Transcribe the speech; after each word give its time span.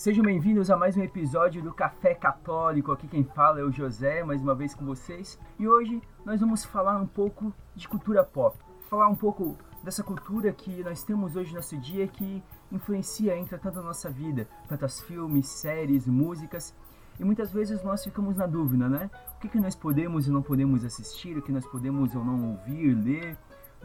Sejam 0.00 0.24
bem-vindos 0.24 0.70
a 0.70 0.78
mais 0.78 0.96
um 0.96 1.02
episódio 1.02 1.62
do 1.62 1.74
Café 1.74 2.14
Católico. 2.14 2.90
Aqui 2.90 3.06
quem 3.06 3.22
fala 3.22 3.60
é 3.60 3.62
o 3.62 3.70
José, 3.70 4.24
mais 4.24 4.40
uma 4.40 4.54
vez 4.54 4.74
com 4.74 4.82
vocês. 4.82 5.38
E 5.58 5.68
hoje 5.68 6.00
nós 6.24 6.40
vamos 6.40 6.64
falar 6.64 6.96
um 6.96 7.06
pouco 7.06 7.52
de 7.76 7.86
cultura 7.86 8.24
pop. 8.24 8.56
Falar 8.88 9.08
um 9.08 9.14
pouco 9.14 9.58
dessa 9.84 10.02
cultura 10.02 10.54
que 10.54 10.82
nós 10.82 11.04
temos 11.04 11.36
hoje 11.36 11.50
no 11.50 11.56
nosso 11.56 11.76
dia 11.76 12.08
que 12.08 12.42
influencia, 12.72 13.36
entra 13.36 13.58
tanto 13.58 13.76
na 13.76 13.82
nossa 13.82 14.08
vida, 14.08 14.48
tantas 14.66 15.02
filmes, 15.02 15.46
séries, 15.48 16.06
músicas. 16.06 16.74
E 17.18 17.22
muitas 17.22 17.52
vezes 17.52 17.84
nós 17.84 18.02
ficamos 18.02 18.38
na 18.38 18.46
dúvida, 18.46 18.88
né? 18.88 19.10
O 19.36 19.40
que, 19.40 19.50
que 19.50 19.60
nós 19.60 19.74
podemos 19.74 20.26
e 20.26 20.30
não 20.30 20.40
podemos 20.40 20.82
assistir, 20.82 21.36
o 21.36 21.42
que 21.42 21.52
nós 21.52 21.66
podemos 21.66 22.16
ou 22.16 22.24
não 22.24 22.52
ouvir, 22.52 22.94
ler. 22.94 23.36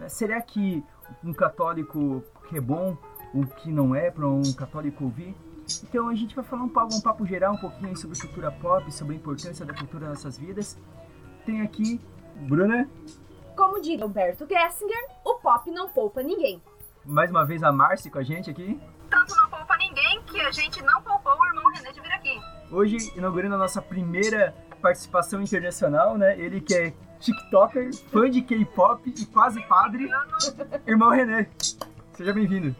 Será 0.07 0.41
que 0.41 0.81
um 1.21 1.33
católico 1.33 2.23
que 2.47 2.55
é 2.55 2.61
bom, 2.61 2.97
o 3.33 3.45
que 3.45 3.69
não 3.69 3.93
é 3.93 4.09
para 4.09 4.29
um 4.29 4.53
católico 4.53 5.03
ouvir? 5.03 5.35
Então 5.83 6.09
a 6.09 6.15
gente 6.15 6.35
vai 6.35 6.43
falar 6.43 6.63
um 6.63 6.69
papo, 6.69 6.95
um 6.95 7.01
papo 7.01 7.25
geral 7.25 7.53
um 7.53 7.57
pouquinho 7.57 7.95
sobre 7.95 8.19
cultura 8.19 8.51
pop, 8.51 8.91
sobre 8.91 9.13
a 9.13 9.17
importância 9.17 9.65
da 9.65 9.73
cultura 9.73 10.07
nas 10.07 10.23
nossas 10.23 10.37
vidas. 10.37 10.77
Tem 11.45 11.61
aqui 11.61 11.99
Bruna. 12.35 12.89
Como 13.55 13.81
diria 13.81 14.05
Humberto 14.05 14.45
Gessinger, 14.47 15.09
o 15.23 15.35
pop 15.35 15.69
não 15.71 15.89
poupa 15.89 16.21
ninguém. 16.21 16.61
Mais 17.05 17.29
uma 17.29 17.45
vez 17.45 17.63
a 17.63 17.71
Marci 17.71 18.09
com 18.09 18.19
a 18.19 18.23
gente 18.23 18.49
aqui. 18.49 18.79
Tanto 19.09 19.35
não 19.35 19.49
poupa 19.49 19.77
ninguém 19.77 20.21
que 20.23 20.41
a 20.41 20.51
gente 20.51 20.81
não 20.83 21.01
poupou 21.01 21.33
o 21.33 21.45
irmão 21.45 21.71
René 21.73 21.91
de 21.91 22.01
vir 22.01 22.11
aqui. 22.11 22.39
Hoje 22.71 22.97
inaugurando 23.15 23.55
a 23.55 23.57
nossa 23.57 23.81
primeira 23.81 24.55
participação 24.81 25.41
internacional, 25.41 26.17
né? 26.17 26.37
Ele 26.39 26.59
que 26.59 26.73
é 26.73 26.93
TikToker, 27.19 27.95
fã 28.11 28.29
de 28.29 28.41
K-pop 28.41 29.13
e 29.15 29.25
quase 29.27 29.61
padre, 29.67 30.09
irmão 30.85 31.09
René. 31.09 31.49
Seja 32.15 32.31
bem-vindo. 32.31 32.73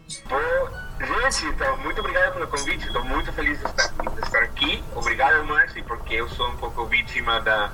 Gente, 0.98 1.46
então, 1.46 1.76
muito 1.82 2.00
obrigado 2.00 2.32
pelo 2.32 2.48
convite. 2.48 2.86
Estou 2.86 3.04
muito 3.04 3.30
feliz 3.34 3.58
de 3.58 3.66
estar, 3.66 3.88
de 3.88 4.20
estar 4.20 4.42
aqui. 4.42 4.82
Obrigado, 4.94 5.44
Marci, 5.44 5.82
porque 5.82 6.14
eu 6.14 6.26
sou 6.30 6.48
um 6.48 6.56
pouco 6.56 6.86
vítima 6.86 7.38
da, 7.42 7.70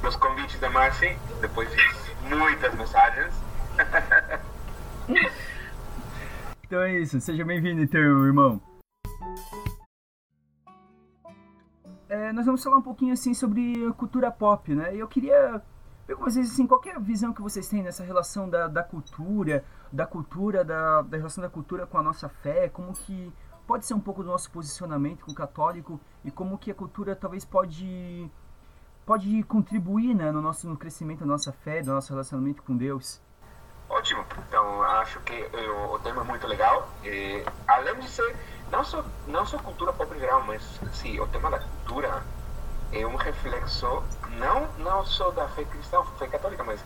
dos 0.00 0.16
convites 0.16 0.58
da 0.58 0.70
Marci. 0.70 1.14
Depois 1.42 1.68
fiz 1.74 2.10
muitas 2.22 2.74
mensagens. 2.74 3.34
então 6.64 6.80
é 6.80 6.98
isso. 6.98 7.20
Seja 7.20 7.44
bem-vindo, 7.44 7.82
então, 7.82 8.00
irmão. 8.00 8.58
É, 12.08 12.32
nós 12.32 12.46
vamos 12.46 12.64
falar 12.64 12.78
um 12.78 12.82
pouquinho 12.82 13.12
assim 13.12 13.34
sobre 13.34 13.92
cultura 13.98 14.30
pop, 14.30 14.74
né? 14.74 14.96
Eu 14.96 15.06
queria 15.06 15.60
com 16.12 16.24
vocês 16.24 16.50
assim, 16.50 16.66
qual 16.66 16.80
é 16.84 16.90
a 16.90 16.98
visão 16.98 17.32
que 17.32 17.40
vocês 17.40 17.66
têm 17.68 17.82
nessa 17.82 18.04
relação 18.04 18.48
da, 18.48 18.68
da 18.68 18.82
cultura, 18.82 19.64
da 19.90 20.06
cultura, 20.06 20.62
da, 20.62 21.00
da 21.00 21.16
relação 21.16 21.42
da 21.42 21.48
cultura 21.48 21.86
com 21.86 21.96
a 21.96 22.02
nossa 22.02 22.28
fé, 22.28 22.68
como 22.68 22.92
que 22.92 23.32
pode 23.66 23.86
ser 23.86 23.94
um 23.94 24.00
pouco 24.00 24.22
do 24.22 24.28
nosso 24.28 24.50
posicionamento 24.50 25.24
com 25.24 25.32
o 25.32 25.34
católico 25.34 25.98
e 26.22 26.30
como 26.30 26.58
que 26.58 26.70
a 26.70 26.74
cultura 26.74 27.16
talvez 27.16 27.44
pode 27.44 28.30
pode 29.06 29.42
contribuir 29.44 30.14
né, 30.14 30.30
no 30.32 30.40
nosso 30.40 30.68
no 30.68 30.76
crescimento 30.76 31.20
da 31.20 31.26
nossa 31.26 31.52
fé, 31.52 31.82
do 31.82 31.92
nosso 31.92 32.10
relacionamento 32.10 32.62
com 32.62 32.76
Deus. 32.76 33.20
Ótimo. 33.88 34.24
Então 34.48 34.82
acho 34.82 35.20
que 35.20 35.34
o, 35.34 35.94
o 35.94 35.98
tema 36.00 36.22
é 36.22 36.24
muito 36.24 36.46
legal. 36.46 36.88
E, 37.02 37.44
além 37.66 37.98
de 38.00 38.08
ser 38.08 38.36
não 38.70 38.82
só 38.82 39.04
não 39.26 39.46
só 39.46 39.58
cultura 39.58 39.92
pop 39.92 40.18
geral, 40.18 40.42
mas 40.44 40.62
sim 40.92 41.18
o 41.20 41.26
tema 41.28 41.50
da 41.50 41.58
cultura 41.58 42.22
é 42.92 43.06
um 43.06 43.16
reflexo 43.16 44.02
não 44.38 44.68
não 44.78 45.04
só 45.04 45.30
da 45.30 45.48
fé 45.48 45.64
cristã, 45.64 46.02
fé 46.18 46.26
católica, 46.26 46.64
mas 46.64 46.82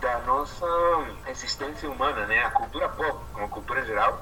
da 0.00 0.18
nossa 0.20 0.66
existência 1.28 1.90
humana, 1.90 2.26
né? 2.26 2.44
A 2.44 2.50
cultura 2.50 2.88
pop, 2.88 3.18
como 3.32 3.48
cultura 3.48 3.84
geral, 3.84 4.20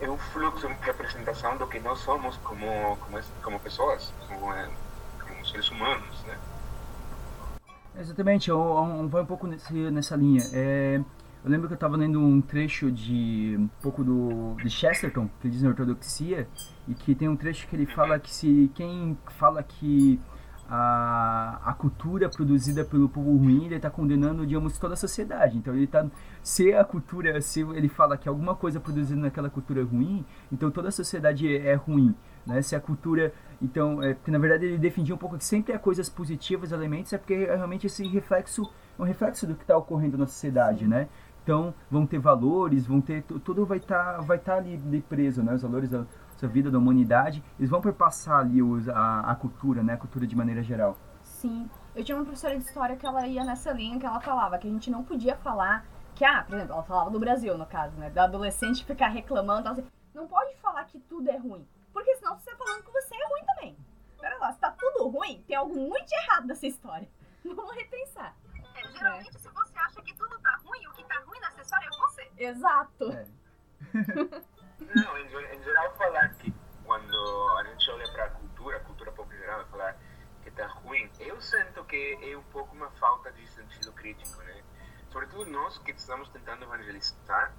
é 0.00 0.08
um 0.08 0.18
fluxo, 0.18 0.66
uma 0.66 0.76
representação 0.80 1.56
do 1.56 1.66
que 1.66 1.78
nós 1.80 1.98
somos 2.00 2.36
como 2.38 2.96
como, 2.96 3.20
como 3.42 3.60
pessoas, 3.60 4.12
como, 4.28 4.52
é, 4.52 4.68
como 5.26 5.46
seres 5.46 5.70
humanos, 5.70 6.22
né? 6.26 6.38
Exatamente, 7.96 8.50
vai 8.50 9.22
um 9.22 9.26
pouco 9.26 9.46
nesse, 9.46 9.72
nessa 9.72 10.16
linha. 10.16 10.42
É, 10.52 11.00
eu 11.44 11.50
lembro 11.50 11.68
que 11.68 11.74
eu 11.74 11.76
estava 11.76 11.96
lendo 11.96 12.18
um 12.18 12.40
trecho 12.40 12.90
de 12.90 13.54
um 13.58 13.68
pouco 13.80 14.02
do 14.02 14.56
de 14.56 14.68
Chesterton, 14.68 15.28
que 15.40 15.48
diz 15.48 15.62
na 15.62 15.68
ortodoxia, 15.68 16.48
e 16.88 16.94
que 16.94 17.14
tem 17.14 17.28
um 17.28 17.36
trecho 17.36 17.68
que 17.68 17.76
ele 17.76 17.86
fala 17.86 18.18
que 18.18 18.34
se 18.34 18.70
quem 18.74 19.16
fala 19.38 19.62
que 19.62 20.20
a, 20.68 21.60
a 21.64 21.72
cultura 21.74 22.28
produzida 22.28 22.84
pelo 22.84 23.08
povo 23.08 23.36
ruim, 23.36 23.66
ele 23.66 23.76
está 23.76 23.90
condenando, 23.90 24.46
digamos, 24.46 24.78
toda 24.78 24.94
a 24.94 24.96
sociedade. 24.96 25.58
Então, 25.58 25.74
ele 25.74 25.84
está 25.84 26.06
se 26.42 26.74
a 26.74 26.84
cultura, 26.84 27.40
se 27.40 27.60
ele 27.60 27.88
fala 27.88 28.16
que 28.16 28.28
alguma 28.28 28.54
coisa 28.54 28.80
produzida 28.80 29.20
naquela 29.20 29.48
cultura 29.48 29.80
é 29.80 29.84
ruim, 29.84 30.24
então 30.52 30.70
toda 30.70 30.88
a 30.88 30.92
sociedade 30.92 31.48
é, 31.48 31.70
é 31.70 31.74
ruim, 31.74 32.14
né? 32.46 32.60
Se 32.62 32.76
a 32.76 32.80
cultura, 32.80 33.32
então, 33.60 34.02
é, 34.02 34.14
porque 34.14 34.30
na 34.30 34.38
verdade 34.38 34.66
ele 34.66 34.78
defendia 34.78 35.14
um 35.14 35.18
pouco 35.18 35.38
que 35.38 35.44
sempre 35.44 35.72
há 35.72 35.78
coisas 35.78 36.08
positivas, 36.08 36.72
elementos, 36.72 37.12
é 37.12 37.18
porque 37.18 37.46
realmente 37.46 37.86
esse 37.86 38.06
reflexo 38.06 38.70
é 38.98 39.02
um 39.02 39.04
reflexo 39.04 39.46
do 39.46 39.54
que 39.54 39.62
está 39.62 39.76
ocorrendo 39.76 40.18
na 40.18 40.26
sociedade, 40.26 40.86
né? 40.86 41.08
Então, 41.42 41.74
vão 41.90 42.06
ter 42.06 42.18
valores, 42.18 42.86
vão 42.86 43.02
ter 43.02 43.22
tudo 43.22 43.66
vai 43.66 43.76
estar 43.76 44.14
tá, 44.14 44.20
vai 44.22 44.38
tá 44.38 44.56
ali, 44.56 44.80
ali 44.86 45.02
preso, 45.02 45.42
né? 45.42 45.54
Os 45.54 45.62
valores 45.62 45.90
essa 46.36 46.48
vida 46.48 46.70
da 46.70 46.78
humanidade, 46.78 47.42
eles 47.58 47.70
vão 47.70 47.80
perpassar 47.80 48.40
ali 48.40 48.62
os, 48.62 48.88
a, 48.88 49.20
a 49.20 49.34
cultura, 49.34 49.82
né? 49.82 49.94
A 49.94 49.96
cultura 49.96 50.26
de 50.26 50.36
maneira 50.36 50.62
geral. 50.62 50.96
Sim. 51.22 51.68
Eu 51.94 52.04
tinha 52.04 52.16
uma 52.16 52.24
professora 52.24 52.58
de 52.58 52.64
história 52.64 52.96
que 52.96 53.06
ela 53.06 53.26
ia 53.26 53.44
nessa 53.44 53.72
linha 53.72 53.98
que 53.98 54.06
ela 54.06 54.20
falava 54.20 54.58
que 54.58 54.66
a 54.66 54.70
gente 54.70 54.90
não 54.90 55.04
podia 55.04 55.36
falar 55.36 55.86
que, 56.14 56.24
ah, 56.24 56.44
por 56.44 56.54
exemplo, 56.54 56.74
ela 56.74 56.82
falava 56.82 57.10
do 57.10 57.18
Brasil, 57.18 57.56
no 57.58 57.66
caso, 57.66 57.96
né? 57.96 58.10
Da 58.10 58.24
adolescente 58.24 58.84
ficar 58.84 59.08
reclamando, 59.08 59.68
assim, 59.68 59.84
não 60.14 60.26
pode 60.26 60.56
falar 60.56 60.84
que 60.84 60.98
tudo 61.00 61.28
é 61.28 61.36
ruim. 61.36 61.66
Porque 61.92 62.14
senão 62.16 62.38
você 62.38 62.50
tá 62.50 62.56
falando 62.56 62.84
que 62.84 62.92
você 62.92 63.14
é 63.14 63.28
ruim 63.28 63.44
também. 63.46 63.76
Pera 64.20 64.38
lá, 64.38 64.52
se 64.52 64.58
tá 64.58 64.70
tudo 64.70 65.08
ruim, 65.08 65.42
tem 65.46 65.56
algo 65.56 65.74
muito 65.74 66.12
errado 66.12 66.46
nessa 66.46 66.66
história. 66.66 67.08
Vamos 67.44 67.74
repensar. 67.74 68.34
É, 68.76 68.88
geralmente, 68.92 69.36
é. 69.36 69.38
se 69.38 69.48
você 69.48 69.78
acha 69.78 70.02
que 70.02 70.14
tudo 70.16 70.38
tá 70.38 70.58
ruim, 70.64 70.86
o 70.86 70.92
que 70.92 71.04
tá 71.04 71.22
ruim 71.26 71.40
nessa 71.40 71.62
história 71.62 71.86
é 71.86 71.90
você. 71.90 72.30
Exato. 72.36 73.12
É. 73.12 73.26
Não, 74.92 75.18
em, 75.18 75.26
em, 75.26 75.62
geral 75.62 75.94
falar 75.96 76.28
que 76.34 76.52
quando 76.84 77.56
a 77.58 77.64
gente 77.64 77.90
olha 77.90 78.12
para 78.12 78.24
a 78.24 78.30
cultura, 78.30 78.76
a 78.76 78.80
cultura 78.80 79.12
pop 79.12 79.34
em 79.34 79.38
geral, 79.38 79.64
falar 79.66 79.96
que 80.42 80.48
está 80.48 80.66
ruim, 80.66 81.10
eu 81.18 81.40
sinto 81.40 81.84
que 81.84 82.18
é 82.22 82.36
um 82.36 82.42
pouco 82.44 82.74
uma 82.74 82.90
falta 82.92 83.32
de 83.32 83.46
sentido 83.48 83.92
crítico, 83.92 84.42
né? 84.42 84.62
Sobretudo 85.10 85.50
nós 85.50 85.78
que 85.78 85.92
estamos 85.92 86.28
tentando 86.30 86.64
evangelizar, 86.64 87.54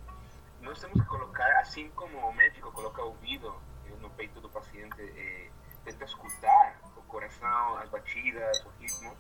nós 0.61 0.79
temos 0.79 1.01
que 1.01 1.07
colocar, 1.07 1.49
assim 1.59 1.89
como 1.91 2.17
o 2.17 2.33
médico 2.33 2.71
coloca 2.71 3.01
o 3.01 3.07
ouvido 3.07 3.55
no 3.99 4.09
peito 4.11 4.39
do 4.39 4.49
paciente 4.49 5.01
e 5.01 5.51
tenta 5.83 6.05
escutar 6.05 6.79
o 6.95 7.01
coração, 7.03 7.77
as 7.77 7.89
batidas, 7.89 8.63
o 8.65 8.69
ritmo, 8.79 9.17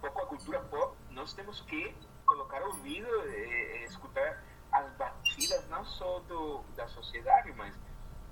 pouco 0.00 0.20
a 0.20 0.26
cultura 0.26 0.60
pop, 0.60 0.96
nós 1.10 1.32
temos 1.32 1.60
que 1.62 1.94
colocar 2.24 2.62
o 2.62 2.66
ouvido 2.66 3.08
e, 3.30 3.80
e 3.80 3.84
escutar 3.84 4.44
as 4.70 4.90
batidas 4.92 5.27
não 5.68 5.84
só 5.84 6.20
do, 6.20 6.62
da 6.76 6.88
sociedade, 6.88 7.52
mas 7.52 7.74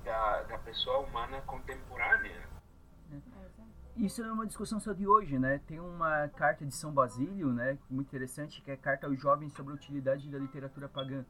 da, 0.05 0.43
da 0.43 0.59
pessoa 0.59 0.99
humana 1.01 1.41
contemporânea. 1.43 2.49
Isso 3.97 4.23
é 4.23 4.31
uma 4.31 4.47
discussão 4.47 4.79
só 4.79 4.93
de 4.93 5.07
hoje, 5.07 5.39
né? 5.39 5.59
Tem 5.67 5.81
uma 5.81 6.29
carta 6.29 6.67
de 6.67 6.75
São 6.75 6.93
Basílio, 6.93 7.53
né, 7.53 7.79
muito 7.89 8.09
interessante, 8.09 8.61
que 8.61 8.71
é 8.71 8.75
a 8.75 8.77
carta 8.77 9.07
aos 9.07 9.19
jovens 9.19 9.55
sobre 9.55 9.73
a 9.73 9.75
utilidade 9.75 10.29
da 10.31 10.39
literatura 10.39 10.87
pagã, 10.87 11.25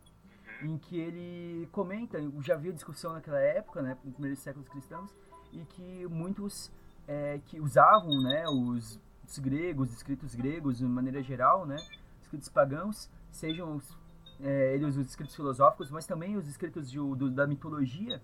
uhum. 0.62 0.74
em 0.74 0.78
que 0.78 0.98
ele 0.98 1.68
comenta, 1.70 2.18
já 2.40 2.54
havia 2.54 2.72
discussão 2.72 3.12
naquela 3.12 3.38
época, 3.40 3.82
né, 3.82 3.96
nos 4.02 4.14
primeiros 4.14 4.40
séculos 4.40 4.68
cristãos, 4.68 5.14
e 5.52 5.64
que 5.64 6.06
muitos 6.08 6.72
é, 7.06 7.38
que 7.46 7.60
usavam, 7.60 8.20
né, 8.22 8.44
os, 8.48 9.00
os 9.24 9.38
gregos, 9.38 9.92
escritos 9.92 10.34
gregos, 10.34 10.78
de 10.78 10.84
maneira 10.84 11.22
geral, 11.22 11.64
né, 11.66 11.76
escritos 12.20 12.48
pagãos, 12.48 13.08
sejam 13.30 13.76
os 13.76 13.96
é, 14.42 14.74
eles 14.74 14.96
os 14.96 15.08
escritos 15.08 15.34
filosóficos, 15.34 15.90
mas 15.90 16.06
também 16.06 16.36
os 16.36 16.48
escritos 16.48 16.90
de, 16.90 16.98
do, 16.98 17.30
da 17.30 17.46
mitologia 17.46 18.20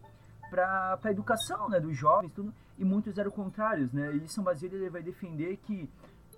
para 0.50 0.98
a 1.02 1.10
educação 1.10 1.68
né, 1.68 1.80
dos 1.80 1.96
jovens, 1.96 2.30
tudo, 2.32 2.52
e 2.78 2.84
muitos 2.84 3.16
eram 3.16 3.30
contrários, 3.30 3.90
né? 3.92 4.14
E 4.16 4.28
São 4.28 4.44
Basílio 4.44 4.78
ele 4.78 4.90
vai 4.90 5.02
defender 5.02 5.56
que 5.56 5.88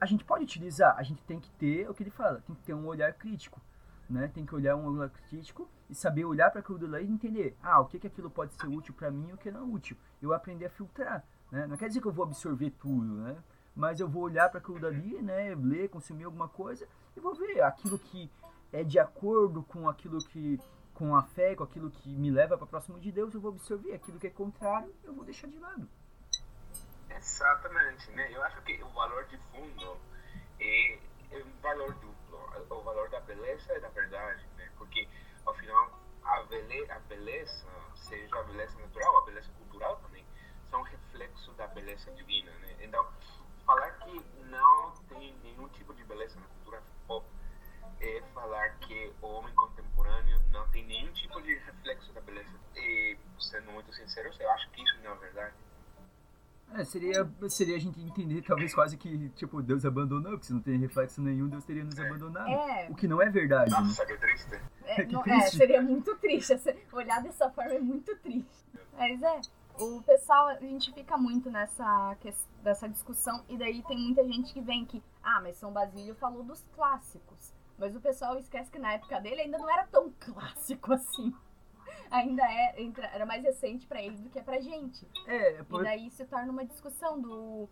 a 0.00 0.06
gente 0.06 0.24
pode 0.24 0.44
utilizar, 0.44 0.94
a 0.96 1.02
gente 1.02 1.22
tem 1.24 1.40
que 1.40 1.50
ter 1.52 1.88
o 1.88 1.94
que 1.94 2.02
ele 2.02 2.10
fala, 2.10 2.40
tem 2.46 2.54
que 2.54 2.62
ter 2.62 2.74
um 2.74 2.86
olhar 2.86 3.12
crítico, 3.14 3.60
né? 4.08 4.30
Tem 4.32 4.46
que 4.46 4.54
olhar 4.54 4.76
um 4.76 4.86
olhar 4.86 5.10
crítico 5.10 5.68
e 5.90 5.94
saber 5.94 6.24
olhar 6.24 6.50
para 6.50 6.60
aquilo 6.60 6.86
lá 6.86 7.00
e 7.00 7.10
entender, 7.10 7.56
ah, 7.60 7.80
o 7.80 7.86
que 7.86 7.98
que 7.98 8.06
aquilo 8.06 8.30
pode 8.30 8.54
ser 8.54 8.68
útil 8.68 8.94
para 8.94 9.10
mim 9.10 9.28
e 9.30 9.32
o 9.32 9.36
que 9.36 9.50
não 9.50 9.60
é 9.60 9.64
útil. 9.64 9.96
Eu 10.22 10.32
aprender 10.32 10.66
a 10.66 10.70
filtrar, 10.70 11.24
né? 11.50 11.66
Não 11.66 11.76
quer 11.76 11.88
dizer 11.88 12.00
que 12.00 12.06
eu 12.06 12.12
vou 12.12 12.24
absorver 12.24 12.70
tudo, 12.70 13.14
né? 13.16 13.36
Mas 13.74 13.98
eu 13.98 14.08
vou 14.08 14.22
olhar 14.22 14.48
para 14.48 14.60
aquilo 14.60 14.78
dali, 14.78 15.20
né? 15.22 15.56
Ler, 15.56 15.88
consumir 15.88 16.24
alguma 16.24 16.48
coisa 16.48 16.86
e 17.16 17.20
vou 17.20 17.34
ver 17.34 17.62
aquilo 17.62 17.98
que 17.98 18.30
é 18.74 18.82
de 18.82 18.98
acordo 18.98 19.62
com 19.62 19.88
aquilo 19.88 20.18
que 20.18 20.60
com 20.92 21.16
a 21.16 21.22
fé, 21.22 21.56
com 21.56 21.64
aquilo 21.64 21.90
que 21.90 22.08
me 22.08 22.30
leva 22.30 22.56
para 22.56 22.66
próximo 22.68 23.00
de 23.00 23.10
Deus, 23.10 23.34
eu 23.34 23.40
vou 23.40 23.50
absorver 23.50 23.94
aquilo 23.94 24.18
que 24.18 24.28
é 24.28 24.30
contrário, 24.30 24.94
eu 25.02 25.12
vou 25.12 25.24
deixar 25.24 25.48
de 25.48 25.58
lado. 25.58 25.88
Exatamente, 27.10 28.10
né? 28.12 28.30
Eu 28.32 28.42
acho 28.44 28.62
que 28.62 28.80
o 28.80 28.88
valor 28.90 29.24
de 29.26 29.36
fundo 29.50 29.96
é, 30.60 30.94
é 31.32 31.44
um 31.44 31.60
valor 31.60 31.92
duplo, 31.94 32.38
o 32.70 32.82
valor 32.82 33.08
da 33.10 33.20
beleza 33.20 33.76
e 33.76 33.80
da 33.80 33.88
verdade, 33.88 34.44
né? 34.56 34.70
Porque 34.78 35.08
ao 35.44 35.54
final 35.54 36.00
a 36.22 36.42
beleza, 36.44 36.94
a 36.94 37.00
beleza, 37.00 37.66
seja 37.96 38.38
a 38.38 38.42
beleza 38.44 38.78
natural, 38.78 39.18
a 39.18 39.24
beleza 39.26 39.50
cultural 39.58 39.96
também, 39.96 40.24
são 40.70 40.82
reflexos 40.82 41.54
beleza 41.74 42.10
divina, 42.12 42.52
né? 42.52 42.76
Então, 42.80 43.04
falar 43.66 43.90
que 43.98 44.24
não 44.44 44.92
tem 45.08 45.36
nenhum 45.42 45.68
tipo 45.70 45.92
de 45.92 46.04
beleza 46.04 46.38
na 46.38 46.46
cultura 46.46 46.82
é 48.06 48.22
falar 48.34 48.70
que 48.80 49.12
o 49.22 49.26
homem 49.26 49.54
contemporâneo 49.54 50.40
não 50.50 50.66
tem 50.68 50.84
nenhum 50.86 51.12
tipo 51.12 51.40
de 51.42 51.54
reflexo 51.54 52.12
da 52.12 52.20
beleza. 52.20 52.48
E, 52.76 53.16
sendo 53.38 53.70
muito 53.72 53.92
sincero, 53.94 54.30
eu 54.38 54.50
acho 54.50 54.70
que 54.70 54.82
isso 54.82 54.98
não 55.02 55.12
é 55.12 55.16
verdade. 55.16 55.54
É, 56.76 56.82
seria, 56.84 57.30
seria 57.48 57.76
a 57.76 57.78
gente 57.78 58.00
entender 58.00 58.42
talvez 58.42 58.74
quase 58.74 58.96
que, 58.96 59.28
tipo, 59.30 59.62
Deus 59.62 59.84
abandonou, 59.84 60.32
porque 60.32 60.46
se 60.46 60.52
não 60.52 60.60
tem 60.60 60.76
reflexo 60.78 61.20
nenhum, 61.22 61.46
Deus 61.48 61.64
teria 61.64 61.84
nos 61.84 61.98
abandonado. 62.00 62.48
É. 62.48 62.88
O 62.90 62.94
que 62.96 63.06
não 63.06 63.22
é 63.22 63.28
verdade. 63.30 63.70
né? 63.70 63.78
Nossa, 63.80 64.04
que 64.04 64.16
triste. 64.16 64.60
É, 64.84 65.04
Que 65.06 65.12
não- 65.12 65.20
é, 65.20 65.24
triste. 65.40 65.56
seria 65.56 65.80
muito 65.82 66.16
triste. 66.16 66.52
Olhar 66.92 67.22
dessa 67.22 67.48
forma 67.50 67.74
é 67.74 67.78
muito 67.78 68.16
triste. 68.16 68.64
Mas 68.94 69.22
é, 69.22 69.40
o 69.78 70.02
pessoal, 70.02 70.48
a 70.48 70.54
gente 70.60 70.92
fica 70.92 71.16
muito 71.16 71.48
nessa, 71.50 72.16
nessa 72.64 72.88
discussão, 72.88 73.44
e 73.48 73.56
daí 73.56 73.82
tem 73.84 73.98
muita 73.98 74.24
gente 74.24 74.52
que 74.52 74.60
vem 74.60 74.84
que, 74.84 75.00
ah, 75.22 75.40
mas 75.42 75.56
São 75.56 75.70
Basílio 75.72 76.14
falou 76.16 76.42
dos 76.42 76.64
clássicos. 76.74 77.53
Mas 77.78 77.94
o 77.96 78.00
pessoal 78.00 78.36
esquece 78.38 78.70
que 78.70 78.78
na 78.78 78.92
época 78.94 79.20
dele 79.20 79.42
ainda 79.42 79.58
não 79.58 79.68
era 79.70 79.86
tão 79.86 80.12
clássico 80.20 80.92
assim. 80.92 81.34
Ainda 82.10 82.42
é, 82.44 82.74
era 83.12 83.26
mais 83.26 83.42
recente 83.42 83.86
pra 83.86 84.00
ele 84.02 84.16
do 84.18 84.30
que 84.30 84.40
pra 84.42 84.60
gente. 84.60 85.06
É, 85.26 85.60
E 85.60 85.64
por, 85.64 85.82
daí 85.82 86.10
se 86.10 86.24
torna 86.24 86.50
uma 86.52 86.64
discussão 86.64 87.20
do. 87.20 87.68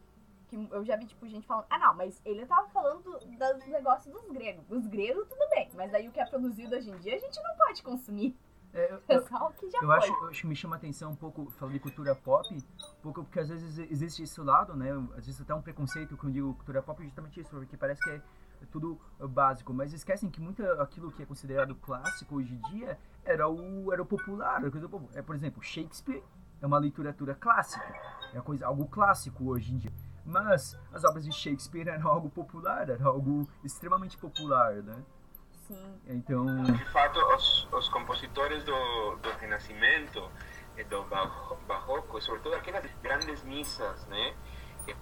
Que 0.48 0.56
eu 0.70 0.84
já 0.84 0.96
vi, 0.96 1.06
tipo, 1.06 1.26
gente 1.28 1.46
falando, 1.46 1.66
ah 1.70 1.78
não, 1.78 1.94
mas 1.94 2.20
ele 2.24 2.44
tava 2.44 2.68
falando 2.68 3.02
dos 3.02 3.66
negócios 3.68 4.12
dos 4.12 4.28
gregos. 4.30 4.64
Os 4.68 4.86
gregos, 4.86 5.26
tudo 5.28 5.48
bem. 5.50 5.70
Mas 5.74 5.90
daí 5.92 6.08
o 6.08 6.12
que 6.12 6.20
é 6.20 6.26
produzido 6.26 6.74
hoje 6.76 6.90
em 6.90 6.98
dia 6.98 7.14
a 7.14 7.18
gente 7.18 7.40
não 7.42 7.56
pode 7.56 7.82
consumir. 7.82 8.36
é, 8.74 8.92
eu- 8.92 9.02
É 9.08 9.20
só 9.22 9.48
o 9.48 9.52
que 9.52 9.70
já 9.70 9.78
Eu 9.78 9.86
foi. 9.86 9.96
acho, 9.96 10.12
eu 10.12 10.28
acho 10.28 10.40
que 10.42 10.46
me 10.46 10.56
chama 10.56 10.76
a 10.76 10.78
atenção 10.78 11.12
um 11.12 11.16
pouco, 11.16 11.48
falando 11.52 11.74
de 11.74 11.80
cultura 11.80 12.14
pop, 12.14 12.52
um 12.54 12.60
pouco 13.02 13.22
porque 13.24 13.38
às 13.40 13.48
vezes 13.48 13.78
existe 13.90 14.24
esse 14.24 14.40
lado, 14.40 14.74
né? 14.74 14.90
Às 15.16 15.24
vezes 15.26 15.40
até 15.40 15.54
um 15.54 15.62
preconceito 15.62 16.16
quando 16.16 16.30
eu 16.30 16.34
digo 16.34 16.54
cultura 16.54 16.82
pop, 16.82 17.00
é 17.00 17.04
justamente 17.04 17.40
isso, 17.40 17.50
porque 17.50 17.76
parece 17.76 18.02
que 18.02 18.10
é 18.10 18.20
tudo 18.66 19.00
básico, 19.18 19.72
mas 19.72 19.92
esquecem 19.92 20.30
que 20.30 20.40
muito 20.40 20.62
aquilo 20.80 21.10
que 21.12 21.22
é 21.22 21.26
considerado 21.26 21.74
clássico 21.76 22.36
hoje 22.36 22.54
em 22.54 22.60
dia 22.70 22.98
era 23.24 23.48
o, 23.48 23.92
era 23.92 24.02
o 24.02 24.06
popular, 24.06 24.60
era 24.60 24.70
coisa 24.70 24.88
popular. 24.88 25.16
É, 25.16 25.22
por 25.22 25.34
exemplo, 25.34 25.62
Shakespeare 25.62 26.22
é 26.60 26.66
uma 26.66 26.78
literatura 26.78 27.34
clássica, 27.34 27.84
é 28.32 28.40
coisa, 28.40 28.66
algo 28.66 28.86
clássico 28.86 29.44
hoje 29.50 29.72
em 29.74 29.78
dia. 29.78 29.92
Mas 30.24 30.78
as 30.92 31.02
obras 31.04 31.24
de 31.24 31.32
Shakespeare 31.32 31.88
eram 31.88 32.08
algo 32.08 32.30
popular, 32.30 32.88
era 32.88 33.04
algo 33.04 33.48
extremamente 33.64 34.16
popular, 34.16 34.74
né? 34.74 35.02
Sim. 35.66 36.00
Então, 36.06 36.44
De 36.64 36.84
fato, 36.92 37.18
os, 37.34 37.68
os 37.72 37.88
compositores 37.88 38.62
do, 38.64 39.16
do 39.16 39.30
Renascimento, 39.40 40.30
e 40.76 40.84
do 40.84 41.02
Barro- 41.04 41.56
Barroco, 41.68 42.18
e 42.18 42.22
sobretudo 42.22 42.54
aquelas 42.54 42.84
grandes 43.02 43.42
missas, 43.44 44.06
né, 44.06 44.34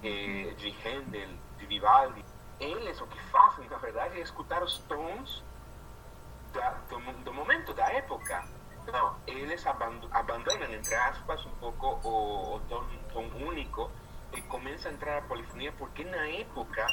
eh, 0.03 0.55
de 0.57 0.71
Handel, 0.85 1.29
de 1.59 1.67
Vivaldi, 1.67 2.25
eles 2.61 3.01
o 3.01 3.07
que 3.07 3.19
fazem, 3.31 3.69
na 3.69 3.79
verdade, 3.79 4.19
é 4.19 4.23
escutar 4.23 4.63
os 4.63 4.79
tons 4.81 5.43
da, 6.53 6.71
do, 6.89 6.99
do 7.25 7.33
momento, 7.33 7.73
da 7.73 7.91
época. 7.93 8.45
Não, 8.93 9.17
eles 9.27 9.67
abando- 9.67 10.09
abandonam, 10.13 10.73
entre 10.73 10.95
aspas, 10.95 11.45
um 11.47 11.55
pouco 11.57 12.01
o, 12.07 12.57
o 12.57 12.61
tom, 12.61 12.85
tom 13.13 13.27
único 13.47 13.91
e 14.33 14.43
começa 14.43 14.89
a 14.89 14.93
entrar 14.93 15.19
a 15.19 15.23
polifonia, 15.23 15.73
porque 15.73 16.05
na 16.05 16.29
época, 16.29 16.87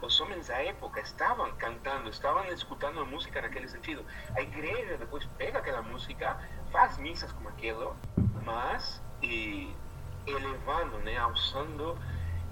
os 0.00 0.20
homens 0.20 0.46
da 0.48 0.62
época 0.62 1.00
estavam 1.00 1.50
cantando, 1.56 2.08
estavam 2.08 2.44
escutando 2.46 3.00
a 3.00 3.04
música 3.04 3.42
naquele 3.42 3.68
sentido. 3.68 4.04
A 4.36 4.40
igreja 4.40 4.96
depois 4.96 5.24
pega 5.36 5.58
aquela 5.58 5.82
música, 5.82 6.38
faz 6.70 6.96
missas 6.98 7.32
como 7.32 7.48
aquilo, 7.48 7.96
mas 8.44 9.02
e, 9.22 9.74
elevando, 10.26 10.98
né, 10.98 11.16
alçando 11.18 11.98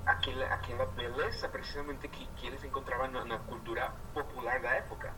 aquela, 0.07 0.47
aquela 0.47 0.87
beleza 0.87 1.49
precisamente 1.49 2.09
que, 2.09 2.27
que 2.35 2.47
eles 2.47 2.63
encontravam 2.65 3.09
na, 3.09 3.25
na 3.25 3.39
cultura 3.41 3.91
popular 4.15 4.61
da 4.61 4.71
época. 4.71 5.15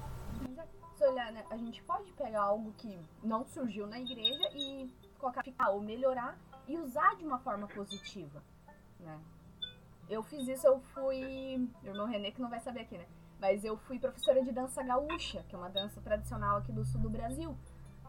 Né, 0.99 1.45
a 1.49 1.57
gente 1.57 1.81
pode 1.85 2.11
pegar 2.15 2.43
algo 2.43 2.73
que 2.73 2.99
não 3.23 3.47
surgiu 3.47 3.87
na 3.87 4.01
igreja 4.01 4.51
e 4.53 4.93
colocar, 5.17 5.45
ou 5.71 5.81
melhorar 5.81 6.37
e 6.67 6.77
usar 6.77 7.15
de 7.17 7.25
uma 7.25 7.39
forma 7.39 7.69
positiva, 7.69 8.43
né? 8.99 9.17
Eu 10.11 10.25
fiz 10.25 10.49
isso, 10.49 10.67
eu 10.67 10.81
fui, 10.81 11.71
meu 11.83 11.93
irmão 11.93 12.07
Renê 12.07 12.33
que 12.33 12.41
não 12.41 12.51
vai 12.51 12.59
saber 12.61 12.81
aqui, 12.81 12.99
né? 12.99 13.07
Mas 13.39 13.65
eu 13.65 13.77
fui 13.77 13.99
professora 13.99 14.43
de 14.43 14.51
dança 14.51 14.83
gaúcha, 14.83 15.45
que 15.49 15.55
é 15.55 15.59
uma 15.59 15.71
dança 15.71 16.01
tradicional 16.01 16.57
aqui 16.57 16.73
do 16.73 16.85
sul 16.85 17.01
do 17.01 17.11
Brasil. 17.11 17.57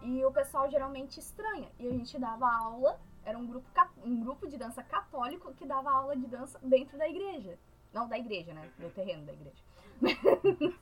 E 0.02 0.26
o 0.26 0.32
pessoal 0.32 0.70
geralmente 0.72 1.20
estranha. 1.20 1.70
E 1.78 1.88
a 1.88 1.92
gente 1.92 2.18
dava 2.18 2.50
aula, 2.52 3.00
era 3.30 3.38
um 3.38 3.46
grupo, 3.46 3.68
um 4.04 4.20
grupo 4.20 4.48
de 4.48 4.58
dança 4.58 4.82
católico 4.84 5.54
que 5.54 5.66
dava 5.66 5.92
aula 5.92 6.16
de 6.16 6.26
dança 6.28 6.60
dentro 6.64 6.98
da 6.98 7.08
igreja. 7.08 7.58
Não 7.94 8.08
da 8.08 8.18
igreja, 8.18 8.54
né? 8.54 8.72
No 8.78 8.90
terreno 8.90 9.26
da 9.26 9.34
igreja. 9.34 9.64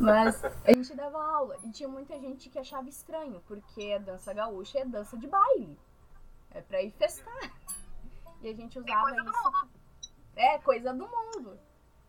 Mas 0.00 0.44
a 0.44 0.72
gente 0.72 0.94
dava 0.94 1.22
aula 1.22 1.56
e 1.62 1.70
tinha 1.70 1.88
muita 1.88 2.18
gente 2.18 2.50
que 2.50 2.58
achava 2.58 2.88
estranho, 2.88 3.40
porque 3.46 3.92
a 3.92 3.98
dança 3.98 4.34
gaúcha 4.34 4.80
é 4.80 4.84
dança 4.84 5.16
de 5.16 5.28
baile. 5.28 5.78
É 6.50 6.60
pra 6.60 6.82
ir 6.82 6.90
festar. 6.92 7.52
E 8.42 8.48
a 8.48 8.54
gente 8.54 8.78
usava 8.78 9.02
coisa 9.02 9.22
do 9.22 9.30
isso. 9.30 9.68
É, 10.34 10.58
coisa 10.58 10.92
do 10.92 11.08
mundo. 11.08 11.58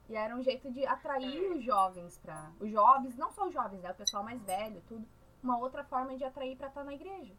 E 0.10 0.16
era 0.16 0.36
um 0.36 0.42
jeito 0.42 0.72
de 0.72 0.86
atrair 0.86 1.52
os 1.52 1.64
jovens 1.64 2.18
pra. 2.18 2.52
Os 2.60 2.72
jovens, 2.72 3.16
não 3.18 3.32
só 3.32 3.48
os 3.48 3.54
jovens, 3.54 3.82
né? 3.82 3.92
O 3.92 3.96
pessoal 3.96 4.24
mais 4.24 4.42
velho, 4.42 4.82
tudo. 4.88 5.06
Uma 5.44 5.60
outra 5.60 5.84
forma 5.84 6.18
de 6.18 6.24
atrair 6.24 6.58
pra 6.58 6.68
estar 6.68 6.84
na 6.84 6.94
igreja. 6.94 7.36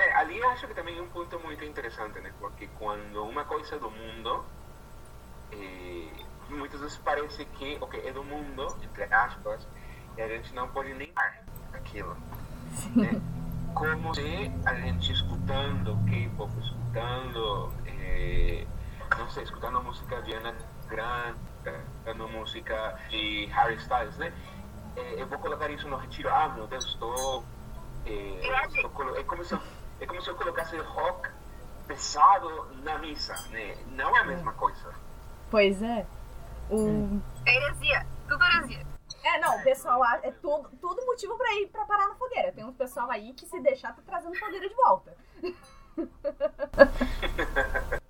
É, 0.00 0.14
ali 0.16 0.38
eu 0.38 0.48
acho 0.48 0.66
que 0.66 0.72
também 0.74 0.96
é 0.98 1.02
um 1.02 1.08
ponto 1.08 1.38
muito 1.40 1.62
interessante, 1.62 2.18
né? 2.20 2.32
Porque 2.40 2.66
quando 2.78 3.22
uma 3.22 3.44
coisa 3.44 3.74
é 3.74 3.78
do 3.78 3.90
mundo, 3.90 4.42
eh, 5.52 6.24
muitas 6.48 6.80
vezes 6.80 6.96
parece 6.98 7.44
que 7.44 7.76
o 7.80 7.86
que 7.86 7.98
é 7.98 8.10
do 8.10 8.24
mundo, 8.24 8.66
entre 8.82 9.04
aspas, 9.12 9.68
e 10.16 10.22
a 10.22 10.28
gente 10.28 10.54
não 10.54 10.68
pode 10.68 10.94
nem 10.94 11.12
dar 11.12 11.44
aquilo. 11.74 12.16
Né? 12.96 13.20
Como 13.74 14.14
se 14.14 14.50
a 14.64 14.74
gente 14.74 15.12
escutando 15.12 15.96
K-pop, 16.08 16.50
escutando, 16.60 17.70
eh, 17.84 18.66
não 19.18 19.28
sei, 19.28 19.42
escutando 19.44 19.82
música 19.82 20.22
de 20.22 20.32
Ana 20.32 20.54
Grande, 20.88 21.38
escutando 21.62 22.26
música 22.28 22.98
de 23.10 23.44
Harry 23.52 23.74
Styles, 23.76 24.16
né? 24.16 24.32
Eh, 24.96 25.16
eu 25.18 25.26
vou 25.26 25.38
colocar 25.38 25.70
isso 25.70 25.86
no 25.88 25.96
retiro. 25.98 26.30
Ah, 26.30 26.48
meu 26.48 26.66
Deus, 26.66 26.86
estou. 26.86 27.44
eh, 28.06 28.40
estou 28.74 28.90
colo- 28.90 29.14
é, 29.16 29.22
como 29.24 29.44
se 29.44 29.52
eu, 29.54 29.60
é 30.00 30.06
como 30.06 30.22
se 30.22 30.28
eu 30.28 30.34
colocasse 30.34 30.76
rock 30.78 31.28
pesado 31.86 32.66
na 32.82 32.98
missa, 32.98 33.34
né? 33.50 33.76
Não 33.92 34.16
é 34.16 34.20
a 34.20 34.24
mesma 34.24 34.52
coisa. 34.54 34.94
Pois 35.50 35.82
é. 35.82 36.06
O... 36.70 37.20
É 37.44 37.56
heresia. 37.56 38.06
Tudo 38.28 38.44
heresia. 38.44 38.86
É, 39.22 39.38
não, 39.40 39.58
o 39.58 39.62
pessoal 39.62 40.02
é 40.22 40.30
tudo, 40.30 40.70
tudo 40.80 41.04
motivo 41.04 41.36
pra 41.36 41.52
ir 41.54 41.68
pra 41.68 41.84
parar 41.84 42.08
na 42.08 42.14
fogueira. 42.14 42.52
Tem 42.52 42.64
uns 42.64 42.76
pessoal 42.76 43.10
aí 43.10 43.34
que 43.34 43.44
se 43.44 43.60
deixar 43.60 43.94
tá 43.94 44.02
trazendo 44.06 44.38
fogueira 44.38 44.68
de 44.68 44.74
volta. 44.74 45.16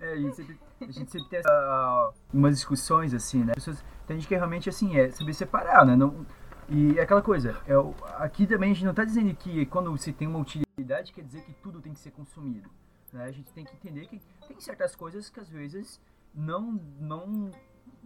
É, 0.00 0.12
a 0.12 0.16
gente 0.16 0.36
sempre, 0.36 0.60
a 0.80 0.84
gente 0.84 1.10
sempre 1.10 1.28
tem 1.28 1.38
essa, 1.40 2.12
umas 2.32 2.54
discussões 2.54 3.12
assim, 3.12 3.42
né? 3.42 3.54
Pessoas, 3.54 3.84
tem 4.06 4.16
gente 4.16 4.28
que 4.28 4.36
realmente 4.36 4.68
assim 4.68 4.96
é 4.96 5.10
saber 5.10 5.34
separar, 5.34 5.84
né? 5.84 5.96
Não, 5.96 6.24
e 6.68 6.98
é 6.98 7.02
aquela 7.02 7.22
coisa, 7.22 7.60
é, 7.66 7.76
o- 7.76 7.94
aqui 8.18 8.46
também 8.46 8.70
a 8.70 8.74
gente 8.74 8.84
não 8.84 8.90
está 8.92 9.04
dizendo 9.04 9.34
que 9.34 9.64
quando 9.66 9.96
se 9.98 10.12
tem 10.12 10.28
uma 10.28 10.38
utilidade 10.38 11.12
quer 11.12 11.22
dizer 11.24 11.42
que 11.42 11.52
tudo 11.54 11.80
tem 11.80 11.92
que 11.92 11.98
ser 12.00 12.10
consumido. 12.10 12.70
Né? 13.12 13.24
A 13.24 13.30
gente 13.32 13.52
tem 13.52 13.64
que 13.64 13.74
entender 13.74 14.06
que 14.06 14.20
tem 14.46 14.60
certas 14.60 14.94
coisas 14.94 15.30
que 15.30 15.40
às 15.40 15.48
vezes 15.48 16.00
não 16.34 16.72
não 17.00 17.50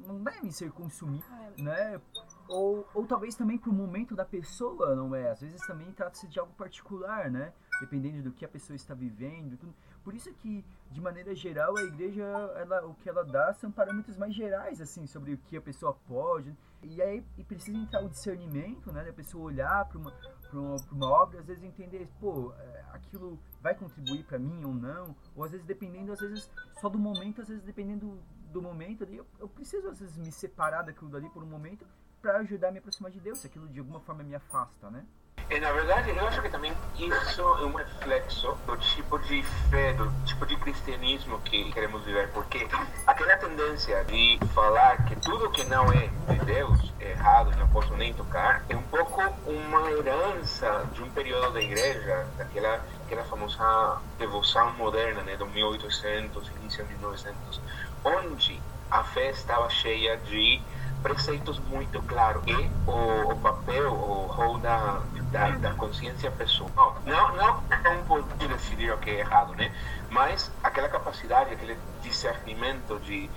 não 0.06 0.22
devem 0.22 0.50
ser 0.50 0.70
consumidas, 0.72 1.28
né? 1.58 2.00
Ou, 2.48 2.88
ou 2.94 3.06
talvez 3.06 3.34
também 3.36 3.56
pro 3.58 3.72
momento 3.72 4.16
da 4.16 4.24
pessoa, 4.24 4.96
não 4.96 5.14
é? 5.14 5.30
Às 5.30 5.40
vezes 5.42 5.64
também 5.66 5.92
trata-se 5.92 6.26
de 6.26 6.40
algo 6.40 6.52
particular, 6.54 7.30
né? 7.30 7.52
Dependendo 7.80 8.22
do 8.22 8.32
que 8.32 8.44
a 8.44 8.48
pessoa 8.48 8.74
está 8.74 8.94
vivendo. 8.94 9.56
Tudo. 9.56 9.72
Por 10.02 10.14
isso 10.14 10.32
que, 10.34 10.64
de 10.90 11.00
maneira 11.00 11.34
geral, 11.36 11.76
a 11.76 11.82
igreja, 11.82 12.24
ela, 12.56 12.84
o 12.86 12.94
que 12.94 13.08
ela 13.08 13.24
dá 13.24 13.52
são 13.52 13.70
parâmetros 13.70 14.16
mais 14.16 14.34
gerais, 14.34 14.80
assim, 14.80 15.06
sobre 15.06 15.34
o 15.34 15.38
que 15.38 15.56
a 15.56 15.60
pessoa 15.60 15.94
pode. 16.08 16.56
E 16.82 17.00
aí 17.00 17.24
e 17.38 17.44
precisa 17.44 17.78
entrar 17.78 18.04
o 18.04 18.08
discernimento, 18.08 18.92
né? 18.92 19.04
Da 19.04 19.12
pessoa 19.12 19.44
olhar 19.44 19.84
para 19.86 19.98
uma, 19.98 20.10
pra 20.10 20.58
uma, 20.58 20.76
uma 20.90 21.10
obra, 21.10 21.40
às 21.40 21.46
vezes 21.46 21.62
entender, 21.62 22.08
pô, 22.20 22.52
é, 22.58 22.84
aquilo 22.92 23.38
vai 23.60 23.74
contribuir 23.74 24.24
para 24.24 24.38
mim 24.38 24.64
ou 24.64 24.74
não. 24.74 25.14
Ou 25.36 25.44
às 25.44 25.52
vezes 25.52 25.66
dependendo, 25.66 26.12
às 26.12 26.20
vezes, 26.20 26.50
só 26.80 26.88
do 26.88 26.98
momento, 26.98 27.40
às 27.40 27.48
vezes 27.48 27.62
dependendo 27.62 28.20
do 28.52 28.60
momento 28.60 29.04
ali, 29.04 29.16
eu, 29.16 29.26
eu 29.38 29.48
preciso 29.48 29.88
às 29.88 30.00
vezes 30.00 30.16
me 30.18 30.30
separar 30.30 30.82
daquilo 30.82 31.10
dali 31.10 31.28
por 31.30 31.42
um 31.42 31.46
momento 31.46 31.86
para 32.20 32.38
ajudar 32.38 32.68
a 32.68 32.72
me 32.72 32.78
aproximar 32.78 33.10
de 33.10 33.18
Deus, 33.18 33.38
se 33.38 33.46
aquilo 33.46 33.68
de 33.68 33.80
alguma 33.80 34.00
forma 34.00 34.22
me 34.22 34.34
afasta, 34.34 34.90
né? 34.90 35.04
E, 35.52 35.60
na 35.60 35.70
verdade, 35.70 36.08
eu 36.16 36.26
acho 36.26 36.40
que 36.40 36.48
também 36.48 36.72
isso 36.98 37.42
é 37.42 37.66
um 37.66 37.74
reflexo 37.74 38.56
do 38.66 38.74
tipo 38.78 39.18
de 39.18 39.42
fé, 39.68 39.92
do 39.92 40.10
tipo 40.24 40.46
de 40.46 40.56
cristianismo 40.56 41.38
que 41.40 41.70
queremos 41.72 42.02
viver. 42.04 42.30
Porque 42.30 42.66
aquela 43.06 43.36
tendência 43.36 44.02
de 44.04 44.38
falar 44.54 45.04
que 45.04 45.14
tudo 45.16 45.50
que 45.50 45.62
não 45.64 45.92
é 45.92 46.08
de 46.32 46.42
Deus 46.46 46.94
é 46.98 47.10
errado, 47.10 47.54
não 47.58 47.68
posso 47.68 47.92
nem 47.98 48.14
tocar, 48.14 48.64
é 48.66 48.74
um 48.74 48.82
pouco 48.84 49.20
uma 49.44 49.90
herança 49.90 50.88
de 50.94 51.02
um 51.02 51.10
período 51.10 51.52
da 51.52 51.60
igreja, 51.60 52.26
daquela 52.38 52.82
aquela 53.04 53.24
famosa 53.24 54.00
devoção 54.18 54.72
moderna, 54.72 55.22
né, 55.22 55.36
do 55.36 55.44
1800, 55.44 56.50
início 56.62 56.82
de 56.86 56.94
1900, 56.94 57.60
onde 58.02 58.58
a 58.90 59.04
fé 59.04 59.28
estava 59.28 59.68
cheia 59.68 60.16
de 60.16 60.62
preceitos 61.02 61.58
muito 61.60 62.00
claros 62.02 62.42
e 62.46 62.70
o, 62.86 63.32
o 63.32 63.36
papel, 63.40 63.92
o 63.92 64.26
rol 64.26 64.58
da, 64.58 65.02
da, 65.30 65.50
da 65.50 65.74
consciência 65.74 66.30
pessoal. 66.30 66.96
Não, 67.04 67.36
não, 67.36 67.62
não 67.82 68.04
pode 68.06 68.28
decidir 68.48 68.92
o 68.92 68.98
que 68.98 69.10
é 69.10 69.20
errado, 69.20 69.54
né? 69.54 69.74
Mas 70.10 70.50
aquela 70.62 70.88
capacidade, 70.88 71.52
aquele 71.52 71.76
discernimento 72.02 72.98
de, 73.00 73.28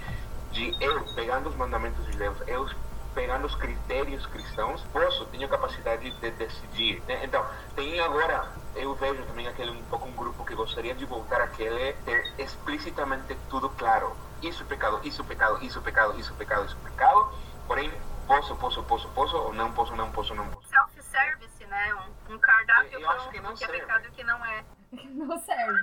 de 0.51 0.75
eu, 0.83 1.03
pegando 1.15 1.49
os 1.49 1.55
mandamentos 1.55 2.05
de 2.05 2.17
Deus, 2.17 2.37
eu 2.47 2.67
pegando 3.15 3.47
os 3.47 3.55
critérios 3.55 4.25
cristãos, 4.27 4.81
posso, 4.91 5.25
tenho 5.27 5.47
capacidade 5.47 6.11
de 6.11 6.31
decidir. 6.31 7.01
Né? 7.07 7.23
Então, 7.23 7.43
tem 7.73 7.97
agora, 8.01 8.51
eu 8.75 8.93
vejo 8.93 9.23
também 9.23 9.47
aquele 9.47 9.71
um 9.71 9.81
pouco 9.83 10.07
um 10.07 10.11
grupo 10.11 10.43
que 10.43 10.53
gostaria 10.53 10.93
de 10.93 11.05
voltar 11.05 11.39
àquele 11.39 11.93
ter 12.05 12.33
explicitamente 12.37 13.35
tudo 13.49 13.69
claro. 13.69 14.15
Isso 14.43 14.61
é 14.61 14.65
pecado, 14.65 14.99
isso 15.03 15.21
é 15.21 15.25
pecado, 15.25 15.63
isso 15.63 15.79
é 15.79 15.81
pecado, 15.81 16.19
isso 16.19 16.33
é 16.33 16.35
pecado, 16.35 16.65
isso 16.65 16.77
é 16.83 16.89
pecado. 16.89 17.31
Porém, 17.67 17.91
posso, 18.27 18.55
posso, 18.55 18.83
posso, 18.83 19.09
posso, 19.09 19.37
ou 19.37 19.53
não 19.53 19.73
posso, 19.73 19.95
não 19.95 20.11
posso, 20.11 20.35
não 20.35 20.49
posso. 20.49 20.67
Self-service, 20.69 21.65
né? 21.65 21.95
Um, 22.29 22.35
um 22.35 22.39
cardápio 22.39 22.99
Eu 22.99 23.09
acho 23.09 23.23
para 23.23 23.31
que 23.33 23.39
não 23.41 23.55
que 23.55 23.63
é 23.63 23.67
serve. 23.67 23.81
pecado 23.81 24.05
e 24.05 24.07
o 24.07 24.11
que 24.11 24.23
não 24.23 24.45
é. 24.45 24.65
não 25.09 25.39
serve. 25.39 25.79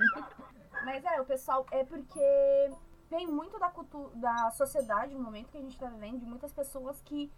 Mas 0.84 1.04
é, 1.04 1.20
o 1.20 1.24
pessoal, 1.24 1.66
é 1.70 1.84
porque 1.84 2.70
vem 3.10 3.26
muito 3.26 3.58
da 3.58 3.68
cultura, 3.68 4.10
da 4.16 4.50
sociedade, 4.52 5.14
no 5.14 5.22
momento 5.22 5.50
que 5.50 5.58
a 5.58 5.60
gente 5.60 5.78
tá 5.78 5.86
vivendo, 5.86 6.18
de 6.20 6.26
muitas 6.26 6.52
pessoas 6.52 7.00
que 7.02 7.30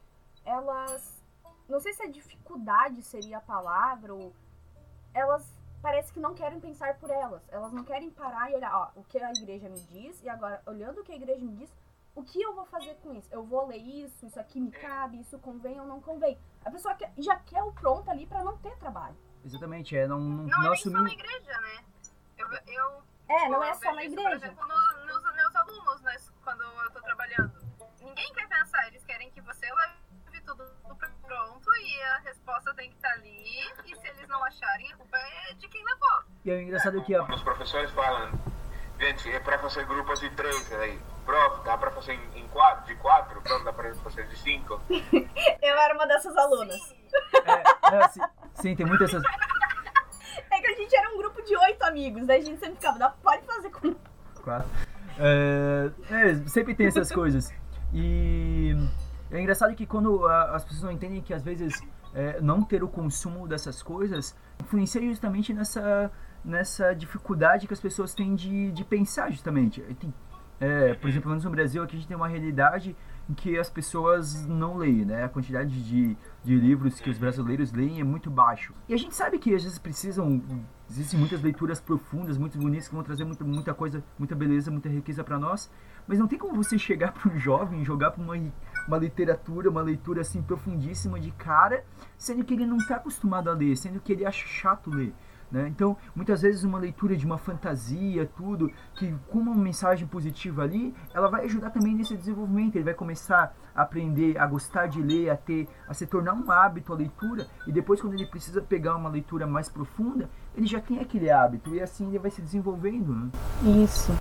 elas, 0.45 1.23
não 1.69 1.81
sei 1.81 1.93
se 1.93 2.03
a 2.03 2.09
dificuldade 2.11 3.03
seria 3.03 3.39
a 3.39 3.41
palavra, 3.41 4.15
ou 4.15 4.35
elas 5.13 5.45
parece 5.83 6.13
que 6.13 6.21
não 6.21 6.35
querem 6.35 6.61
pensar 6.61 6.95
por 6.95 7.11
elas. 7.11 7.43
Elas 7.51 7.73
não 7.73 7.85
querem 7.85 8.11
parar 8.11 8.51
e 8.51 8.55
olhar, 8.55 8.75
ó, 8.75 8.91
o 8.99 9.05
que 9.05 9.19
a 9.19 9.31
igreja 9.33 9.69
me 9.69 9.81
diz, 9.81 10.23
e 10.23 10.29
agora, 10.29 10.63
olhando 10.67 11.01
o 11.01 11.05
que 11.05 11.13
a 11.13 11.17
igreja 11.17 11.45
me 11.45 11.53
diz, 11.57 11.71
o 12.15 12.23
que 12.23 12.41
eu 12.41 12.55
vou 12.55 12.65
fazer 12.67 12.95
com 13.03 13.13
isso? 13.15 13.29
Eu 13.33 13.45
vou 13.45 13.67
ler 13.67 13.79
isso, 13.79 14.27
isso 14.27 14.39
aqui 14.39 14.61
me 14.61 14.71
cabe, 14.71 15.21
isso 15.21 15.39
convém 15.39 15.81
ou 15.81 15.87
não 15.87 16.01
convém. 16.01 16.39
A 16.65 16.71
pessoa 16.71 16.95
quer- 16.95 17.13
já 17.19 17.37
quer 17.37 17.63
o 17.63 17.73
pronto 17.73 18.11
ali 18.11 18.27
pra 18.27 18.43
não 18.45 18.57
ter 18.59 18.77
trabalho. 18.77 19.17
Exatamente, 19.45 19.97
é 19.97 20.07
não, 20.07 20.19
não, 20.19 20.45
Não, 20.45 20.47
não 20.47 20.67
é 20.67 20.69
nem 20.71 20.77
só 20.77 20.89
assumir. 20.89 21.03
na 21.03 21.13
igreja, 21.13 21.61
né? 21.61 21.85
Eu, 22.39 22.49
eu 22.67 23.03
É, 23.29 23.49
não 23.49 23.57
eu 23.59 23.63
é 23.65 23.75
só 23.75 23.93
na 23.93 24.05
igreja. 24.05 24.29
Por 24.29 24.37
exemplo, 24.37 24.67
no- 24.69 25.07
nos 25.07 25.35
meus 25.35 25.57
alunos, 25.57 26.01
né, 26.03 26.17
quando 26.43 26.63
eu 26.63 26.91
tô 26.93 27.01
trabalhando. 27.03 27.53
Ninguém 28.01 28.33
quer 28.35 28.49
pensar, 28.49 28.87
eles 28.89 29.05
querem 29.05 29.31
que 29.31 29.41
você 29.41 29.67
leve 29.73 30.41
tudo 30.47 30.65
pronto 31.23 31.75
e 31.77 32.03
a 32.03 32.19
resposta 32.19 32.75
tem 32.75 32.91
que 32.91 32.97
estar 32.97 33.11
ali. 33.13 33.61
E 33.87 33.97
se 33.97 34.09
eles 34.09 34.29
não 34.29 34.43
acharem, 34.45 34.93
a 34.93 34.97
culpa 34.97 35.17
é 35.17 35.55
de 35.55 35.69
quem 35.69 35.83
levou. 35.85 36.23
E 36.45 36.51
é 36.51 36.63
engraçado 36.63 37.03
que 37.03 37.15
a, 37.15 37.23
Os 37.25 37.43
professores 37.43 37.91
falam, 37.93 38.31
gente, 39.01 39.31
é 39.31 39.41
para 39.41 39.59
fazer 39.59 39.87
grupos 39.87 40.21
de 40.21 40.29
três, 40.37 40.71
aí, 40.73 41.01
prof, 41.25 41.65
dá 41.65 41.77
para 41.77 41.91
fazer 41.91 42.19
em, 42.35 42.47
quatro, 42.49 42.87
de 42.87 42.95
quatro, 43.01 43.41
prof, 43.41 43.65
dá 43.65 43.73
para 43.73 43.95
fazer 43.97 44.27
de 44.29 44.37
cinco. 44.39 44.81
Eu 44.91 45.77
era 45.77 45.95
uma 45.95 46.07
dessas 46.07 46.37
alunas. 46.37 46.81
é, 47.45 47.97
é, 47.97 48.09
sim, 48.09 48.21
sim, 48.55 48.77
tem 48.77 48.87
muitas 48.87 49.11
essas. 49.13 49.23
É 50.51 50.61
que 50.61 50.67
a 50.69 50.75
gente 50.77 50.95
era 50.95 51.11
um 51.15 51.19
grupo 51.19 51.43
de 51.43 51.57
oito 51.57 51.83
amigos, 51.85 52.27
daí 52.27 52.41
a 52.41 52.45
gente 52.45 52.59
sempre 52.61 52.77
ficava, 52.77 52.99
"Dá- 52.99 53.11
pode 53.11 53.45
fazer 53.45 53.71
com. 53.71 53.95
Quatro. 54.43 54.69
É, 55.19 55.91
é, 56.11 56.35
sempre 56.49 56.75
tem 56.75 56.87
essas 56.87 57.11
coisas. 57.13 57.53
E 57.93 58.73
é 59.31 59.41
engraçado 59.41 59.75
que 59.75 59.87
quando 59.87 60.27
a- 60.27 60.57
as 60.57 60.65
pessoas 60.65 60.83
não 60.85 60.91
entendem 60.93 61.21
que 61.23 61.33
às 61.35 61.43
vezes 61.43 61.81
é, 62.15 62.41
não 62.41 62.63
ter 62.63 62.83
o 62.85 62.89
consumo 62.89 63.47
dessas 63.49 63.83
coisas 63.83 64.37
influencia 64.61 65.01
justamente 65.03 65.53
nessa, 65.53 66.11
nessa 66.45 66.95
dificuldade 66.95 67.67
que 67.67 67.73
as 67.75 67.81
pessoas 67.81 68.15
têm 68.15 68.35
de, 68.37 68.71
de 68.73 68.85
pensar 68.85 69.31
justamente. 69.31 69.81
Tem- 69.95 70.15
é, 70.65 70.95
por 70.95 71.11
exemplo, 71.11 71.35
no 71.35 71.51
Brasil, 71.51 71.83
aqui 71.83 71.95
a 71.95 71.99
gente 71.99 72.09
tem 72.09 72.17
uma 72.17 72.29
realidade 72.29 72.97
em 73.29 73.35
que 73.35 73.59
as 73.59 73.69
pessoas 73.69 74.47
não 74.47 74.77
leem, 74.77 75.05
né? 75.05 75.25
A 75.25 75.29
quantidade 75.29 75.83
de, 75.83 76.17
de 76.43 76.57
livros 76.57 77.01
que 77.01 77.11
os 77.11 77.19
brasileiros 77.19 77.73
leem 77.73 78.01
é 78.01 78.05
muito 78.05 78.31
baixo. 78.31 78.75
E 78.89 78.95
a 78.95 78.97
gente 78.97 79.15
sabe 79.15 79.39
que 79.39 79.55
às 79.55 79.63
vezes 79.63 79.79
precisam, 79.79 80.43
existem 80.91 81.19
muitas 81.19 81.43
leituras 81.43 81.81
profundas, 81.81 82.39
muito 82.39 82.59
bonitas, 82.59 82.89
que 82.89 82.95
vão 82.95 83.03
trazer 83.03 83.25
muita, 83.25 83.45
muita 83.45 83.75
coisa, 83.75 84.03
muita 84.19 84.35
beleza, 84.35 84.71
muita 84.71 84.89
riqueza 84.89 85.23
para 85.23 85.39
nós, 85.39 85.71
mas 86.07 86.19
não 86.19 86.27
tem 86.27 86.39
como 86.39 86.55
você 86.55 86.79
chegar 86.79 87.13
para 87.13 87.31
um 87.31 87.39
jovem, 87.39 87.85
jogar 87.85 88.11
para 88.11 88.23
uma, 88.23 88.35
uma 88.89 88.99
literatura, 88.99 89.71
uma 89.71 89.83
leitura 89.83 90.21
assim 90.21 90.43
profundíssima 90.43 91.21
de 91.21 91.31
cara, 91.33 91.85
sendo 92.17 92.45
que 92.45 92.55
ele 92.55 92.67
não 92.67 92.77
está 92.77 92.97
acostumado 92.97 93.51
a 93.51 93.55
ler, 93.55 93.77
sendo 93.77 94.01
que 94.01 94.13
ele 94.13 94.25
acha 94.25 94.47
chato 94.47 94.91
ler. 94.91 95.15
Né? 95.55 95.69
Então, 95.69 95.97
muitas 96.17 96.43
vezes 96.43 96.65
uma 96.65 96.81
leitura 96.81 97.17
de 97.17 97.25
uma 97.25 97.39
fantasia, 97.39 98.29
tudo, 98.37 98.73
que 98.97 99.15
com 99.31 99.39
uma 99.39 99.55
mensagem 99.55 100.05
positiva 100.05 100.65
ali, 100.65 100.93
ela 101.15 101.29
vai 101.29 101.45
ajudar 101.45 101.71
também 101.71 101.95
nesse 101.95 102.17
desenvolvimento. 102.17 102.75
Ele 102.75 102.83
vai 102.83 102.95
começar 102.95 103.55
a 103.73 103.83
aprender 103.83 104.37
a 104.37 104.47
gostar 104.47 104.89
de 104.89 105.01
ler, 105.01 105.31
a 105.31 105.37
ter, 105.37 105.69
a 105.89 105.95
se 105.95 106.09
tornar 106.09 106.33
um 106.35 106.51
hábito 106.51 106.93
a 106.93 106.97
leitura, 106.97 107.47
e 107.69 107.73
depois 107.73 108.01
quando 108.01 108.15
ele 108.15 108.27
precisa 108.27 108.61
pegar 108.61 108.97
uma 108.97 109.09
leitura 109.09 109.47
mais 109.47 109.69
profunda, 109.69 110.29
ele 110.57 110.67
já 110.67 110.81
tem 110.81 110.99
aquele 110.99 111.31
hábito 111.31 111.73
e 111.73 111.81
assim 111.81 112.09
ele 112.09 112.19
vai 112.19 112.33
se 112.33 112.43
desenvolvendo. 112.43 113.15
Né? 113.15 113.31
Isso. 113.85 114.13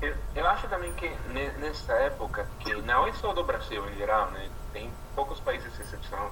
Eu, 0.00 0.14
eu 0.34 0.46
acho 0.48 0.68
também 0.68 0.90
que 0.94 1.10
ne- 1.34 1.52
nessa 1.58 1.92
época, 1.92 2.46
que 2.60 2.74
não 2.82 3.06
é 3.06 3.12
só 3.12 3.34
do 3.34 3.44
Brasil 3.44 3.86
em 3.90 3.94
geral, 3.94 4.30
né? 4.30 4.48
Tem 4.72 4.90
poucos 5.14 5.38
países 5.40 5.78
exceção. 5.78 6.30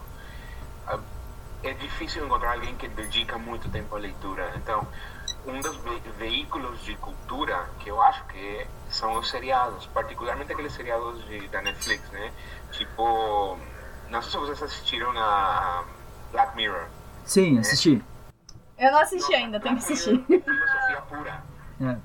É 1.69 1.75
difícil 1.75 2.25
encontrar 2.25 2.53
alguém 2.53 2.75
que 2.77 2.87
dedica 2.89 3.37
muito 3.39 3.69
tempo 3.69 3.97
à 3.97 3.99
leitura. 3.99 4.53
Então, 4.57 4.87
um 5.47 5.61
dos 5.61 5.77
ve- 5.79 6.01
veículos 6.19 6.81
de 6.85 6.95
cultura 6.97 7.69
que 7.81 7.91
eu 7.91 8.01
acho 8.03 8.25
que 8.27 8.67
são 8.89 9.19
os 9.19 9.29
seriados, 9.31 9.87
particularmente 9.87 10.53
aqueles 10.53 10.73
seriados 10.73 11.25
de, 11.27 11.47
da 11.49 11.61
Netflix, 11.63 12.09
né? 12.13 12.31
Tipo, 12.73 13.59
não 14.11 14.23
sei 14.23 14.31
se 14.31 14.37
vocês 14.39 14.63
assistiram 14.63 15.11
a 15.19 15.85
Black 16.33 16.55
Mirror. 16.57 16.87
Sim, 17.25 17.59
assisti. 17.59 18.03
Eu 18.79 18.93
não 18.93 19.01
assisti 19.01 19.35
ainda, 19.35 19.59
tem 19.59 19.73
que 19.75 19.79
assistir. 19.83 20.15
É 20.31 20.39
filosofia 20.41 21.01
pura. 21.09 21.43
É. 21.81 21.97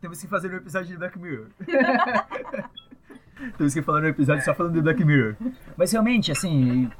Temos 0.00 0.20
que 0.20 0.26
fazer 0.28 0.52
um 0.52 0.56
episódio 0.56 0.88
de 0.88 0.96
Black 0.96 1.18
Mirror. 1.18 1.46
Temos 3.58 3.74
que 3.74 3.82
falar 3.82 4.02
um 4.02 4.06
episódio 4.06 4.44
só 4.44 4.54
falando 4.54 4.74
de 4.74 4.80
Black 4.80 5.04
Mirror. 5.04 5.36
Mas 5.76 5.90
realmente, 5.92 6.30
assim, 6.30 6.90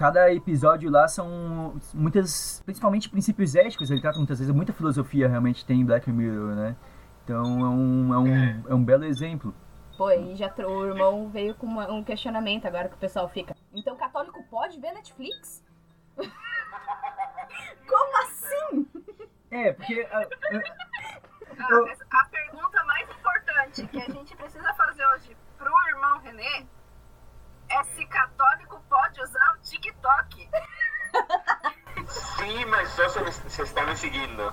cada 0.00 0.32
episódio 0.32 0.90
lá 0.90 1.06
são 1.06 1.74
muitas, 1.92 2.62
principalmente 2.64 3.10
princípios 3.10 3.54
éticos, 3.54 3.90
ele 3.90 4.00
trata 4.00 4.16
muitas 4.16 4.38
vezes, 4.38 4.54
muita 4.54 4.72
filosofia 4.72 5.28
realmente 5.28 5.62
tem 5.66 5.82
em 5.82 5.84
Black 5.84 6.10
Mirror, 6.10 6.54
né? 6.54 6.74
Então 7.22 7.44
é 7.44 7.68
um, 7.68 8.14
é 8.14 8.18
um, 8.18 8.64
é 8.70 8.74
um 8.74 8.82
belo 8.82 9.04
exemplo. 9.04 9.54
Pô, 9.98 10.10
e 10.10 10.34
já 10.36 10.50
o 10.66 10.86
irmão 10.86 11.28
veio 11.28 11.54
com 11.54 11.66
uma- 11.66 11.92
um 11.92 12.02
questionamento 12.02 12.64
agora 12.66 12.88
que 12.88 12.94
o 12.94 12.98
pessoal 12.98 13.28
fica. 13.28 13.54
Então 13.74 13.94
católico 13.94 14.42
pode 14.50 14.80
ver 14.80 14.92
Netflix? 14.92 15.62
Como 17.86 18.22
assim? 18.24 18.88
É, 19.50 19.72
porque 19.74 20.08
a- 20.10 20.18
a- 20.20 20.28
Ah, 21.58 21.66
Eu- 21.72 21.84
mas 21.84 21.98
a 22.10 22.24
pergunta 22.30 22.82
mais 22.84 23.10
importante 23.10 23.86
que 23.88 23.98
a 24.00 24.08
gente 24.10 24.34
precisa 24.34 24.72
fazer 24.72 25.04
hoje 25.08 25.36
pro 25.58 25.70
irmão 25.88 26.18
Renê 26.20 26.64
é 27.68 27.84
se 27.84 28.06
católico 28.06 28.69
pode 28.90 29.22
usar 29.22 29.54
o 29.54 29.58
TikTok. 29.62 30.50
Sim, 32.08 32.64
mas 32.66 32.90
só 32.90 33.08
se, 33.08 33.32
se 33.48 33.62
está 33.62 33.86
me 33.86 33.96
seguindo. 33.96 34.52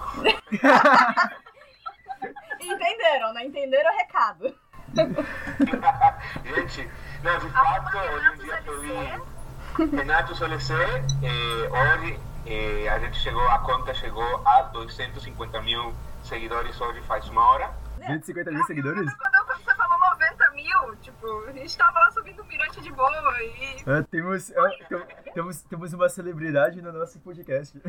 Entenderam, 2.62 3.34
né? 3.34 3.46
Entenderam 3.46 3.91
o 3.91 3.98
recado. 3.98 4.56
Gente, 6.46 6.89
não, 7.24 7.39
de 7.39 7.50
fato, 7.50 7.98
hoje 7.98 8.27
em 8.27 8.36
dia 8.38 8.62
feliz. 8.62 9.22
Renato 9.91 10.34
Solecer, 10.36 11.03
eh, 11.22 11.70
hoje 11.70 12.20
eh, 12.48 12.88
a 12.89 12.98
gente 12.98 13.20
chegou, 13.20 13.48
a 13.50 13.60
conta 13.60 13.94
chegou 13.94 14.41
a 14.48 14.63
250 14.63 15.62
mil 15.62 15.94
seguidores 16.24 16.82
hoje 16.82 17.00
faz 17.01 17.29
uma 17.29 17.44
hora. 17.44 17.72
150 18.06 18.50
mil 18.51 18.63
seguidores? 18.63 19.13
Quando 19.13 19.46
quando 19.46 19.63
você 19.63 19.75
gente 21.67 21.77
tava 21.77 22.00
lá 22.00 22.12
subindo 22.12 22.41
o 22.41 22.45
mirante 22.45 22.81
de 22.81 22.91
boa 22.91 23.12
e. 23.43 23.75
É, 23.86 24.01
temos, 24.09 24.51
é, 24.51 24.69
tem- 24.89 25.05
temos, 25.33 25.62
temos 25.63 25.93
uma 25.93 26.09
celebridade 26.09 26.81
no 26.81 26.91
nosso 26.93 27.19
podcast. 27.19 27.77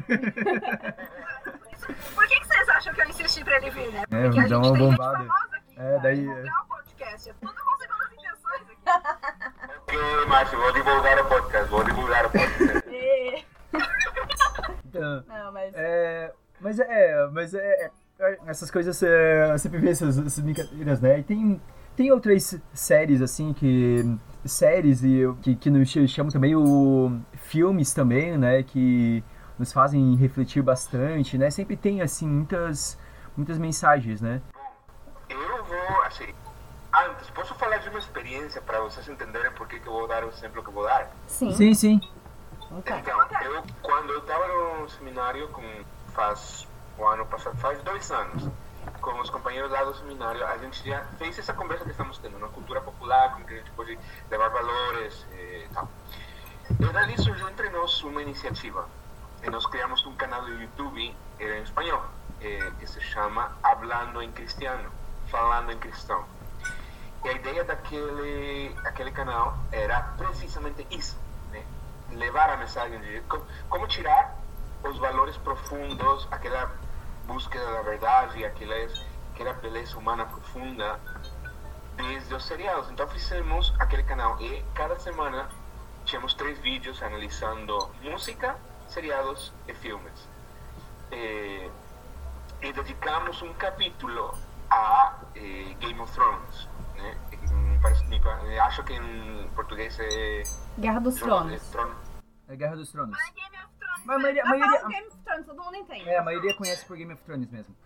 Por 2.15 2.27
que, 2.27 2.41
que 2.41 2.47
vocês 2.47 2.69
acham 2.69 2.93
que 2.95 3.01
eu 3.01 3.07
insisti 3.09 3.45
pra 3.45 3.57
ele 3.57 3.71
vir, 3.71 3.91
né? 3.93 4.03
É, 4.11 4.23
Porque 4.25 4.41
a 4.41 4.43
dá 4.43 4.49
gente 4.49 4.55
uma 4.55 4.63
tem 4.63 4.75
gente 4.75 4.91
bombada. 4.91 5.19
famosa 5.19 5.57
aqui. 5.57 5.75
É, 5.77 5.99
daí- 6.01 6.17
divulgar 6.21 6.63
o 6.63 6.67
podcast. 6.69 7.31
É 7.31 7.33
tudo 7.35 7.55
com 7.55 7.77
segundas 7.79 8.13
intenções 8.13 8.63
aqui. 8.63 8.79
Ok, 9.89 9.99
Márcio, 10.27 10.59
vou 10.59 10.73
divulgar 10.73 11.19
o 11.19 11.25
podcast, 11.29 11.69
vou 11.71 11.85
divulgar 11.85 12.27
o 12.27 12.31
podcast. 12.31 12.89
E- 12.91 13.45
Então, 14.87 15.25
Não, 15.29 15.53
mas. 15.53 15.73
É, 15.75 16.33
mas 16.61 16.81
é, 16.81 17.27
mas 17.33 17.55
é, 17.55 17.91
é, 18.19 18.39
essas 18.47 18.71
coisas 18.71 19.03
é, 19.03 19.57
sempre 19.59 19.79
vi 19.79 19.89
essas, 19.91 20.19
essas 20.19 20.41
brincadeiras, 20.41 21.01
né? 21.01 21.19
E 21.21 21.23
tem, 21.23 21.61
tem 21.99 22.13
outras 22.13 22.57
séries 22.73 23.21
assim 23.21 23.53
que 23.53 24.17
séries 24.45 25.03
e 25.03 25.23
que, 25.43 25.57
que 25.57 25.69
nos 25.69 25.91
chamam 26.09 26.31
também 26.31 26.55
o 26.55 27.21
filmes 27.35 27.93
também, 27.93 28.39
né? 28.39 28.63
Que 28.63 29.25
nos 29.59 29.73
fazem 29.73 30.15
refletir 30.15 30.63
bastante, 30.63 31.37
né? 31.37 31.51
Sempre 31.51 31.77
tem, 31.77 32.01
assim, 32.01 32.29
muitas, 32.29 32.97
muitas 33.37 33.59
mensagens, 33.59 34.21
né? 34.21 34.41
Eu 35.29 35.65
vou, 35.65 36.03
assim, 36.05 36.33
antes, 36.95 37.29
posso 37.31 37.53
falar 37.57 37.79
de 37.79 37.89
uma 37.89 37.99
experiência 37.99 38.63
para 38.63 38.81
vocês 38.81 39.09
entenderem 39.09 39.51
por 39.51 39.67
que, 39.67 39.81
que 39.81 39.89
eu 39.89 39.93
vou 39.93 40.07
dar 40.07 40.23
o 40.23 40.29
exemplo 40.29 40.63
que 40.63 40.69
eu 40.69 40.75
vou 40.75 40.85
dar? 40.85 41.11
Sim. 41.27 41.51
Sim, 41.51 41.75
sim. 41.75 42.01
Então, 42.71 42.97
eu, 43.43 43.65
quando 43.83 44.13
eu 44.13 44.21
estava 44.21 44.47
no 44.47 44.89
seminário, 44.89 45.49
com, 45.49 45.65
faz 46.15 46.69
o 46.97 47.05
ano 47.05 47.27
passado, 47.27 47.57
faz 47.57 47.83
dois 47.83 48.09
anos, 48.13 48.49
com 49.01 49.21
os 49.21 49.31
companheiros 49.31 49.71
lá 49.71 49.85
do 49.85 49.95
seminário, 49.95 50.45
a 50.47 50.57
gente 50.59 50.87
já 50.89 51.05
fez 51.19 51.39
essa 51.39 51.53
conversa 51.53 51.85
que 51.85 51.91
estamos 51.91 52.19
tendo, 52.19 52.39
na 52.39 52.49
cultura 52.49 52.81
popular, 52.81 53.33
como 53.33 53.45
que 53.45 53.55
a 53.55 53.57
gente 53.59 53.71
pode 53.73 53.99
levar 54.31 54.49
valores 54.49 55.27
eh, 55.33 55.67
e 55.69 55.75
tal. 55.75 55.89
E 56.71 56.93
dali 56.93 57.21
surgiu 57.21 57.49
entre 57.49 57.69
nós 57.71 58.03
uma 58.03 58.23
iniciativa. 58.23 58.89
E 59.43 59.51
nós 59.51 59.67
criamos 59.67 60.05
um 60.07 60.15
canal 60.17 60.43
do 60.43 60.53
YouTube 60.53 61.15
eh, 61.39 61.59
em 61.59 61.63
espanhol, 61.63 62.05
eh, 62.41 62.71
que 62.79 62.87
se 62.87 63.01
chama 63.01 63.57
Hablando 63.63 64.23
em 64.23 64.31
Cristiano, 64.33 64.91
Falando 65.31 65.73
em 65.73 65.79
Cristão. 65.79 66.25
E 67.25 67.29
a 67.29 67.33
ideia 67.33 67.65
daquele, 67.65 68.77
aquele 68.85 69.11
canal 69.11 69.59
era 69.73 70.01
precisamente 70.17 70.87
isso, 70.91 71.19
né? 71.51 71.65
levar 72.13 72.51
a 72.51 72.57
mensagem 72.57 73.01
de 73.01 73.23
como 73.69 73.87
tirar 73.89 74.37
os 74.85 74.97
valores 74.99 75.37
profundos, 75.39 76.29
aquela 76.31 76.71
búsqueda 77.33 77.73
da 77.75 77.83
verdade, 77.83 78.45
aquelas, 78.45 79.05
aquela 79.35 79.53
beleza 79.53 79.97
humana 79.99 80.25
profunda 80.27 80.99
desde 81.97 82.35
os 82.35 82.45
seriados. 82.45 82.91
Então 82.91 83.07
fizemos 83.09 83.73
aquele 83.79 84.03
canal 84.03 84.41
e 84.41 84.65
cada 84.75 84.99
semana 84.99 85.49
tínhamos 86.07 86.33
três 86.35 86.59
vídeos 86.61 87.01
analisando 87.03 87.91
música, 88.03 88.57
seriados 88.89 89.53
e 89.69 89.75
filmes. 89.75 90.29
Eh, 91.13 91.71
e 92.63 92.73
dedicamos 92.73 93.41
um 93.43 93.53
capítulo 93.55 94.35
a 94.71 95.15
eh, 95.37 95.75
Game 95.79 96.01
of 96.01 96.11
Thrones. 96.13 96.69
Né? 96.97 97.17
Parece- 97.83 98.59
acho 98.61 98.83
que 98.85 98.95
em 98.95 99.49
português 99.55 99.97
é 100.01 100.43
Guerra 100.79 101.01
dos 101.01 101.15
Tronos. 101.17 101.63
Trono- 101.71 101.95
É 102.49 102.57
Guerra 102.57 102.75
dos 102.77 102.91
Tronos. 102.91 103.17
Mas 104.09 104.17
a 104.17 104.21
maioria, 104.21 104.43
a 104.43 104.47
maioria, 104.47 104.89
Game 104.89 105.07
of 105.09 105.19
Thrones, 105.23 105.47
todo 105.47 105.63
mundo 105.63 105.77
entende. 105.77 106.09
é, 106.09 106.17
a 106.17 106.23
maioria 106.23 106.55
conhece 106.55 106.87
por 106.87 106.97
Game 106.97 107.13
of 107.13 107.23
Thrones 107.25 107.51
mesmo. 107.51 107.77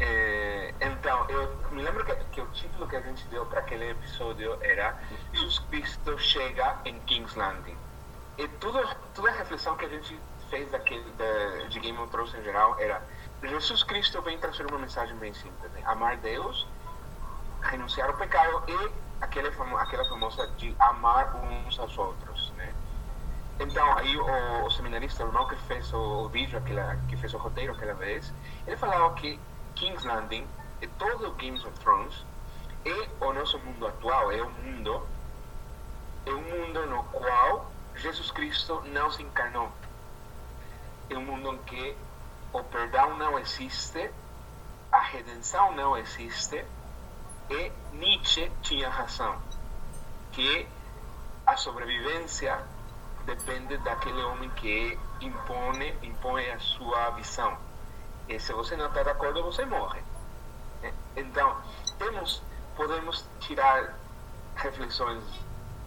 É, 0.00 0.74
então, 0.80 1.30
eu 1.30 1.56
me 1.70 1.82
lembro 1.82 2.04
que, 2.04 2.16
que 2.32 2.40
o 2.40 2.46
título 2.48 2.88
que 2.88 2.96
a 2.96 3.00
gente 3.00 3.24
deu 3.28 3.46
para 3.46 3.60
aquele 3.60 3.90
episódio 3.90 4.58
era 4.60 4.98
Jesus 5.32 5.60
Cristo 5.70 6.18
chega 6.18 6.80
em 6.84 6.98
King's 7.02 7.36
Landing. 7.36 7.76
E 8.38 8.48
tudo, 8.58 8.80
toda 9.14 9.30
a 9.30 9.34
reflexão 9.34 9.76
que 9.76 9.84
a 9.84 9.88
gente 9.88 10.18
fez 10.50 10.68
daquele, 10.72 11.08
da, 11.12 11.68
de 11.68 11.78
Game 11.78 11.96
of 11.96 12.10
Thrones 12.10 12.34
em 12.34 12.42
geral 12.42 12.76
era 12.80 13.00
Jesus 13.40 13.84
Cristo 13.84 14.20
vem 14.22 14.36
trazer 14.38 14.66
uma 14.66 14.80
mensagem 14.80 15.16
bem 15.18 15.32
simples. 15.32 15.70
Né? 15.70 15.82
Amar 15.84 16.16
Deus, 16.16 16.66
renunciar 17.62 18.08
ao 18.08 18.16
pecado 18.16 18.64
e 18.66 18.92
aquela, 19.20 19.52
famo, 19.52 19.76
aquela 19.76 20.04
famosa 20.08 20.44
de 20.56 20.74
amar 20.80 21.36
uns 21.36 21.78
aos 21.78 21.96
outros. 21.96 22.33
Então, 23.60 23.98
aí 23.98 24.16
o, 24.16 24.66
o 24.66 24.70
seminarista, 24.70 25.24
o 25.24 25.28
irmão 25.28 25.46
que 25.46 25.56
fez 25.56 25.92
o, 25.92 26.24
o 26.24 26.28
vídeo, 26.28 26.58
aquela, 26.58 26.96
que 27.08 27.16
fez 27.16 27.32
o 27.34 27.38
roteiro 27.38 27.72
aquela 27.72 27.94
vez, 27.94 28.32
ele 28.66 28.76
falava 28.76 29.14
que 29.14 29.38
King's 29.76 30.04
Landing 30.04 30.46
e 30.80 30.86
todo 30.88 31.28
o 31.28 31.34
Game 31.34 31.56
of 31.58 31.70
Thrones 31.80 32.24
é 32.84 33.24
o 33.24 33.32
nosso 33.32 33.58
mundo 33.60 33.86
atual, 33.86 34.32
é 34.32 34.42
um 34.42 34.50
mundo, 34.50 35.06
é 36.26 36.30
um 36.30 36.42
mundo 36.42 36.86
no 36.86 37.04
qual 37.04 37.70
Jesus 37.94 38.30
Cristo 38.30 38.82
não 38.86 39.10
se 39.10 39.22
encarnou. 39.22 39.70
É 41.08 41.16
um 41.16 41.24
mundo 41.24 41.54
em 41.54 41.58
que 41.58 41.96
o 42.52 42.62
perdão 42.64 43.16
não 43.16 43.38
existe, 43.38 44.10
a 44.90 45.00
redenção 45.00 45.72
não 45.74 45.96
existe, 45.96 46.64
e 47.50 47.72
Nietzsche 47.92 48.50
tinha 48.62 48.88
razão, 48.88 49.40
que 50.32 50.66
a 51.46 51.56
sobrevivência 51.56 52.73
depende 53.26 53.76
daquele 53.78 54.22
homem 54.22 54.50
que 54.50 54.98
impõe, 55.20 55.96
impõe 56.02 56.50
a 56.50 56.58
sua 56.58 57.10
visão. 57.10 57.56
E 58.28 58.38
se 58.38 58.52
você 58.52 58.76
não 58.76 58.86
está 58.86 59.02
de 59.02 59.10
acordo, 59.10 59.42
você 59.42 59.64
morre. 59.64 60.00
né? 60.82 60.92
Então, 61.16 61.56
temos, 61.98 62.42
podemos 62.76 63.28
tirar 63.40 63.94
reflexões 64.56 65.22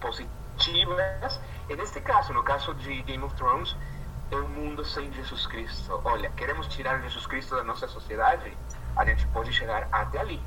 positivas. 0.00 1.40
E 1.68 1.76
neste 1.76 2.00
caso, 2.00 2.32
no 2.32 2.42
caso 2.42 2.74
de 2.74 3.02
Game 3.02 3.22
of 3.24 3.34
Thrones, 3.36 3.76
é 4.30 4.36
um 4.36 4.48
mundo 4.48 4.84
sem 4.84 5.12
Jesus 5.12 5.46
Cristo. 5.46 6.00
Olha, 6.04 6.30
queremos 6.30 6.66
tirar 6.68 7.00
Jesus 7.00 7.26
Cristo 7.26 7.56
da 7.56 7.64
nossa 7.64 7.88
sociedade, 7.88 8.56
a 8.96 9.04
gente 9.04 9.26
pode 9.28 9.52
chegar 9.52 9.88
até 9.90 10.18
ali. 10.18 10.40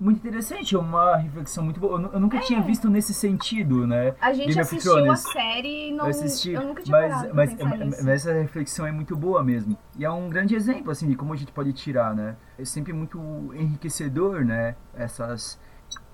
Muito 0.00 0.18
interessante, 0.18 0.76
é 0.76 0.78
uma 0.78 1.16
reflexão 1.16 1.64
muito 1.64 1.80
boa. 1.80 1.94
Eu, 1.94 1.98
nu- 1.98 2.10
eu 2.12 2.20
nunca 2.20 2.38
tinha 2.38 2.60
visto 2.62 2.88
nesse 2.88 3.12
sentido, 3.12 3.84
né? 3.84 4.14
A 4.20 4.32
gente 4.32 4.48
Game 4.50 4.60
assistiu 4.60 5.10
a 5.10 5.16
série 5.16 5.88
e 5.88 5.92
não. 5.92 6.04
eu 6.04 6.10
assisti, 6.10 6.50
eu 6.52 6.62
nunca 6.62 6.82
tinha 6.82 6.96
mas, 6.96 7.32
mas, 7.34 7.56
mas 7.58 7.80
nisso. 7.80 8.08
essa 8.08 8.32
reflexão 8.32 8.86
é 8.86 8.92
muito 8.92 9.16
boa 9.16 9.42
mesmo. 9.42 9.76
E 9.96 10.04
é 10.04 10.10
um 10.10 10.28
grande 10.28 10.54
exemplo, 10.54 10.92
assim, 10.92 11.08
de 11.08 11.16
como 11.16 11.32
a 11.32 11.36
gente 11.36 11.50
pode 11.50 11.72
tirar, 11.72 12.14
né? 12.14 12.36
É 12.56 12.64
sempre 12.64 12.92
muito 12.92 13.18
enriquecedor, 13.54 14.44
né? 14.44 14.76
Essas... 14.94 15.58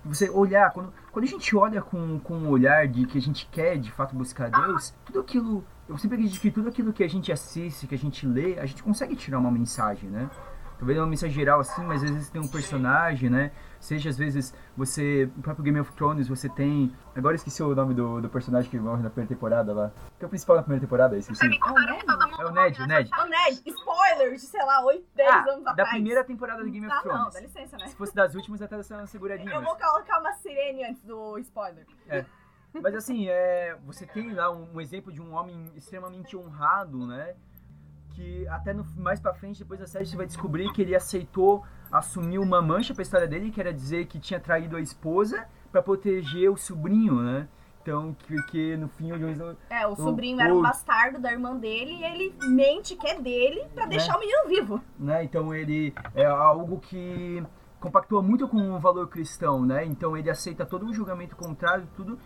Você 0.03 0.31
olhar, 0.31 0.71
quando, 0.73 0.93
quando 1.13 1.25
a 1.25 1.29
gente 1.29 1.55
olha 1.55 1.83
com, 1.83 2.19
com 2.21 2.35
um 2.35 2.49
olhar 2.49 2.87
de 2.89 3.07
que 3.07 3.19
a 3.19 3.21
gente 3.21 3.47
quer, 3.51 3.77
de 3.79 3.91
fato, 3.91 4.15
buscar 4.17 4.51
Deus, 4.51 4.95
tudo 5.05 5.21
aquilo... 5.21 5.65
Eu 5.87 5.99
sempre 5.99 6.17
acredito 6.17 6.41
que 6.41 6.51
tudo 6.51 6.71
aquilo 6.71 6.91
que 6.93 7.05
a 7.05 7.09
gente 7.09 7.31
assiste, 7.31 7.87
que 7.87 7.95
a 7.95 7.99
gente 7.99 8.27
lê, 8.27 8.59
a 8.59 8.65
gente 8.65 8.83
consegue 8.83 9.15
tirar 9.15 9.39
uma 9.39 9.51
mensagem, 9.51 10.09
né? 10.09 10.31
Talvez 10.79 10.99
uma 10.99 11.07
mensagem 11.07 11.35
geral 11.35 11.61
assim, 11.61 11.83
mas 11.85 12.03
às 12.03 12.11
vezes 12.11 12.29
tem 12.31 12.41
um 12.41 12.49
personagem, 12.49 13.31
né? 13.31 13.53
Seja 13.81 14.11
às 14.11 14.19
vezes 14.19 14.53
você. 14.77 15.31
No 15.37 15.43
próprio 15.43 15.63
Game 15.65 15.79
of 15.79 15.93
Thrones 15.93 16.27
você 16.29 16.49
tem. 16.49 16.93
Agora 17.15 17.35
eu 17.35 17.37
esqueci 17.37 17.63
o 17.63 17.75
nome 17.75 17.95
do, 17.95 18.21
do 18.21 18.29
personagem 18.29 18.71
que 18.71 18.79
morre 18.79 19.03
na 19.03 19.09
primeira 19.11 19.29
temporada 19.35 19.73
lá. 19.73 19.93
Que 20.19 20.25
é 20.25 20.27
o 20.27 20.29
principal 20.29 20.57
na 20.57 20.63
primeira 20.63 20.85
temporada, 20.85 21.17
esqueci. 21.17 21.49
Me 21.49 21.59
contaram 21.61 21.97
que 21.99 22.05
todo 22.07 22.29
mundo 22.29 22.43
É 22.43 22.47
o 22.47 22.51
Ned, 22.51 22.83
o 22.83 22.87
Ned. 22.87 23.11
nessa 23.11 23.23
Ô, 23.25 23.29
Ned, 23.29 23.63
spoilers 23.67 24.41
de, 24.41 24.47
sei 24.49 24.65
lá, 24.65 24.85
8, 24.85 25.07
10 25.15 25.31
Ah, 25.31 25.45
anos 25.53 25.65
da 25.65 25.71
atrás. 25.73 25.91
primeira 25.91 26.25
temporada 26.25 26.65
do 26.65 26.71
Game 26.71 26.87
of 26.87 26.93
Ah, 26.97 27.03
não, 27.05 27.13
Thrones. 27.15 27.35
dá 27.35 27.41
licença, 27.41 27.77
né? 27.77 27.87
Se 27.87 27.95
fosse 27.97 28.15
das 28.15 28.35
últimas, 28.35 28.61
até 28.63 28.77
dessa 28.77 28.97
uma 28.97 29.07
seguradinha. 29.07 29.51
Eu 29.51 29.61
mas- 29.63 29.65
vou 29.65 29.77
colocar 29.77 30.19
uma 30.21 30.33
sirene 30.33 30.85
antes 30.85 31.03
do 31.05 31.39
spoiler. 31.39 31.87
Mas 32.83 32.95
assim, 32.97 33.29
é, 33.29 33.77
você 33.87 34.05
tem 34.05 34.33
lá 34.33 34.51
um, 34.51 34.69
um 34.75 34.81
exemplo 34.81 35.13
de 35.13 35.23
um 35.23 35.33
homem 35.35 35.71
extremamente 35.77 36.37
honrado, 36.37 37.07
né? 37.07 37.35
Que 38.15 38.47
até 38.49 38.73
no, 38.73 38.85
mais 38.97 39.19
pra 39.21 39.35
frente, 39.35 39.59
depois 39.59 39.81
da 39.81 39.87
série, 39.87 40.07
você 40.07 40.17
vai 40.17 40.27
descobrir 40.27 40.73
que 40.73 40.83
ele 40.83 40.95
aceitou 40.95 41.65
assumir 41.91 42.39
uma 42.39 42.63
mancha 42.63 42.95
pra 42.95 43.03
história 43.03 43.27
dele, 43.27 43.51
que 43.51 43.61
era 43.61 43.73
dizer 43.73 44.07
que 44.07 44.19
tinha 44.21 44.39
traído 44.39 44.77
a 44.77 44.81
esposa 44.81 45.47
pra 45.73 45.83
proteger 45.83 46.51
o 46.51 46.57
sobrinho, 46.57 47.21
né? 47.21 47.49
Então, 47.83 48.15
que, 48.15 48.35
que 48.45 48.77
no 48.77 48.89
fim 48.89 49.11
eles 49.13 49.39
É, 49.69 49.87
o 49.87 49.93
O- 49.93 49.97
sobrinho 49.97 50.41
era 50.41 50.55
um 50.55 50.59
o- 50.59 50.63
bastardo 50.63 51.19
da 51.21 51.31
irmã 51.33 51.55
dele 51.57 51.93
e 51.93 52.05
ele 52.05 52.35
mente 52.49 52.97
que 52.97 53.07
é 53.07 53.21
dele 53.21 53.65
pra 53.75 53.85
deixar 53.87 54.17
o 54.17 54.21
menino 54.21 54.49
vivo. 54.49 54.81
né? 54.99 55.23
Então 55.25 55.53
ele 55.55 55.93
é 56.15 56.25
algo 56.25 56.79
que 56.81 57.43
compactua 57.81 58.23
muito 58.23 58.49
com 58.49 58.71
o 58.75 58.79
valor 58.81 59.09
cristão, 59.09 59.67
né? 59.67 59.85
Então 59.85 60.17
ele 60.17 60.31
aceita 60.31 60.65
todo 60.65 60.87
o 60.87 60.95
julgamento 60.95 61.37
contrário, 61.37 61.87
tudo 61.95 62.19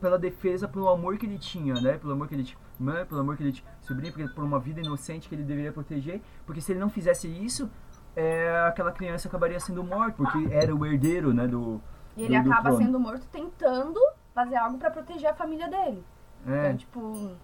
pela 0.00 0.18
defesa, 0.18 0.66
pelo 0.68 0.88
amor 0.88 1.18
que 1.18 1.26
ele 1.26 1.38
tinha, 1.38 1.74
né? 1.74 1.98
Pelo 1.98 2.12
amor 2.14 2.26
que 2.28 2.34
ele 2.34 2.44
tinha, 2.44 2.58
irmã, 2.78 3.04
pelo 3.06 3.20
amor 3.20 3.36
que 3.36 3.42
ele 3.42 3.52
tinha 3.52 3.68
sobrinho, 3.82 4.12
porque- 4.12 4.28
por 4.34 4.44
uma 4.44 4.58
vida 4.58 4.80
inocente 4.80 5.28
que 5.28 5.34
ele 5.34 5.42
deveria 5.44 5.72
proteger, 5.72 6.20
porque 6.46 6.60
se 6.60 6.72
ele 6.72 6.78
não 6.80 6.88
fizesse 6.90 7.26
isso, 7.28 7.70
é, 8.16 8.64
aquela 8.66 8.92
criança 8.92 9.28
acabaria 9.28 9.58
sendo 9.60 9.82
morta, 9.84 10.16
porque 10.16 10.48
era 10.52 10.74
o 10.74 10.84
herdeiro, 10.86 11.32
né? 11.34 11.46
Do, 11.46 11.80
E 12.16 12.24
ele 12.24 12.38
do- 12.38 12.44
do 12.44 12.52
acaba 12.52 12.70
trono. 12.70 12.84
sendo 12.84 13.00
morto 13.00 13.26
tentando 13.32 14.00
fazer 14.34 14.56
algo 14.56 14.78
pra 14.78 14.90
proteger 14.90 15.30
a 15.30 15.34
família 15.34 15.68
dele. 15.68 16.04
É, 16.46 16.66
Então, 16.66 16.76
tipo, 16.76 17.36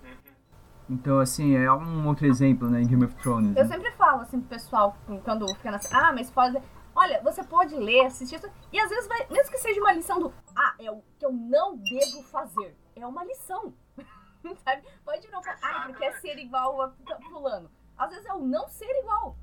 então 0.88 1.18
assim, 1.18 1.56
é 1.56 1.70
um 1.72 2.06
outro 2.06 2.26
exemplo, 2.26 2.68
né? 2.68 2.82
Em 2.82 2.86
Game 2.86 3.04
of 3.04 3.14
Thrones. 3.16 3.56
eu 3.56 3.64
né? 3.64 3.68
sempre 3.70 3.90
falo 3.92 4.20
assim 4.22 4.38
pro 4.40 4.48
pessoal, 4.50 4.96
quando 5.24 5.46
fica 5.56 5.70
na. 5.70 5.80
Ah, 5.92 6.12
mas 6.12 6.30
pode. 6.30 6.58
Olha, 6.96 7.20
você 7.24 7.42
pode 7.42 7.74
ler, 7.74 8.06
assistir. 8.06 8.40
E 8.72 8.78
às 8.78 8.88
vezes 8.88 9.08
vai. 9.08 9.26
Mesmo 9.30 9.50
que 9.50 9.58
seja 9.58 9.80
uma 9.80 9.92
lição 9.92 10.20
do. 10.20 10.32
Ah, 10.54 10.74
é 10.78 10.90
o 10.90 11.02
que 11.18 11.26
eu 11.26 11.32
não 11.32 11.76
devo 11.76 12.22
fazer. 12.30 12.76
É 12.94 13.04
uma 13.04 13.24
lição. 13.24 13.72
Sabe? 14.64 14.82
Pode 15.04 15.28
não 15.30 15.42
falar. 15.42 15.58
Ah, 15.62 15.84
porque 15.86 16.04
é 16.04 16.12
ser 16.12 16.38
igual 16.38 16.82
a 16.82 16.92
fulano. 17.30 17.70
Às 17.96 18.10
vezes 18.10 18.26
é 18.26 18.34
o 18.34 18.40
não 18.40 18.68
ser 18.68 18.90
igual. 19.00 19.36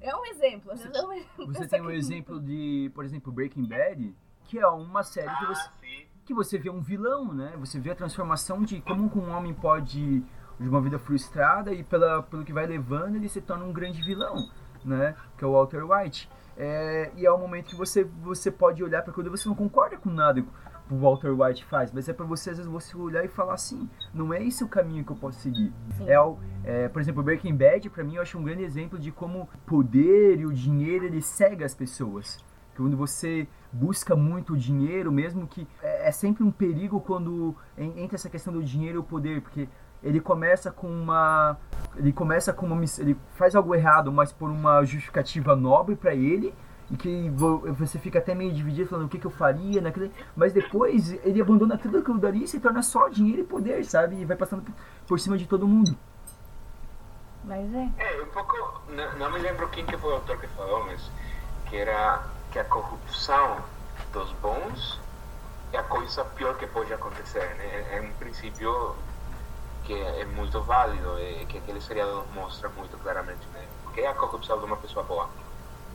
É. 0.00 0.10
É 0.10 0.16
um 0.16 0.24
exemplo. 0.26 0.70
Vezes 0.70 0.90
é 0.92 1.02
um 1.04 1.12
exemplo. 1.12 1.46
Você 1.46 1.68
tem 1.68 1.80
um 1.80 1.90
exemplo 1.90 2.40
de, 2.40 2.90
por 2.94 3.04
exemplo, 3.04 3.32
Breaking 3.32 3.66
Bad, 3.66 4.14
que 4.44 4.58
é 4.58 4.66
uma 4.66 5.02
série 5.02 5.34
que 5.36 5.46
você 5.46 5.68
Ah, 5.68 5.72
sim. 5.80 6.06
que 6.24 6.34
você 6.34 6.58
vê 6.58 6.70
um 6.70 6.80
vilão, 6.80 7.32
né? 7.32 7.54
Você 7.58 7.78
vê 7.78 7.90
a 7.90 7.94
transformação 7.94 8.62
de 8.62 8.80
como 8.80 9.10
um 9.14 9.30
homem 9.30 9.54
pode 9.54 10.24
de 10.60 10.68
uma 10.68 10.80
vida 10.80 10.98
frustrada 10.98 11.72
e 11.72 11.82
pela, 11.82 12.22
pelo 12.22 12.44
que 12.44 12.52
vai 12.52 12.66
levando 12.66 13.16
ele 13.16 13.28
se 13.28 13.40
torna 13.40 13.64
um 13.64 13.72
grande 13.72 14.00
vilão, 14.02 14.36
né? 14.84 15.16
Que 15.36 15.44
é 15.44 15.46
o 15.46 15.52
Walter 15.52 15.84
White. 15.84 16.28
É, 16.56 17.10
e 17.16 17.24
é 17.24 17.32
o 17.32 17.38
momento 17.38 17.70
que 17.70 17.76
você 17.76 18.04
você 18.04 18.50
pode 18.50 18.82
olhar 18.84 19.02
para 19.02 19.12
quando 19.12 19.30
você 19.30 19.48
não 19.48 19.56
concorda 19.56 19.96
com 19.96 20.10
nada 20.10 20.44
o 20.90 20.96
Walter 20.96 21.30
White 21.30 21.64
faz, 21.64 21.90
mas 21.92 22.08
é 22.08 22.12
para 22.12 22.26
você 22.26 22.50
às 22.50 22.56
vezes 22.56 22.70
você 22.70 22.96
olhar 22.96 23.24
e 23.24 23.28
falar 23.28 23.54
assim, 23.54 23.88
não 24.12 24.32
é 24.32 24.42
esse 24.42 24.62
o 24.62 24.68
caminho 24.68 25.04
que 25.04 25.12
eu 25.12 25.16
posso 25.16 25.40
seguir. 25.40 25.72
É, 26.06 26.20
o, 26.20 26.36
é, 26.64 26.88
por 26.88 27.00
exemplo, 27.00 27.22
Breaking 27.22 27.56
Bad 27.56 27.88
para 27.90 28.04
mim 28.04 28.16
eu 28.16 28.22
acho 28.22 28.38
um 28.38 28.42
grande 28.42 28.62
exemplo 28.62 28.98
de 28.98 29.10
como 29.10 29.42
o 29.42 29.48
poder 29.66 30.40
e 30.40 30.46
o 30.46 30.52
dinheiro 30.52 31.04
ele 31.04 31.22
cega 31.22 31.64
as 31.64 31.74
pessoas. 31.74 32.38
Quando 32.76 32.96
você 32.96 33.46
busca 33.70 34.16
muito 34.16 34.56
dinheiro, 34.56 35.12
mesmo 35.12 35.46
que 35.46 35.66
é, 35.82 36.08
é 36.08 36.12
sempre 36.12 36.42
um 36.42 36.50
perigo 36.50 37.00
quando 37.00 37.54
entra 37.76 38.16
essa 38.16 38.28
questão 38.28 38.52
do 38.52 38.62
dinheiro 38.62 38.98
e 38.98 39.00
o 39.00 39.04
poder, 39.04 39.40
porque 39.42 39.68
ele 40.02 40.20
começa 40.20 40.70
com 40.70 40.88
uma 40.88 41.56
ele 41.96 42.12
começa 42.12 42.52
com 42.52 42.66
uma 42.66 42.82
ele 42.98 43.16
faz 43.34 43.54
algo 43.54 43.74
errado, 43.74 44.10
mas 44.10 44.32
por 44.32 44.50
uma 44.50 44.84
justificativa 44.84 45.54
nobre 45.54 45.94
para 45.94 46.14
ele 46.14 46.52
que 46.96 47.30
você 47.30 47.98
fica 47.98 48.18
até 48.18 48.34
meio 48.34 48.52
dividido 48.52 48.88
falando 48.88 49.06
o 49.06 49.08
que, 49.08 49.18
que 49.18 49.26
eu 49.26 49.30
faria 49.30 49.80
naquele, 49.80 50.12
mas 50.36 50.52
depois 50.52 51.12
ele 51.24 51.40
abandona 51.40 51.78
tudo 51.78 51.98
aquilo 51.98 52.18
dali 52.18 52.44
e 52.44 52.48
se 52.48 52.60
torna 52.60 52.82
só 52.82 53.08
dinheiro 53.08 53.42
e 53.42 53.44
poder, 53.44 53.84
sabe? 53.84 54.16
E 54.16 54.24
vai 54.24 54.36
passando 54.36 54.64
por 55.06 55.18
cima 55.18 55.38
de 55.38 55.46
todo 55.46 55.66
mundo. 55.66 55.96
Mas 57.44 57.74
é. 57.74 57.88
É, 57.98 58.22
um 58.22 58.26
pouco, 58.26 58.56
não, 58.90 59.18
não 59.18 59.30
me 59.32 59.38
lembro 59.38 59.68
quem 59.70 59.84
que 59.84 59.96
foi 59.96 60.10
o 60.10 60.14
autor 60.14 60.38
que 60.38 60.46
falou, 60.48 60.84
mas 60.84 61.10
que 61.68 61.76
era 61.76 62.24
que 62.50 62.58
a 62.58 62.64
corrupção 62.64 63.58
dos 64.12 64.30
bons 64.34 65.00
é 65.72 65.78
a 65.78 65.82
coisa 65.82 66.24
pior 66.24 66.56
que 66.56 66.66
pode 66.66 66.92
acontecer, 66.92 67.54
né? 67.56 67.96
É 67.96 68.00
um 68.00 68.12
princípio 68.18 68.94
que 69.84 69.94
é 69.94 70.24
muito 70.26 70.60
válido 70.62 71.18
e 71.18 71.46
que 71.46 71.58
aquele 71.58 71.80
seriado 71.80 72.24
mostra 72.34 72.68
muito 72.68 72.96
claramente, 72.98 73.46
né? 73.54 73.66
O 73.86 73.90
que 73.90 74.02
é 74.02 74.06
a 74.06 74.14
corrupção 74.14 74.58
de 74.58 74.66
uma 74.66 74.76
pessoa 74.76 75.04
boa? 75.04 75.28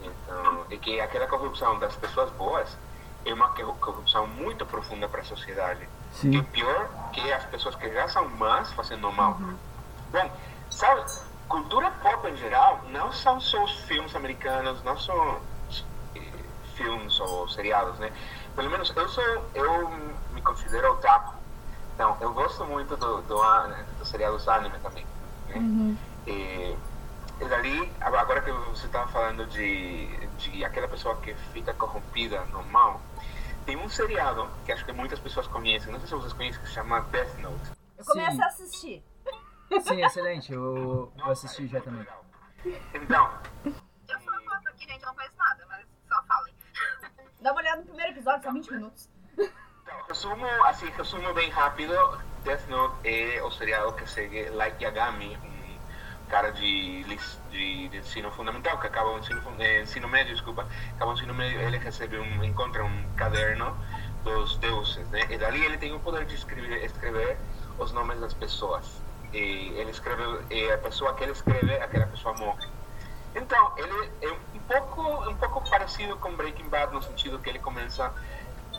Então, 0.01 0.65
e 0.69 0.77
que 0.77 0.99
aquela 0.99 1.27
corrupção 1.27 1.79
das 1.79 1.95
pessoas 1.95 2.29
boas 2.31 2.77
é 3.25 3.33
uma 3.33 3.49
corrupção 3.49 4.27
muito 4.27 4.65
profunda 4.65 5.07
para 5.07 5.21
a 5.21 5.25
sociedade. 5.25 5.87
Sim. 6.13 6.37
É 6.37 6.41
pior 6.41 6.89
que 7.11 7.31
as 7.31 7.43
pessoas 7.45 7.75
que 7.75 7.91
já 7.91 8.07
são 8.07 8.27
más 8.29 8.71
fazendo 8.73 9.11
mal. 9.11 9.33
Uhum. 9.33 9.57
Bom, 10.11 10.31
sabe, 10.69 11.03
cultura 11.47 11.91
pop 11.91 12.27
em 12.27 12.35
geral 12.37 12.81
não 12.89 13.11
são 13.11 13.39
só 13.39 13.63
os 13.63 13.71
filmes 13.81 14.15
americanos, 14.15 14.81
não 14.83 14.97
são 14.97 15.39
eh, 16.15 16.21
filmes 16.75 17.19
ou 17.19 17.47
seriados, 17.49 17.99
né? 17.99 18.11
Pelo 18.55 18.69
menos 18.69 18.91
eu 18.95 19.09
sou, 19.09 19.23
eu 19.53 19.89
me 20.33 20.41
considero 20.41 20.93
otaku. 20.93 21.35
Então, 21.93 22.15
eu 22.21 22.31
gosto 22.31 22.63
muito 22.65 22.95
do, 22.95 23.21
do, 23.23 23.41
do 23.99 24.05
seriados 24.05 24.47
anime 24.47 24.77
também. 24.79 25.05
Né? 25.49 25.55
Uhum. 25.55 25.97
E, 26.27 26.75
dali, 27.45 27.91
agora 28.01 28.41
que 28.41 28.51
você 28.51 28.87
estava 28.87 29.07
falando 29.11 29.45
de, 29.47 30.07
de 30.37 30.65
aquela 30.65 30.87
pessoa 30.87 31.15
que 31.17 31.33
fica 31.53 31.73
corrompida 31.73 32.43
no 32.45 32.63
mal, 32.63 33.01
tem 33.65 33.75
um 33.77 33.89
seriado 33.89 34.49
que 34.65 34.71
acho 34.71 34.85
que 34.85 34.91
muitas 34.91 35.19
pessoas 35.19 35.47
conhecem, 35.47 35.91
não 35.91 35.99
sei 35.99 36.07
se 36.07 36.15
vocês 36.15 36.33
conhecem, 36.33 36.61
que 36.61 36.67
se 36.67 36.73
chama 36.73 37.01
Death 37.01 37.37
Note. 37.39 37.71
Eu 37.97 38.05
começo 38.05 38.35
Sim. 38.35 38.41
a 38.41 38.45
assistir. 38.45 39.03
Sim, 39.81 40.03
excelente, 40.03 40.53
eu, 40.53 41.11
eu 41.17 41.25
assisti 41.25 41.67
já 41.67 41.81
também. 41.81 42.07
Então. 42.93 43.29
Eu 43.65 44.19
sou 44.21 44.33
a 44.33 44.69
aqui, 44.69 44.87
gente, 44.87 45.01
eu 45.01 45.07
não 45.07 45.15
conheço 45.15 45.35
nada, 45.37 45.65
mas 45.67 45.85
só 46.07 46.23
falem. 46.23 46.55
Dá 47.41 47.51
uma 47.51 47.61
olhada 47.61 47.77
no 47.81 47.87
primeiro 47.87 48.11
episódio, 48.13 48.43
são 48.43 48.53
20 48.53 48.71
minutos. 48.71 49.09
Então, 49.37 50.01
resumo, 50.07 50.45
assim, 50.65 50.89
resumo 50.89 51.33
bem 51.33 51.49
rápido, 51.49 51.93
Death 52.43 52.67
Note 52.69 53.07
é 53.07 53.43
o 53.43 53.51
seriado 53.51 53.93
que 53.93 54.09
segue 54.09 54.49
Light 54.49 54.81
Yagami, 54.81 55.37
cara 56.29 56.51
de, 56.51 57.03
de, 57.03 57.89
de, 57.89 57.97
ensino 57.97 58.31
fundamental, 58.31 58.77
que 58.79 58.87
acaba 58.87 59.11
o 59.11 59.19
ensino, 59.19 59.41
eh, 59.59 59.81
ensino 59.81 60.07
médio, 60.07 60.33
desculpa, 60.33 60.67
acaba 60.95 61.11
o 61.11 61.13
ensino 61.13 61.33
médio, 61.33 61.59
ele 61.61 61.77
recebe 61.77 62.17
um, 62.19 62.43
encontra 62.43 62.83
um 62.83 63.03
caderno 63.15 63.75
dos 64.23 64.57
deuses, 64.57 65.07
né? 65.09 65.25
E 65.29 65.37
dali 65.37 65.63
ele 65.63 65.77
tem 65.77 65.93
o 65.93 65.99
poder 65.99 66.25
de 66.25 66.35
escrever, 66.35 66.83
escrever 66.83 67.37
os 67.77 67.91
nomes 67.91 68.19
das 68.19 68.33
pessoas. 68.33 69.01
E 69.33 69.73
ele 69.75 69.91
escreve, 69.91 70.23
e 70.49 70.71
a 70.71 70.77
pessoa 70.77 71.13
que 71.13 71.23
ele 71.23 71.31
escreve, 71.31 71.73
aquela 71.75 72.07
pessoa 72.07 72.35
morre. 72.37 72.67
Então, 73.35 73.73
ele 73.77 74.11
é 74.21 74.31
um 74.31 74.59
pouco, 74.67 75.29
um 75.29 75.35
pouco 75.35 75.69
parecido 75.69 76.17
com 76.17 76.35
Breaking 76.35 76.69
Bad 76.69 76.93
no 76.93 77.01
sentido 77.01 77.39
que 77.39 77.49
ele 77.49 77.59
começa 77.59 78.11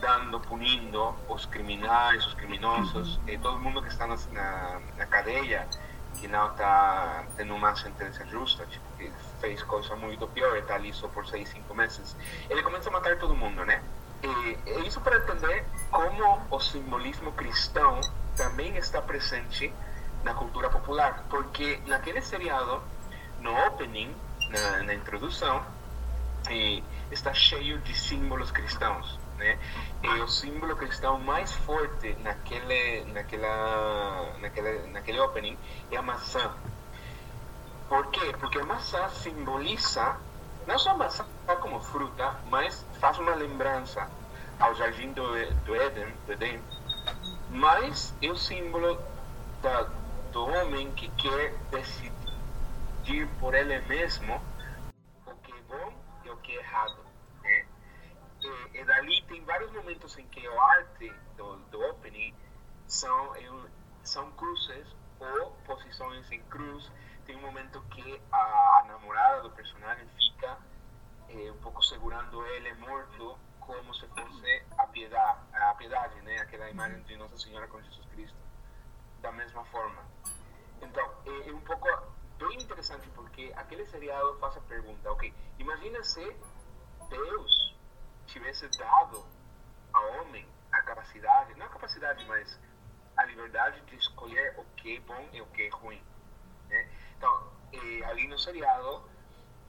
dando, 0.00 0.40
punindo 0.40 1.14
os 1.28 1.46
criminais, 1.46 2.24
os 2.26 2.34
criminosos, 2.34 3.20
e 3.26 3.37
todo 3.38 3.58
mundo 3.58 3.82
que 3.82 3.88
está 3.88 4.06
na, 4.06 4.16
na, 4.32 4.80
na 4.96 5.06
cadeia 5.06 5.66
que 6.16 6.26
não 6.26 6.50
está 6.50 7.24
tendo 7.36 7.54
uma 7.54 7.74
sentença 7.76 8.24
justa, 8.26 8.66
tipo, 8.66 8.84
que 8.96 9.12
fez 9.40 9.62
coisa 9.62 9.94
muito 9.96 10.26
pior 10.28 10.56
e 10.56 10.60
está 10.60 10.78
só 10.92 11.08
por 11.08 11.26
seis, 11.26 11.48
cinco 11.48 11.74
meses. 11.74 12.16
Ele 12.50 12.62
começa 12.62 12.88
a 12.88 12.92
matar 12.92 13.18
todo 13.18 13.34
mundo, 13.34 13.64
né? 13.64 13.82
E 14.22 14.86
isso 14.86 15.00
para 15.00 15.16
entender 15.18 15.64
como 15.90 16.42
o 16.50 16.60
simbolismo 16.60 17.32
cristão 17.32 18.00
também 18.36 18.76
está 18.76 19.00
presente 19.00 19.72
na 20.24 20.34
cultura 20.34 20.68
popular, 20.68 21.24
porque 21.30 21.80
naquele 21.86 22.20
seriado, 22.20 22.82
no 23.40 23.56
opening, 23.66 24.14
na, 24.50 24.82
na 24.82 24.94
introdução, 24.94 25.64
está 27.12 27.32
cheio 27.32 27.78
de 27.78 27.96
símbolos 27.96 28.50
cristãos 28.50 29.18
né? 29.38 29.59
E 30.03 30.09
o 30.20 30.29
símbolo 30.29 30.77
cristão 30.77 31.18
mais 31.20 31.53
forte 31.53 32.14
naquele, 32.22 33.05
naquela, 33.12 34.37
naquele 34.92 35.20
opening 35.20 35.57
é 35.90 35.96
a 35.96 36.03
maçã. 36.03 36.55
Por 37.88 38.07
quê? 38.11 38.35
Porque 38.38 38.59
a 38.59 38.64
maçã 38.64 39.09
simboliza, 39.09 40.16
não 40.66 40.79
só 40.79 40.90
a 40.90 40.96
maçã 40.96 41.24
como 41.61 41.81
fruta, 41.81 42.37
mas 42.51 42.85
faz 43.01 43.18
uma 43.18 43.35
lembrança 43.35 44.09
ao 44.61 44.74
jardim 44.74 45.12
do, 45.12 45.24
do 45.64 45.74
Éden, 45.74 46.12
do 46.27 46.33
Éden, 46.33 46.61
mas 47.51 48.14
é 48.20 48.31
o 48.31 48.37
símbolo 48.37 49.01
da, 49.62 49.85
do 50.33 50.44
homem 50.46 50.90
que 50.92 51.09
quer 51.12 51.55
decidir 51.70 53.27
por 53.40 53.55
ele 53.55 53.81
mesmo 53.87 54.40
o 55.27 55.35
que 55.37 55.53
é 55.53 55.62
bom 55.68 55.92
e 56.24 56.31
o 56.31 56.37
que 56.38 56.53
é 56.53 56.61
errado. 56.61 57.07
E, 58.48 58.78
e 58.78 58.84
dali 58.84 59.22
tem 59.22 59.44
vários 59.44 59.70
momentos 59.72 60.16
em 60.18 60.26
que 60.28 60.46
a 60.46 60.62
arte 60.62 61.12
do, 61.37 61.56
do 61.70 61.80
opening 61.90 62.34
são, 62.87 63.34
são 64.02 64.30
cruzes 64.32 64.87
ou 65.20 65.52
posições 65.66 66.30
em 66.32 66.42
cruz. 66.44 66.90
Tem 67.26 67.37
um 67.37 67.42
momento 67.42 67.80
que 67.90 68.20
a, 68.32 68.38
a 68.38 68.84
namorada 68.88 69.42
do 69.42 69.50
personagem 69.50 70.08
fica 70.16 70.58
eh, 71.28 71.52
um 71.52 71.58
pouco 71.58 71.82
segurando 71.82 72.44
ele 72.46 72.72
morto 72.74 73.38
como 73.61 73.94
se 73.94 74.06
fosse 74.08 74.64
a 74.78 74.87
piedade, 74.87 75.40
a 75.52 75.74
piedade, 75.74 76.20
né? 76.22 76.38
Aquela 76.38 76.70
imagem 76.70 77.02
de 77.02 77.16
Nossa 77.16 77.37
Senhora 77.37 77.68
com 77.68 77.82
Jesus 77.82 78.06
Cristo. 78.06 78.38
Da 79.20 79.30
mesma 79.32 79.62
forma. 79.66 80.02
Então, 80.80 81.12
é, 81.26 81.50
é 81.50 81.52
um 81.52 81.61
pouco 81.61 81.87
bem 82.38 82.62
interessante 82.62 83.06
porque 83.11 83.52
aquele 83.56 83.84
seriado 83.87 84.38
faz 84.38 84.56
a 84.56 84.61
pergunta, 84.62 85.11
ok, 85.11 85.34
imagina 85.58 86.02
se 86.04 86.24
Deus 87.11 87.76
tivesse 88.28 88.68
dado 88.78 89.26
ao 89.92 90.20
homem 90.20 90.46
a 90.70 90.82
capacidade, 90.82 91.54
não 91.54 91.66
a 91.66 91.70
capacidade, 91.70 92.24
mas 92.26 92.58
a 93.16 93.24
liberdade 93.24 93.80
de 93.82 93.96
escolher 93.96 94.54
o 94.58 94.64
que 94.76 94.96
é 94.96 95.00
bom 95.00 95.28
e 95.32 95.40
o 95.40 95.46
que 95.46 95.62
é 95.62 95.68
ruim. 95.70 96.02
Né? 96.68 96.88
Então, 97.16 97.52
ali 98.08 98.28
no 98.28 98.38
seriado, 98.38 99.02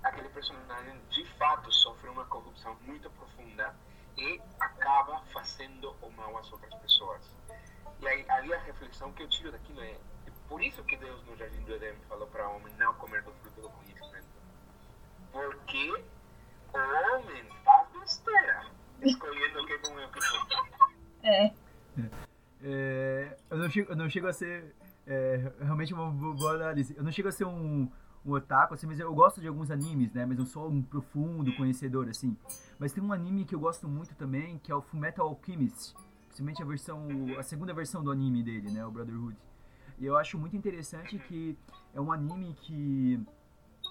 aquele 0.03 0.29
personagem 0.29 0.99
de 1.09 1.25
fato 1.37 1.71
sofre 1.71 2.09
uma 2.09 2.25
corrupção 2.25 2.75
muito 2.81 3.09
profunda 3.11 3.75
e 4.17 4.41
acaba 4.59 5.21
fazendo 5.33 5.95
o 6.01 6.11
mal 6.11 6.37
às 6.37 6.51
outras 6.51 6.73
pessoas. 6.75 7.21
E 8.01 8.07
aí, 8.07 8.25
ali 8.29 8.53
a 8.53 8.59
reflexão 8.59 9.11
que 9.13 9.23
eu 9.23 9.29
tiro 9.29 9.51
daquilo 9.51 9.81
é, 9.81 9.91
é 9.91 10.31
por 10.47 10.61
isso 10.61 10.83
que 10.83 10.97
Deus 10.97 11.25
no 11.25 11.35
Jardim 11.37 11.61
do 11.63 11.75
Éden 11.75 11.95
falou 12.07 12.27
para 12.27 12.47
o 12.49 12.57
homem 12.57 12.73
não 12.75 12.93
comer 12.95 13.23
do 13.23 13.31
fruto 13.33 13.61
do 13.61 13.69
conhecimento. 13.69 14.27
Porque 15.31 16.03
o 16.73 16.77
homem 16.77 17.48
escolhendo 19.09 19.59
o 19.59 19.65
que 19.65 19.73
é 19.73 19.77
bom 19.77 19.99
e 19.99 20.05
o 20.05 20.09
que 20.09 20.19
é. 21.23 21.45
É. 21.45 21.51
é 22.63 23.37
eu, 23.49 23.57
não 23.57 23.69
chego, 23.69 23.91
eu 23.91 23.95
não 23.95 24.09
chego 24.09 24.27
a 24.27 24.33
ser 24.33 24.75
é, 25.05 25.51
realmente 25.61 25.93
uma 25.93 26.09
boa 26.11 26.53
análise. 26.53 26.95
Eu 26.95 27.03
não 27.03 27.11
chego 27.11 27.27
a 27.27 27.31
ser 27.31 27.45
um, 27.45 27.89
um 28.25 28.31
otaku, 28.31 28.73
assim, 28.73 28.87
mas 28.87 28.99
eu 28.99 29.13
gosto 29.13 29.41
de 29.41 29.47
alguns 29.47 29.71
animes, 29.71 30.13
né? 30.13 30.25
Mas 30.25 30.37
não 30.37 30.45
sou 30.45 30.69
um 30.69 30.81
profundo 30.81 31.53
conhecedor, 31.55 32.07
assim. 32.07 32.37
Mas 32.77 32.93
tem 32.93 33.03
um 33.03 33.11
anime 33.11 33.45
que 33.45 33.55
eu 33.55 33.59
gosto 33.59 33.87
muito 33.87 34.15
também, 34.15 34.59
que 34.59 34.71
é 34.71 34.75
o 34.75 34.81
Fullmetal 34.81 35.27
Alchemist. 35.27 35.95
Principalmente 36.27 36.61
a 36.61 36.65
versão, 36.65 37.07
a 37.37 37.43
segunda 37.43 37.73
versão 37.73 38.03
do 38.03 38.11
anime 38.11 38.43
dele, 38.43 38.71
né? 38.71 38.85
O 38.85 38.91
Brotherhood. 38.91 39.35
E 39.97 40.05
eu 40.05 40.17
acho 40.17 40.37
muito 40.37 40.55
interessante 40.55 41.17
que 41.19 41.57
é 41.93 41.99
um 41.99 42.11
anime 42.11 42.55
que 42.61 43.19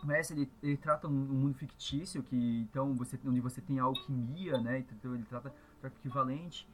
mas 0.02 0.30
ele, 0.30 0.50
ele 0.62 0.76
trata 0.76 1.08
um, 1.08 1.10
um, 1.10 1.34
mundo 1.34 1.54
fictício 1.54 2.22
que 2.22 2.66
então 2.70 2.94
você 2.94 3.18
onde 3.26 3.40
você 3.40 3.60
tem 3.60 3.78
a 3.78 3.84
alquimia 3.84 4.60
né 4.60 4.78
então 4.78 5.14
ele 5.14 5.24
trata 5.24 5.52
o 5.82 5.86
equivalente 5.86 6.68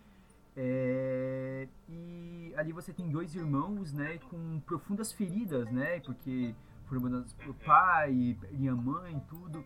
é, 0.57 1.67
e 1.89 2.55
ali 2.57 2.73
você 2.73 2.93
tem 2.93 3.09
dois 3.09 3.35
irmãos 3.35 3.93
né 3.93 4.19
com 4.31 4.61
profundas 4.61 5.13
feridas 5.13 5.71
né 5.71 6.01
porque 6.01 6.55
foram 6.87 7.01
abandonados 7.01 7.33
pelo 7.33 7.55
pai 7.55 8.37
e 8.53 8.69
a 8.69 8.75
mãe 8.75 9.21
tudo 9.29 9.65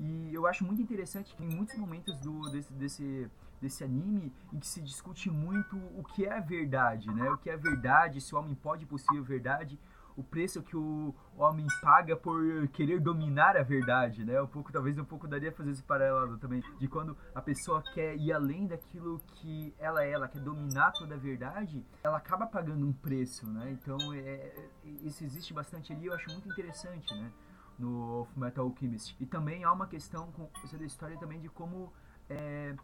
E 0.00 0.30
eu 0.32 0.46
acho 0.46 0.64
muito 0.64 0.80
interessante 0.80 1.34
que 1.34 1.44
em 1.44 1.54
muitos 1.54 1.76
momentos 1.76 2.16
do, 2.20 2.50
desse, 2.50 2.72
desse, 2.72 3.30
desse 3.60 3.84
anime 3.84 4.32
em 4.50 4.58
que 4.58 4.66
se 4.66 4.80
discute 4.80 5.30
muito 5.30 5.76
o 5.94 6.02
que 6.02 6.24
é 6.24 6.38
a 6.38 6.40
verdade, 6.40 7.12
né? 7.12 7.30
O 7.30 7.36
que 7.36 7.50
é 7.50 7.54
a 7.54 7.58
verdade, 7.58 8.18
se 8.20 8.34
o 8.34 8.38
homem 8.38 8.54
pode 8.54 8.86
possuir 8.86 9.20
a 9.20 9.22
verdade, 9.22 9.78
o 10.20 10.22
preço 10.22 10.62
que 10.62 10.76
o 10.76 11.14
homem 11.36 11.66
paga 11.80 12.14
por 12.14 12.68
querer 12.68 13.00
dominar 13.00 13.56
a 13.56 13.62
verdade, 13.62 14.24
né? 14.24 14.40
Um 14.40 14.46
pouco, 14.46 14.70
talvez 14.70 14.98
um 14.98 15.04
pouco 15.04 15.26
daria 15.26 15.50
fazer 15.50 15.70
esse 15.70 15.82
paralelo 15.82 16.36
também, 16.36 16.62
de 16.78 16.86
quando 16.86 17.16
a 17.34 17.40
pessoa 17.40 17.82
quer 17.94 18.16
ir 18.16 18.32
além 18.32 18.66
daquilo 18.66 19.18
que 19.26 19.74
ela 19.78 20.04
é, 20.04 20.10
ela 20.10 20.28
quer 20.28 20.40
dominar 20.40 20.92
toda 20.92 21.14
a 21.14 21.18
verdade, 21.18 21.84
ela 22.02 22.18
acaba 22.18 22.46
pagando 22.46 22.86
um 22.86 22.92
preço, 22.92 23.50
né? 23.50 23.70
Então, 23.72 23.96
é, 24.12 24.18
é 24.20 24.70
isso 25.02 25.24
existe 25.24 25.54
bastante 25.54 25.92
ali, 25.92 26.06
eu 26.06 26.14
acho 26.14 26.30
muito 26.30 26.48
interessante, 26.48 27.14
né? 27.14 27.32
No 27.78 28.28
Metal 28.36 28.66
Alchemist. 28.66 29.16
E 29.18 29.24
também 29.24 29.64
há 29.64 29.72
uma 29.72 29.86
questão 29.86 30.30
com 30.32 30.50
essa 30.62 30.76
história 30.84 31.16
também 31.18 31.40
de 31.40 31.48
como 31.48 31.90
é, 32.28 32.74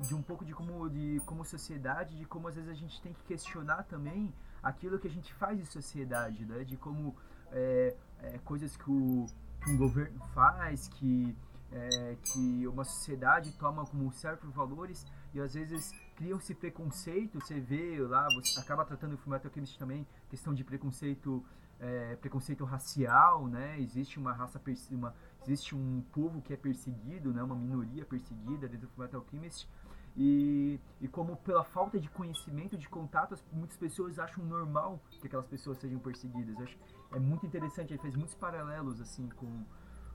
de 0.00 0.14
um 0.14 0.22
pouco 0.22 0.44
de 0.44 0.54
como 0.54 0.88
de 0.88 1.20
como 1.26 1.44
sociedade, 1.44 2.16
de 2.16 2.24
como 2.24 2.48
às 2.48 2.54
vezes 2.54 2.70
a 2.70 2.74
gente 2.74 3.00
tem 3.02 3.12
que 3.12 3.22
questionar 3.24 3.82
também 3.84 4.32
aquilo 4.66 4.98
que 4.98 5.06
a 5.06 5.10
gente 5.10 5.32
faz 5.34 5.60
em 5.60 5.64
sociedade, 5.64 6.44
né? 6.44 6.64
De 6.64 6.76
como 6.76 7.14
é, 7.52 7.94
é, 8.20 8.38
coisas 8.38 8.76
que, 8.76 8.90
o, 8.90 9.26
que 9.62 9.70
um 9.70 9.76
governo 9.76 10.18
faz, 10.34 10.88
que, 10.88 11.36
é, 11.70 12.16
que 12.16 12.66
uma 12.66 12.84
sociedade 12.84 13.52
toma 13.52 13.86
como 13.86 14.12
certos 14.12 14.52
valores 14.52 15.06
e 15.32 15.40
às 15.40 15.54
vezes 15.54 15.92
criam-se 16.16 16.52
preconceito. 16.54 17.38
Você 17.40 17.60
vê 17.60 17.98
lá, 18.00 18.26
você 18.34 18.58
acaba 18.58 18.84
tratando 18.84 19.14
o 19.14 19.18
Fullmetal 19.18 19.48
Alchemist 19.48 19.78
também 19.78 20.04
questão 20.28 20.52
de 20.52 20.64
preconceito, 20.64 21.44
é, 21.78 22.16
preconceito 22.16 22.64
racial, 22.64 23.46
né? 23.46 23.78
Existe 23.80 24.18
uma 24.18 24.32
raça 24.32 24.60
uma, 24.90 25.14
existe 25.42 25.76
um 25.76 26.02
povo 26.12 26.42
que 26.42 26.52
é 26.52 26.56
perseguido, 26.56 27.32
né? 27.32 27.40
Uma 27.40 27.54
minoria 27.54 28.04
perseguida 28.04 28.66
dentro 28.66 28.88
do 28.88 28.92
Fullmetal 28.94 29.20
Alchemist 29.20 29.68
e, 30.16 30.80
e 31.00 31.08
como 31.08 31.36
pela 31.36 31.62
falta 31.62 32.00
de 32.00 32.08
conhecimento, 32.08 32.78
de 32.78 32.88
contato, 32.88 33.36
muitas 33.52 33.76
pessoas 33.76 34.18
acham 34.18 34.42
normal 34.44 34.98
que 35.20 35.26
aquelas 35.26 35.46
pessoas 35.46 35.78
sejam 35.78 35.98
perseguidas. 35.98 36.56
Eu 36.56 36.64
acho 36.64 36.78
é 37.12 37.18
muito 37.18 37.44
interessante, 37.46 37.92
ele 37.92 38.00
fez 38.00 38.16
muitos 38.16 38.34
paralelos 38.34 39.00
assim 39.00 39.28
com 39.36 39.64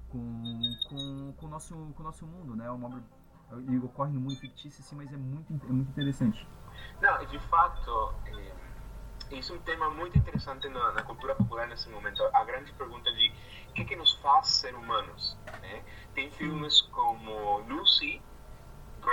com, 0.10 0.62
com, 0.90 1.34
com 1.38 1.46
o 1.46 1.50
nosso 1.50 1.76
com 1.96 2.02
o 2.02 2.04
nosso 2.04 2.26
mundo, 2.26 2.56
né? 2.56 2.66
É 2.66 2.72
uma 2.72 2.88
obra 2.88 3.04
ele 3.52 3.80
ocorre 3.80 4.12
no 4.12 4.22
mundo 4.22 4.36
fictício, 4.38 4.82
assim, 4.82 4.96
mas 4.96 5.12
é 5.14 5.18
muito 5.18 5.54
é 5.54 5.72
muito 5.72 5.90
interessante. 5.90 6.48
Não, 7.02 7.26
de 7.26 7.40
fato, 7.40 8.14
é, 8.26 9.36
isso 9.36 9.54
é 9.54 9.56
um 9.56 9.62
tema 9.62 9.90
muito 9.90 10.18
interessante 10.18 10.68
na, 10.70 10.94
na, 10.94 11.04
cultura 11.04 11.36
popular 11.36 11.68
nesse 11.68 11.90
momento. 11.90 12.24
A 12.34 12.44
grande 12.44 12.72
pergunta 12.74 13.12
de 13.12 13.32
o 13.70 13.74
que, 13.74 13.86
que 13.86 13.96
nos 13.96 14.14
faz 14.14 14.48
ser 14.48 14.74
humanos. 14.74 15.38
Né? 15.62 15.84
Tem 16.14 16.32
filmes 16.32 16.82
como 16.94 17.60
Lucy, 17.60 18.22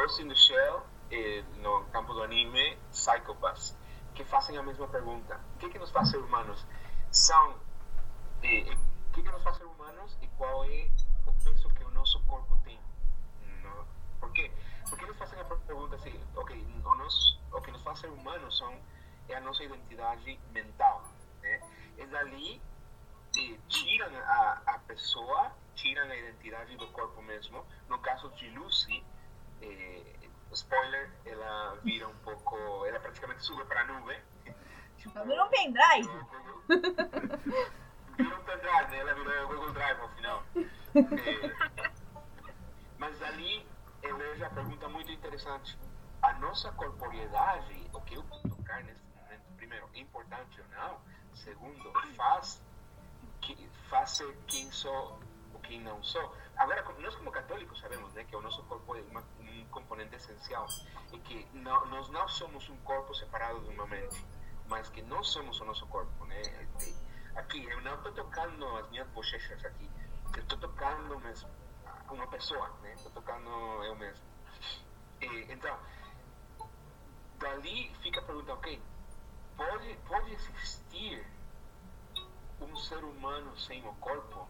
Ghost 0.09 0.23
in 0.23 0.29
the 0.29 0.35
Shell, 0.35 0.87
eh, 1.11 1.45
no 1.61 1.85
campo 1.93 2.15
do 2.15 2.23
anime, 2.23 2.79
Psychopaths, 2.91 3.77
que 4.15 4.25
fazem 4.25 4.57
a 4.57 4.63
mesma 4.63 4.89
pergunta. 4.89 5.39
O 5.55 5.59
que, 5.59 5.69
que 5.69 5.79
nos 5.79 5.91
faz 5.91 6.11
ser 6.11 6.17
humanos? 6.17 6.67
São. 7.13 7.55
Eh, 8.43 8.75
o 9.09 9.13
que, 9.13 9.23
que 9.23 9.31
nos 9.31 9.43
faz 9.43 9.59
ser 9.59 9.65
humanos 9.65 10.17
e 10.23 10.27
qual 10.29 10.65
é 10.65 10.89
o 11.27 11.33
peso 11.45 11.69
que 11.75 11.85
o 11.85 11.91
nosso 11.91 12.25
corpo 12.25 12.59
tem? 12.65 12.81
No, 13.63 13.87
por 14.19 14.33
quê? 14.33 14.51
Porque 14.89 15.05
eles 15.05 15.19
fazem 15.19 15.39
a 15.41 15.45
pergunta 15.45 15.97
assim: 15.97 16.19
ok, 16.35 16.57
o, 16.83 16.95
nos, 16.95 17.39
o 17.53 17.61
que 17.61 17.71
nos 17.71 17.83
faz 17.83 17.99
ser 17.99 18.09
humanos 18.09 18.57
são, 18.57 18.75
é 19.29 19.35
a 19.35 19.41
nossa 19.41 19.63
identidade 19.63 20.41
mental. 20.53 21.05
Né? 21.43 21.61
E 21.99 22.07
dali 22.07 22.63
eh, 23.37 23.59
tiram 23.69 24.09
a, 24.17 24.63
a 24.69 24.79
pessoa, 24.87 25.53
tiram 25.75 26.05
a 26.05 26.17
identidade 26.17 26.79
do 26.79 26.87
corpo 26.93 27.21
mesmo. 27.21 27.63
No 27.91 27.99
caso 27.99 28.31
de 28.31 28.49
Lucy, 28.51 29.05
eh, 29.63 30.29
spoiler, 30.53 31.11
ela 31.25 31.77
vira 31.83 32.09
um 32.09 32.17
pouco, 32.19 32.57
ela 32.87 33.01
praticamente 33.01 33.43
sube 33.43 33.65
para 33.65 33.83
a 33.83 33.85
nuvem. 33.85 34.21
Tipo, 34.97 35.25
vira 35.25 35.45
um 35.45 35.49
pendrive. 35.49 36.09
vira 38.17 38.37
um 38.37 38.45
pendrive, 38.45 38.91
né? 38.91 38.99
ela 38.99 39.15
virou 39.15 39.45
o 39.45 39.49
Google 39.49 39.73
Drive 39.73 40.01
ao 40.01 40.09
final. 40.11 40.43
É, 40.55 40.69
mas 42.99 43.23
ali 43.23 43.67
eu 44.03 44.37
já 44.37 44.51
pergunta 44.51 44.89
muito 44.89 45.11
interessante. 45.13 45.79
A 46.23 46.33
nossa 46.35 46.73
corporeidade, 46.73 47.91
o 47.93 48.01
que 48.01 48.15
eu 48.17 48.23
tocar 48.49 48.83
nesse 48.83 49.05
momento, 49.15 49.43
primeiro, 49.57 49.89
é 49.95 50.01
importante 50.01 50.61
ou 50.61 50.69
não? 50.69 51.01
Segundo, 51.35 51.93
faz, 52.17 52.61
que, 53.41 53.71
faz 53.89 54.11
ser 54.11 54.37
quem 54.47 54.71
sou 54.73 54.93
ou 54.93 55.28
quem 55.69 55.81
não 55.83 56.03
sou. 56.03 56.35
Agora, 56.57 56.83
nós 56.99 57.15
como 57.15 57.31
católicos 57.31 57.79
sabemos 57.79 58.13
né, 58.15 58.25
que 58.25 58.35
o 58.35 58.41
nosso 58.41 58.65
corpo 58.65 58.97
é 58.97 59.03
uma, 59.03 59.23
um 59.39 59.65
componente 59.67 60.17
essencial 60.17 60.67
e 61.13 61.19
que 61.21 61.47
não, 61.53 61.87
nós 61.87 62.09
não 62.09 62.27
somos 62.27 62.69
um 62.71 62.77
corpo 62.79 63.15
separado 63.15 63.61
de 63.61 63.69
uma 63.69 63.87
mente, 63.87 64.25
mas 64.67 64.89
que 64.89 65.03
nós 65.03 65.29
somos 65.29 65.61
o 65.61 65.65
nosso 65.67 65.87
corpo. 65.87 66.25
Né? 66.25 66.43
Aqui, 67.37 67.65
eu 67.65 67.81
não 67.83 67.95
estou 67.97 68.13
tocando 68.13 68.67
as 68.79 68.91
minhas 68.91 69.07
bochechas 69.09 69.63
aqui, 69.65 69.89
eu 70.35 70.43
estou 70.43 70.59
tocando 70.59 71.21
mesmo 71.21 71.51
uma 72.11 72.27
pessoa, 72.27 72.69
né? 72.83 72.95
estou 72.95 73.13
tocando 73.13 73.49
eu 73.85 73.95
mesmo. 73.97 74.25
E, 75.21 75.53
então, 75.53 75.79
dali 77.39 77.95
fica 78.03 78.21
a 78.21 78.25
pergunta, 78.25 78.55
ok, 78.55 78.83
pode, 79.55 79.95
pode 80.09 80.33
existir 80.33 81.27
um 82.61 82.75
ser 82.77 83.05
humano 83.05 83.57
sem 83.59 83.87
o 83.87 83.95
corpo? 83.97 84.49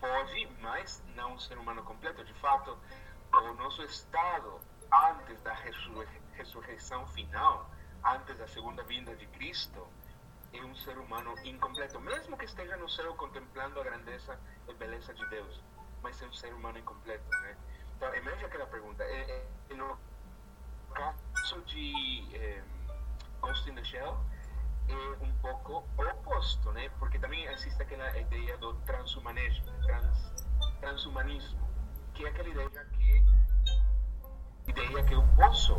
Pode, 0.00 0.48
mas 0.60 1.02
não 1.14 1.34
um 1.34 1.38
ser 1.38 1.58
humano 1.58 1.82
completo. 1.82 2.24
De 2.24 2.34
fato, 2.34 2.78
o 3.32 3.54
nosso 3.54 3.82
estado 3.82 4.60
antes 4.92 5.40
da 5.42 5.54
ressurreição 6.34 7.06
final, 7.08 7.70
antes 8.04 8.38
da 8.38 8.46
segunda 8.48 8.82
vinda 8.84 9.14
de 9.16 9.26
Cristo, 9.28 9.86
é 10.52 10.60
um 10.62 10.74
ser 10.76 10.96
humano 10.98 11.34
incompleto, 11.44 12.00
mesmo 12.00 12.36
que 12.36 12.44
esteja 12.44 12.76
no 12.76 12.88
céu 12.88 13.14
contemplando 13.14 13.80
a 13.80 13.84
grandeza 13.84 14.38
e 14.68 14.74
beleza 14.74 15.12
de 15.12 15.26
Deus, 15.28 15.62
mas 16.02 16.20
é 16.22 16.26
um 16.26 16.32
ser 16.32 16.52
humano 16.54 16.78
incompleto, 16.78 17.28
né? 17.40 17.56
Então, 17.96 18.14
emerge 18.14 18.44
aquela 18.44 18.66
pergunta. 18.66 19.02
É, 19.02 19.46
é, 19.70 19.74
no 19.74 19.98
caso 20.94 21.60
de 21.62 22.36
é, 22.36 22.62
Ghost 23.40 23.68
in 23.70 23.74
the 23.74 23.84
Shell, 23.84 24.18
é 24.88 25.24
um 25.24 25.32
pouco 25.40 25.84
oposto, 25.96 26.72
né? 26.72 26.88
Porque 26.98 27.18
também 27.18 27.44
existe 27.46 27.80
aquela 27.82 28.16
ideia 28.18 28.56
do 28.58 28.74
transhumanismo, 28.86 29.66
trans, 29.82 30.46
transhumanismo, 30.80 31.68
que 32.14 32.24
é 32.24 32.28
aquela 32.28 32.48
ideia 32.48 32.70
que 32.70 33.26
ideia 34.68 35.04
que 35.04 35.14
eu 35.14 35.22
posso 35.36 35.76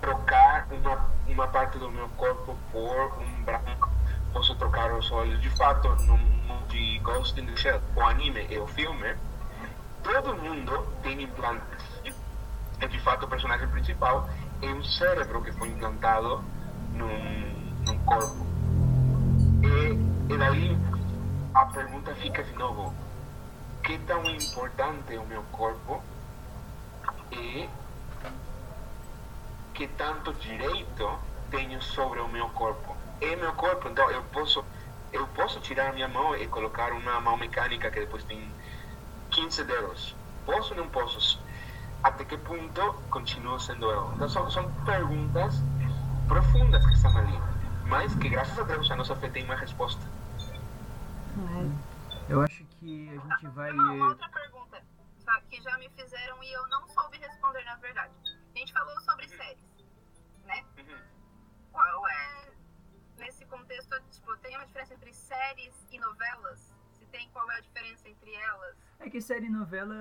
trocar 0.00 0.66
uma, 0.72 1.10
uma 1.26 1.48
parte 1.48 1.78
do 1.78 1.90
meu 1.90 2.08
corpo 2.10 2.56
por 2.72 3.18
um 3.20 3.44
branco, 3.44 3.90
posso 4.32 4.54
trocar 4.56 4.92
os 4.92 5.10
olhos. 5.10 5.40
De 5.40 5.50
fato, 5.50 5.88
no 5.88 6.40
de 6.70 6.98
Ghost 7.00 7.38
in 7.40 7.46
the 7.46 7.56
Shell, 7.56 7.80
o 7.96 8.00
anime 8.00 8.46
e 8.48 8.58
o 8.58 8.66
filme, 8.66 9.16
todo 10.02 10.34
mundo 10.36 10.86
tem 11.02 11.22
implantes. 11.22 11.84
E 12.80 12.88
de 12.88 13.00
fato, 13.00 13.26
o 13.26 13.28
personagem 13.28 13.68
principal 13.68 14.28
é 14.62 14.66
um 14.68 14.82
cérebro 14.82 15.42
que 15.42 15.52
foi 15.52 15.68
implantado 15.68 16.42
num. 16.94 17.59
Daí 20.50 20.76
a 21.54 21.64
pergunta 21.66 22.12
fica 22.16 22.42
de 22.42 22.52
novo: 22.54 22.92
que 23.84 23.96
tão 23.98 24.24
importante 24.24 25.14
é 25.14 25.20
o 25.20 25.24
meu 25.24 25.44
corpo 25.52 26.02
e 27.30 27.68
que 29.72 29.86
tanto 29.86 30.32
direito 30.34 31.18
tenho 31.52 31.80
sobre 31.80 32.18
o 32.18 32.26
meu 32.26 32.48
corpo? 32.48 32.96
É 33.20 33.36
meu 33.36 33.52
corpo, 33.52 33.88
então 33.88 34.10
eu 34.10 34.24
posso 34.24 34.64
eu 35.12 35.24
posso 35.28 35.60
tirar 35.60 35.92
minha 35.92 36.08
mão 36.08 36.34
e 36.34 36.48
colocar 36.48 36.92
uma 36.94 37.20
mão 37.20 37.36
mecânica 37.36 37.88
que 37.88 38.00
depois 38.00 38.24
tem 38.24 38.52
15 39.30 39.62
dedos. 39.62 40.16
Posso 40.44 40.74
ou 40.74 40.80
não 40.80 40.88
posso? 40.88 41.40
Até 42.02 42.24
que 42.24 42.36
ponto 42.36 42.94
continua 43.08 43.60
sendo 43.60 43.88
eu? 43.88 44.12
Então 44.16 44.28
são, 44.28 44.50
são 44.50 44.68
perguntas 44.84 45.62
profundas 46.26 46.84
que 46.86 46.94
estão 46.94 47.16
ali 47.16 47.38
mas 47.90 48.14
que 48.14 48.28
graças 48.28 48.56
a 48.56 48.62
Deus 48.62 48.88
a 48.90 48.96
nossa 48.96 49.16
fé 49.16 49.28
tem 49.28 49.44
uma 49.44 49.56
resposta. 49.56 50.00
Eu 52.28 52.42
acho 52.42 52.64
que 52.64 53.08
a 53.08 53.18
gente 53.18 53.46
vai. 53.48 53.72
Uma 53.72 54.08
outra 54.08 54.28
pergunta 54.28 54.82
que 55.48 55.60
já 55.62 55.76
me 55.78 55.88
fizeram 55.90 56.42
e 56.42 56.52
eu 56.52 56.66
não 56.68 56.88
soube 56.88 57.18
responder 57.18 57.64
na 57.64 57.76
verdade. 57.76 58.12
A 58.54 58.58
gente 58.58 58.72
falou 58.72 59.00
sobre 59.00 59.28
séries, 59.28 59.62
né? 60.44 60.64
Uhum. 60.78 60.98
Qual 61.72 62.08
é, 62.08 62.52
nesse 63.18 63.44
contexto, 63.46 64.00
tipo, 64.10 64.36
tem 64.38 64.56
uma 64.56 64.66
diferença 64.66 64.94
entre 64.94 65.12
séries 65.12 65.74
e 65.90 65.98
novelas? 65.98 66.72
Tem, 67.10 67.28
qual 67.32 67.50
é 67.50 67.56
a 67.56 67.60
diferença 67.60 68.08
entre 68.08 68.32
elas? 68.32 68.76
É 68.98 69.08
que 69.08 69.20
série 69.20 69.46
e 69.46 69.50
novela, 69.50 69.94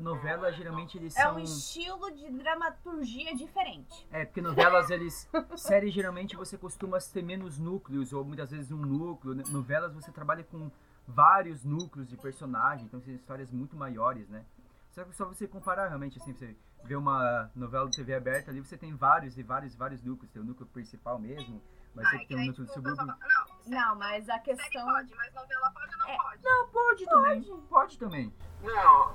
novela 0.00 0.52
geralmente 0.52 0.98
eles 0.98 1.16
é 1.16 1.22
são... 1.22 1.32
É 1.32 1.34
um 1.34 1.38
estilo 1.38 2.10
de 2.12 2.30
dramaturgia 2.30 3.34
diferente. 3.34 4.06
É, 4.12 4.26
porque 4.26 4.42
novelas 4.42 4.90
eles... 4.90 5.28
série 5.56 5.90
geralmente 5.90 6.36
você 6.36 6.58
costuma 6.58 6.98
ter 6.98 7.22
menos 7.22 7.58
núcleos, 7.58 8.12
ou 8.12 8.24
muitas 8.24 8.50
vezes 8.50 8.70
um 8.70 8.76
núcleo. 8.76 9.34
Né? 9.34 9.42
Novelas 9.48 9.94
você 9.94 10.12
trabalha 10.12 10.44
com 10.44 10.70
vários 11.06 11.64
núcleos 11.64 12.08
de 12.08 12.16
personagem, 12.16 12.86
então 12.86 13.00
são 13.00 13.14
histórias 13.14 13.50
muito 13.50 13.76
maiores, 13.76 14.28
né? 14.28 14.44
Só 14.90 15.04
que 15.04 15.14
só 15.14 15.24
você 15.26 15.46
comparar 15.46 15.88
realmente, 15.88 16.18
assim, 16.18 16.32
você 16.32 16.56
vê 16.84 16.94
uma 16.96 17.50
novela 17.54 17.88
de 17.90 17.96
TV 17.96 18.14
aberta 18.14 18.50
ali, 18.50 18.60
você 18.60 18.76
tem 18.76 18.94
vários 18.94 19.36
e 19.38 19.42
vários 19.42 19.74
e 19.74 19.76
vários 19.76 20.02
núcleos. 20.02 20.30
Tem 20.32 20.42
o 20.42 20.44
núcleo 20.44 20.68
principal 20.68 21.18
mesmo, 21.18 21.60
mas 21.94 22.08
você 22.10 22.24
tem 22.26 22.36
um 22.36 22.46
núcleo 22.46 22.66
de 22.66 22.72
o 22.72 22.74
pessoal 22.74 22.96
subgrupo. 22.96 23.06
fala, 23.06 23.18
Não, 23.66 23.80
Não, 23.80 23.94
mas 23.96 24.28
a 24.28 24.34
série 24.34 24.44
questão. 24.56 24.84
pode, 24.84 25.14
mas 25.14 25.32
novela 25.34 25.70
pode 25.72 25.92
ou 25.92 25.98
não 25.98 26.08
É. 26.08 26.16
pode? 26.16 26.42
Não, 26.44 26.68
pode 26.68 27.04
também. 27.06 27.42
Pode 27.68 27.98
também. 27.98 28.32
Não. 28.62 29.14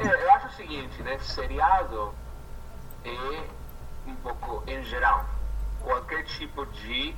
É, 0.00 0.24
eu 0.24 0.32
acho 0.34 0.46
o 0.48 0.52
seguinte, 0.52 1.02
né? 1.02 1.18
Seriado 1.18 2.14
é 3.04 3.46
um 4.06 4.14
pouco 4.16 4.62
em 4.68 4.82
geral. 4.84 5.24
Qualquer 5.82 6.24
tipo 6.24 6.66
de 6.66 7.14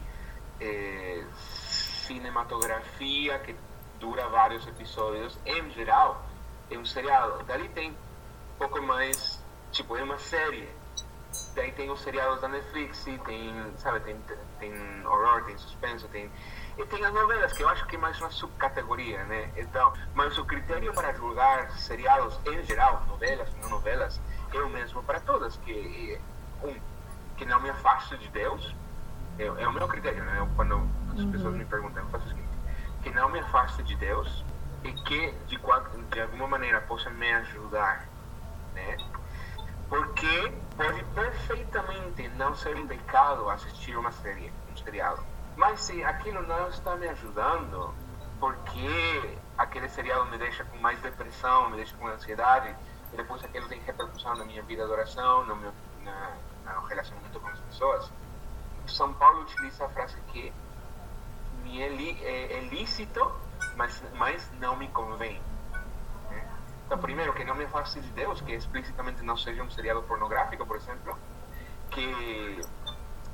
eh, 0.60 1.26
cinematografia 1.34 3.38
que 3.40 3.56
dura 3.98 4.28
vários 4.28 4.66
episódios, 4.66 5.38
em 5.46 5.70
geral, 5.70 6.22
é 6.70 6.76
um 6.78 6.84
seriado. 6.84 7.42
Dali 7.44 7.68
tem 7.70 7.96
pouco 8.60 8.82
mais, 8.82 9.42
tipo, 9.72 9.96
é 9.96 10.02
uma 10.02 10.18
série. 10.18 10.68
Daí 11.54 11.72
tem 11.72 11.90
os 11.90 12.00
seriados 12.02 12.42
da 12.42 12.48
Netflix, 12.48 13.06
e 13.06 13.18
tem, 13.18 13.72
sabe, 13.78 14.00
tem, 14.00 14.16
tem 14.58 15.06
horror, 15.06 15.44
tem 15.44 15.56
suspense, 15.56 16.06
tem 16.08 16.30
e 16.78 16.86
tem 16.86 17.04
as 17.04 17.12
novelas, 17.12 17.52
que 17.52 17.62
eu 17.62 17.68
acho 17.68 17.86
que 17.86 17.96
é 17.96 17.98
mais 17.98 18.18
uma 18.20 18.30
subcategoria, 18.30 19.24
né? 19.24 19.50
Então, 19.56 19.92
mas 20.14 20.36
o 20.38 20.44
critério 20.44 20.92
para 20.94 21.12
julgar 21.12 21.70
seriados 21.72 22.38
em 22.46 22.62
geral, 22.64 23.02
novelas, 23.08 23.48
não 23.60 23.70
novelas, 23.70 24.20
é 24.52 24.58
o 24.58 24.68
mesmo 24.68 25.02
para 25.02 25.20
todas, 25.20 25.56
que 25.58 26.18
um, 26.62 26.74
que 27.36 27.44
não 27.44 27.60
me 27.60 27.70
afaste 27.70 28.16
de 28.18 28.28
Deus, 28.28 28.74
é, 29.38 29.44
é 29.44 29.68
o 29.68 29.72
meu 29.72 29.88
critério, 29.88 30.24
né? 30.24 30.38
Eu, 30.38 30.48
quando 30.56 30.88
as 31.18 31.24
pessoas 31.26 31.54
me 31.54 31.64
perguntam, 31.64 32.02
eu 32.02 32.08
faço 32.10 32.26
o 32.26 32.28
seguinte, 32.28 32.48
que 33.02 33.10
não 33.10 33.28
me 33.30 33.40
afaste 33.40 33.82
de 33.82 33.96
Deus 33.96 34.44
e 34.84 34.92
que 34.92 35.32
de, 35.48 35.58
de 36.10 36.20
alguma 36.20 36.46
maneira 36.46 36.80
possa 36.82 37.10
me 37.10 37.30
ajudar, 37.32 38.06
né? 38.74 38.96
Porque 39.88 40.52
pode 40.76 41.02
perfeitamente 41.14 42.28
não 42.30 42.54
ser 42.54 42.76
um 42.76 42.86
pecado 42.86 43.48
assistir 43.50 43.96
uma 43.96 44.12
série, 44.12 44.52
um 44.70 44.76
seriado. 44.76 45.24
Mas 45.56 45.80
se 45.80 46.02
aquilo 46.04 46.42
não 46.42 46.68
está 46.68 46.96
me 46.96 47.08
ajudando, 47.08 47.92
porque 48.38 49.38
aquele 49.58 49.88
seriado 49.88 50.26
me 50.26 50.38
deixa 50.38 50.64
com 50.64 50.78
mais 50.78 51.00
depressão, 51.00 51.70
me 51.70 51.76
deixa 51.76 51.96
com 51.96 52.06
ansiedade, 52.06 52.74
e 53.12 53.16
depois 53.16 53.44
aquilo 53.44 53.68
tem 53.68 53.80
repercussão 53.80 54.34
na 54.36 54.44
minha 54.44 54.62
vida 54.62 54.86
de 54.86 54.90
oração, 54.90 55.44
no 55.44 55.56
meu, 55.56 55.72
na, 56.02 56.36
no 56.64 56.86
relacionamento 56.86 57.40
com 57.40 57.48
as 57.48 57.58
pessoas, 57.60 58.10
São 58.86 59.12
Paulo 59.14 59.42
utiliza 59.42 59.84
a 59.84 59.88
frase 59.88 60.16
que 60.28 60.52
me 61.62 61.82
é, 61.82 61.88
é, 62.22 62.52
é 62.58 62.60
lícito, 62.68 63.30
mas, 63.76 64.02
mas 64.14 64.50
não 64.58 64.76
me 64.76 64.88
convém. 64.88 65.40
Então, 66.90 66.98
primeiro, 66.98 67.32
que 67.32 67.44
não 67.44 67.54
me 67.54 67.64
Deus, 68.16 68.40
que 68.40 68.52
explicitamente 68.52 69.22
não 69.22 69.36
seja 69.36 69.62
um 69.62 69.70
seriado 69.70 70.02
pornográfico, 70.02 70.66
por 70.66 70.74
exemplo, 70.74 71.16
que, 71.88 72.60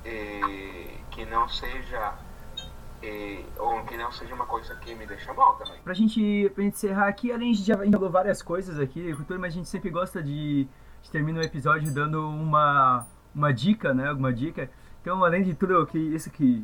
eh, 0.05 0.99
que 1.11 1.25
não 1.25 1.49
seja 1.49 2.13
eh, 3.03 3.43
ou 3.57 3.83
que 3.85 3.97
não 3.97 4.13
seja 4.13 4.35
uma 4.35 4.45
coisa 4.45 4.77
que 4.77 4.95
me 4.95 5.07
deixa 5.07 5.33
mal 5.33 5.55
também. 5.57 5.81
Pra 5.81 5.95
gente, 5.95 6.51
pra 6.55 6.65
gente 6.65 6.75
encerrar 6.75 7.09
aqui, 7.09 7.33
além 7.33 7.53
de 7.53 7.63
já 7.63 7.79
falou 7.79 8.11
várias 8.11 8.43
coisas 8.43 8.79
aqui, 8.79 9.15
cultura, 9.15 9.39
mas 9.39 9.55
a 9.55 9.57
gente 9.57 9.71
sempre 9.71 9.89
gosta 9.89 10.23
de, 10.23 10.69
de 11.03 11.11
terminar 11.11 11.41
o 11.41 11.43
episódio 11.43 11.91
dando 11.95 12.29
uma, 12.29 13.07
uma 13.35 13.55
dica, 13.55 13.95
né? 13.95 14.11
Alguma 14.11 14.35
dica. 14.35 14.71
Então, 15.01 15.25
além 15.25 15.43
de 15.43 15.55
tudo 15.55 15.87
que 15.87 15.99
isso 15.99 16.31
que, 16.31 16.63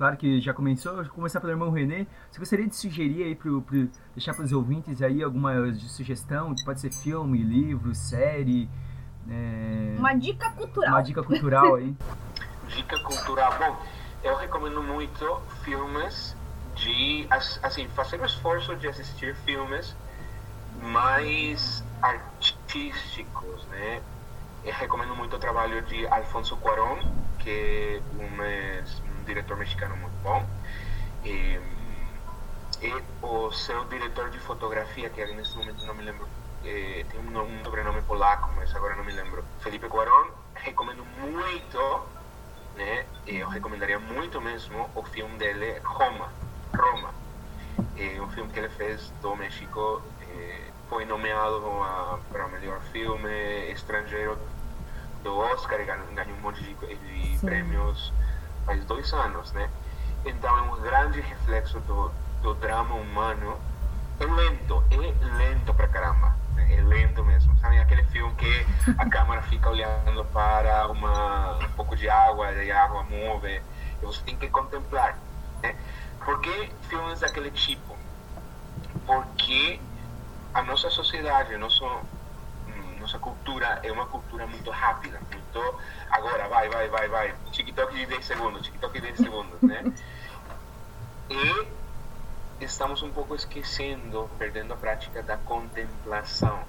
claro 0.00 0.16
que 0.16 0.40
já 0.40 0.54
começou, 0.54 1.04
começar 1.10 1.40
pelo 1.42 1.52
irmão 1.52 1.70
Renê. 1.70 2.06
Você 2.30 2.38
gostaria 2.38 2.66
de 2.66 2.74
sugerir 2.74 3.22
aí, 3.22 3.34
pro, 3.34 3.60
pro, 3.60 3.86
deixar 4.16 4.32
para 4.32 4.46
os 4.46 4.50
ouvintes 4.50 5.02
aí 5.02 5.22
alguma 5.22 5.52
sugestão? 5.74 6.54
Pode 6.64 6.80
ser 6.80 6.90
filme, 6.90 7.36
livro, 7.42 7.94
série, 7.94 8.66
é, 9.28 9.96
Uma 9.98 10.14
dica 10.14 10.50
cultural. 10.52 10.90
uma 10.94 11.02
dica 11.02 11.22
cultural 11.22 11.74
aí. 11.74 11.94
Dica 12.68 12.98
cultural. 13.02 13.52
Bom, 13.58 13.76
eu 14.24 14.36
recomendo 14.36 14.80
muito 14.82 15.42
filmes 15.64 16.34
de, 16.76 17.26
as- 17.28 17.58
assim, 17.62 17.86
fazer 17.88 18.18
o 18.20 18.24
esforço 18.24 18.74
de 18.76 18.86
assistir 18.88 19.34
filmes 19.44 19.94
mais 20.80 21.84
artísticos, 22.00 23.66
né? 23.66 24.00
Eu 24.64 24.72
recomendo 24.72 25.14
muito 25.16 25.36
o 25.36 25.38
trabalho 25.38 25.82
de 25.82 26.06
Alfonso 26.06 26.56
Cuarón, 26.58 27.00
que 27.40 27.50
é 27.50 28.00
um 28.18 28.30
diretor 29.30 29.56
mexicano 29.56 29.96
muito 29.96 30.16
bom. 30.22 30.44
E, 31.24 31.58
e 32.82 33.02
o 33.22 33.50
seu 33.52 33.84
diretor 33.84 34.30
de 34.30 34.38
fotografia, 34.40 35.08
que 35.10 35.24
nesse 35.34 35.56
momento 35.56 35.84
não 35.86 35.94
me 35.94 36.02
lembro, 36.04 36.28
eh, 36.64 37.04
tem 37.08 37.20
um, 37.20 37.38
um 37.40 37.64
sobrenome 37.64 38.02
polaco, 38.02 38.50
mas 38.56 38.74
agora 38.74 38.96
não 38.96 39.04
me 39.04 39.12
lembro. 39.12 39.44
Felipe 39.60 39.88
Cuarón, 39.88 40.30
recomendo 40.56 41.04
muito, 41.04 41.78
né? 42.74 43.06
Eu 43.26 43.48
recomendaria 43.48 43.98
muito 43.98 44.40
mesmo 44.40 44.90
o 44.94 45.04
filme 45.04 45.36
dele, 45.38 45.78
Roma. 45.84 46.32
Roma. 46.76 47.14
É 47.96 48.20
um 48.20 48.30
filme 48.30 48.50
que 48.52 48.58
ele 48.58 48.70
fez 48.70 49.10
do 49.22 49.36
México, 49.36 50.02
eh, 50.22 50.72
foi 50.88 51.04
nomeado 51.04 51.66
a- 51.82 52.18
para 52.30 52.46
o 52.46 52.50
melhor 52.50 52.80
filme 52.92 53.70
estrangeiro 53.72 54.38
do 55.22 55.36
Oscar 55.36 55.78
e 55.80 55.84
ganhou, 55.84 56.06
ganhou 56.14 56.36
um 56.38 56.40
monte 56.40 56.62
de, 56.62 56.74
de 56.74 57.38
prêmios 57.44 58.12
faz 58.70 58.84
dois 58.84 59.12
anos, 59.12 59.50
né? 59.52 59.68
Então 60.24 60.56
é 60.56 60.62
um 60.62 60.80
grande 60.80 61.20
reflexo 61.20 61.80
do, 61.80 62.12
do 62.40 62.54
drama 62.54 62.94
humano. 62.94 63.58
É 64.20 64.24
lento, 64.24 64.84
é 64.90 64.96
lento 64.96 65.74
pra 65.74 65.88
caramba. 65.88 66.36
né? 66.54 66.76
É 66.76 66.80
lento 66.80 67.24
mesmo. 67.24 67.56
Sabe 67.58 67.80
aquele 67.80 68.04
filme 68.04 68.32
que 68.36 68.66
a 68.96 69.06
câmera 69.10 69.42
fica 69.42 69.70
olhando 69.70 70.24
para 70.26 70.86
uma, 70.86 71.58
um 71.58 71.70
pouco 71.72 71.96
de 71.96 72.08
água 72.08 72.52
e 72.52 72.70
a 72.70 72.84
água 72.84 73.02
move 73.02 73.60
e 74.00 74.06
você 74.06 74.22
tem 74.22 74.36
que 74.36 74.48
contemplar. 74.48 75.18
Né? 75.62 75.74
Por 76.24 76.40
que 76.40 76.70
filmes 76.88 77.18
daquele 77.18 77.50
tipo? 77.50 77.96
Porque 79.04 79.80
a 80.54 80.62
nossa 80.62 80.90
sociedade, 80.90 81.54
a 81.54 81.58
nosso, 81.58 81.84
nossa 83.10 83.18
cultura 83.18 83.80
é 83.82 83.90
uma 83.90 84.06
cultura 84.06 84.46
muito 84.46 84.70
rápida, 84.70 85.20
muito 85.32 85.80
agora, 86.10 86.48
vai, 86.48 86.68
vai, 86.68 86.88
vai, 86.88 87.08
vai, 87.08 87.34
TikTok 87.50 87.92
de 87.92 88.06
10 88.06 88.24
segundos, 88.24 88.62
TikTok 88.62 88.92
de 88.92 89.00
10 89.00 89.16
segundos, 89.16 89.60
né? 89.62 89.84
E 92.60 92.64
estamos 92.64 93.02
um 93.02 93.10
pouco 93.10 93.36
esquecendo, 93.36 94.28
perdendo 94.36 94.74
a 94.74 94.76
prática 94.76 95.22
da 95.22 95.36
contemplação. 95.36 96.64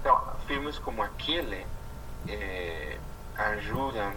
Então, 0.00 0.36
filmes 0.46 0.78
como 0.78 1.02
aquele 1.02 1.66
eh, 2.28 2.98
ajudam 3.36 4.12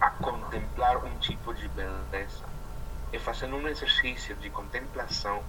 a 0.00 0.10
contemplar 0.10 1.04
um 1.04 1.18
tipo 1.18 1.52
de 1.52 1.68
beleza. 1.68 2.44
E 3.12 3.18
fazendo 3.18 3.56
um 3.56 3.68
exercício 3.68 4.34
de 4.36 4.48
contemplação, 4.48 5.42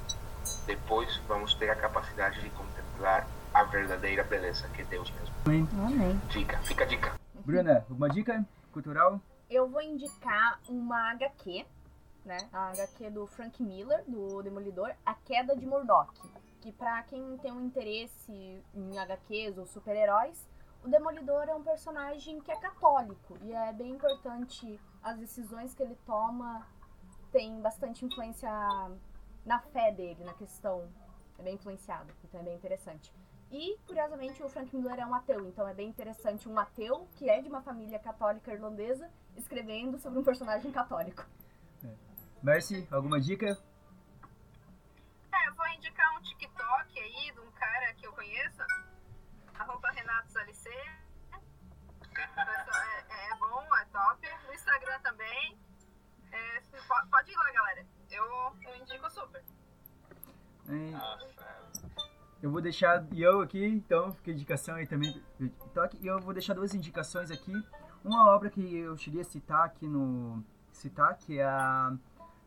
depois 0.67 1.15
vamos 1.25 1.53
ter 1.53 1.69
a 1.69 1.75
capacidade 1.75 2.41
de 2.41 2.49
contemplar 2.49 3.25
a 3.53 3.63
verdadeira 3.63 4.23
beleza 4.23 4.67
que 4.69 4.81
é 4.81 4.85
Deus 4.85 5.11
mesmo. 5.11 5.35
Amém. 5.85 6.17
Dica, 6.29 6.57
fica 6.59 6.83
a 6.83 6.87
dica. 6.87 7.19
Bruna, 7.45 7.85
alguma 7.89 8.09
dica 8.09 8.45
cultural? 8.71 9.19
Eu 9.49 9.67
vou 9.67 9.81
indicar 9.81 10.59
uma 10.69 11.11
HQ, 11.11 11.65
né? 12.25 12.37
A 12.53 12.69
HQ 12.69 13.09
do 13.09 13.27
Frank 13.27 13.61
Miller, 13.61 14.03
do 14.07 14.41
Demolidor, 14.41 14.93
A 15.05 15.13
Queda 15.13 15.55
de 15.55 15.65
Murdoch. 15.65 16.13
Que 16.61 16.71
pra 16.71 17.03
quem 17.03 17.37
tem 17.39 17.51
um 17.51 17.61
interesse 17.61 18.63
em 18.73 18.97
HQs 18.97 19.57
ou 19.57 19.65
super-heróis, 19.65 20.47
o 20.83 20.87
Demolidor 20.87 21.49
é 21.49 21.55
um 21.55 21.63
personagem 21.63 22.39
que 22.39 22.51
é 22.51 22.55
católico. 22.55 23.37
E 23.41 23.51
é 23.51 23.73
bem 23.73 23.91
importante 23.91 24.79
as 25.03 25.17
decisões 25.17 25.73
que 25.73 25.83
ele 25.83 25.97
toma 26.05 26.65
tem 27.31 27.61
bastante 27.61 28.05
influência 28.05 28.49
na 29.45 29.59
fé 29.59 29.91
dele, 29.91 30.23
na 30.23 30.33
questão. 30.33 30.87
É 31.39 31.43
bem 31.43 31.55
influenciado, 31.55 32.13
então 32.23 32.39
é 32.39 32.43
bem 32.43 32.55
interessante. 32.55 33.11
E, 33.51 33.77
curiosamente, 33.85 34.41
o 34.41 34.49
Frank 34.49 34.73
Miller 34.73 34.97
é 34.97 35.05
um 35.05 35.13
ateu, 35.13 35.45
então 35.45 35.67
é 35.67 35.73
bem 35.73 35.89
interessante 35.89 36.47
um 36.47 36.57
ateu 36.57 37.07
que 37.17 37.29
é 37.29 37.41
de 37.41 37.49
uma 37.49 37.61
família 37.61 37.99
católica 37.99 38.53
irlandesa 38.53 39.11
escrevendo 39.35 39.99
sobre 39.99 40.19
um 40.19 40.23
personagem 40.23 40.71
católico. 40.71 41.25
Mercy, 42.41 42.87
alguma 42.89 43.19
dica? 43.19 43.45
É, 45.33 45.47
eu 45.47 45.53
vou 45.53 45.67
indicar 45.67 46.17
um 46.17 46.21
TikTok 46.21 46.99
aí 46.99 47.31
de 47.31 47.39
um 47.39 47.51
cara 47.51 47.93
que 47.93 48.07
eu 48.07 48.13
conheço, 48.13 48.63
arroba 49.59 49.91
Renato 49.91 50.31
Salicê. 50.31 50.69
É, 52.17 53.31
é 53.31 53.35
bom, 53.35 53.77
é 53.77 53.85
top. 53.85 54.27
No 54.47 54.53
Instagram 54.53 54.99
também. 55.01 55.59
É, 56.31 56.61
pode 57.09 57.31
ir 57.31 57.35
lá, 57.35 57.51
galera. 57.51 57.85
Eu, 58.09 58.25
eu 58.61 58.75
indico 58.77 59.09
super. 59.11 59.43
É, 60.67 60.91
Nossa. 60.91 61.70
Eu 62.41 62.49
vou 62.49 62.59
deixar 62.59 63.05
e 63.11 63.21
eu 63.21 63.41
aqui, 63.41 63.63
então, 63.63 64.11
fica 64.13 64.31
indicação 64.31 64.75
aí 64.75 64.87
também. 64.87 65.21
E 65.39 66.07
eu 66.07 66.19
vou 66.19 66.33
deixar 66.33 66.55
duas 66.55 66.73
indicações 66.73 67.29
aqui. 67.29 67.53
Uma 68.03 68.29
obra 68.33 68.49
que 68.49 68.75
eu 68.75 68.97
cheguei 68.97 69.21
a 69.21 69.23
citar 69.23 69.65
aqui 69.65 69.87
no. 69.87 70.43
citar, 70.71 71.15
que 71.17 71.37
é 71.37 71.45
a 71.45 71.93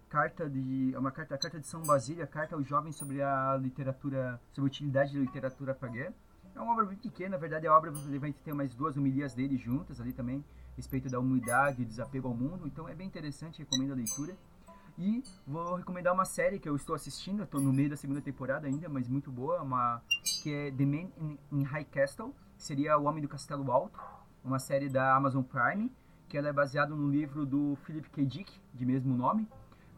carta 0.09 0.49
de 0.49 0.93
é 0.95 0.99
uma 0.99 1.11
carta 1.11 1.35
a 1.35 1.39
carta 1.39 1.61
de 1.61 1.67
São 1.67 1.83
Basílio, 1.83 2.25
a 2.25 2.27
carta 2.27 2.57
aos 2.57 2.67
jovens 2.67 2.97
sobre 2.97 3.23
a 3.23 3.57
literatura, 3.57 4.41
sobre 4.53 4.69
a 4.69 4.71
utilidade 4.71 5.13
da 5.13 5.21
literatura 5.21 5.75
pagã. 5.75 6.13
É 6.55 6.61
uma 6.61 6.73
obra 6.73 6.87
bem 6.87 6.97
pequena, 6.97 7.31
na 7.31 7.37
verdade 7.37 7.67
a 7.67 7.77
obra 7.77 7.91
vai 7.91 8.33
ter 8.33 8.55
mais 8.55 8.73
duas 8.75 8.97
homilias 8.97 9.35
dele 9.35 9.57
juntas 9.57 10.01
ali 10.01 10.13
também, 10.13 10.45
respeito 10.77 11.09
da 11.09 11.19
humildade 11.19 11.83
e 11.83 11.85
desapego 11.85 12.29
ao 12.29 12.35
mundo, 12.35 12.65
então 12.65 12.89
é 12.89 12.95
bem 12.95 13.09
interessante, 13.09 13.59
recomendo 13.59 13.93
a 13.93 13.97
leitura. 13.97 14.37
E 14.97 15.25
vou 15.47 15.75
recomendar 15.75 16.15
uma 16.15 16.25
série 16.25 16.59
que 16.59 16.69
eu 16.69 16.77
estou 16.77 16.95
assistindo, 16.95 17.43
estou 17.43 17.61
no 17.61 17.73
meio 17.73 17.91
da 17.91 17.97
segunda 17.97 18.21
temporada 18.21 18.69
ainda, 18.69 18.89
mas 18.89 19.09
muito 19.09 19.31
boa, 19.31 19.61
uma 19.61 20.01
que 20.43 20.53
é 20.53 20.71
The 20.71 20.87
Man 20.87 21.11
in, 21.19 21.39
in 21.51 21.63
High 21.65 21.85
Castle, 21.87 22.33
seria 22.57 22.97
O 22.97 23.05
Homem 23.05 23.21
do 23.21 23.29
Castelo 23.29 23.73
Alto, 23.73 24.01
uma 24.45 24.61
série 24.61 24.89
da 24.89 25.17
Amazon 25.17 25.43
Prime, 25.43 25.91
que 26.29 26.39
ela 26.39 26.49
é 26.49 26.53
baseada 26.53 26.95
no 26.95 27.11
livro 27.11 27.45
do 27.45 27.77
Philip 27.85 28.09
K. 28.09 28.25
Dick, 28.25 28.53
de 28.73 28.87
mesmo 28.87 29.17
nome, 29.17 29.49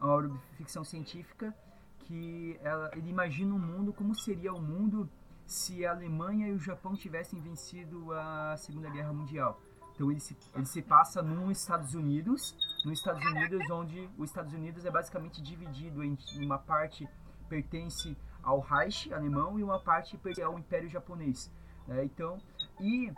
uma 0.00 0.12
obra 0.12 0.28
de 0.28 0.38
ficção 0.56 0.82
científica 0.82 1.54
que 2.00 2.58
ela, 2.62 2.90
ele 2.94 3.10
imagina 3.10 3.54
um 3.54 3.58
mundo 3.58 3.92
como 3.92 4.14
seria 4.14 4.54
o 4.54 4.62
mundo 4.62 5.08
se 5.44 5.84
a 5.84 5.90
Alemanha 5.92 6.48
e 6.48 6.52
o 6.52 6.58
Japão 6.58 6.94
tivessem 6.94 7.40
vencido 7.40 8.12
a 8.12 8.56
Segunda 8.56 8.88
Guerra 8.88 9.12
Mundial. 9.12 9.60
Então 9.96 10.10
ele 10.10 10.20
se, 10.20 10.36
ele 10.54 10.66
se 10.66 10.82
passa 10.82 11.22
nos 11.22 11.58
Estados 11.58 11.94
Unidos, 11.94 12.54
nos 12.84 12.98
Estados 12.98 13.24
Unidos 13.24 13.70
onde 13.70 14.08
os 14.18 14.28
Estados 14.28 14.52
Unidos 14.52 14.84
é 14.84 14.90
basicamente 14.90 15.42
dividido 15.42 16.04
em 16.04 16.18
uma 16.38 16.58
parte 16.58 17.08
pertence 17.48 18.14
ao 18.42 18.60
Reich 18.60 19.12
alemão 19.12 19.58
e 19.58 19.64
uma 19.64 19.80
parte 19.80 20.18
pertence 20.18 20.42
ao 20.42 20.58
Império 20.58 20.88
Japonês. 20.90 21.50
Né? 21.88 22.04
Então, 22.04 22.36
e, 22.78 23.10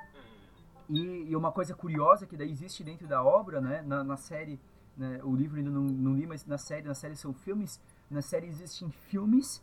e, 0.89 1.31
e, 1.31 1.37
uma 1.37 1.51
coisa 1.51 1.75
curiosa 1.75 2.27
que 2.27 2.37
daí 2.37 2.51
existe 2.51 2.85
dentro 2.85 3.09
da 3.09 3.25
obra, 3.25 3.61
né? 3.61 3.83
na, 3.83 4.05
na 4.05 4.17
série, 4.17 4.61
né? 4.97 5.21
o 5.25 5.35
livro 5.35 5.59
ainda 5.59 5.71
não, 5.71 5.83
não 5.83 6.15
li, 6.15 6.29
mas 6.29 6.47
na 6.47 6.59
série, 6.59 6.87
na 6.87 6.95
série 6.95 7.17
são 7.17 7.35
filmes, 7.35 7.81
na 8.09 8.23
série 8.23 8.47
existem 8.47 8.89
filmes 8.91 9.61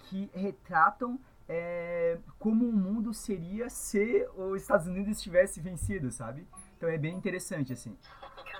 que 0.00 0.28
retratam 0.34 1.20
é, 1.48 2.18
como 2.38 2.68
o 2.68 2.72
mundo 2.72 3.14
seria 3.14 3.68
se 3.70 4.26
os 4.36 4.62
Estados 4.62 4.86
Unidos 4.86 5.20
tivesse 5.20 5.60
vencido, 5.60 6.10
sabe? 6.10 6.46
Então 6.76 6.88
é 6.88 6.98
bem 6.98 7.14
interessante, 7.14 7.72
assim. 7.72 7.96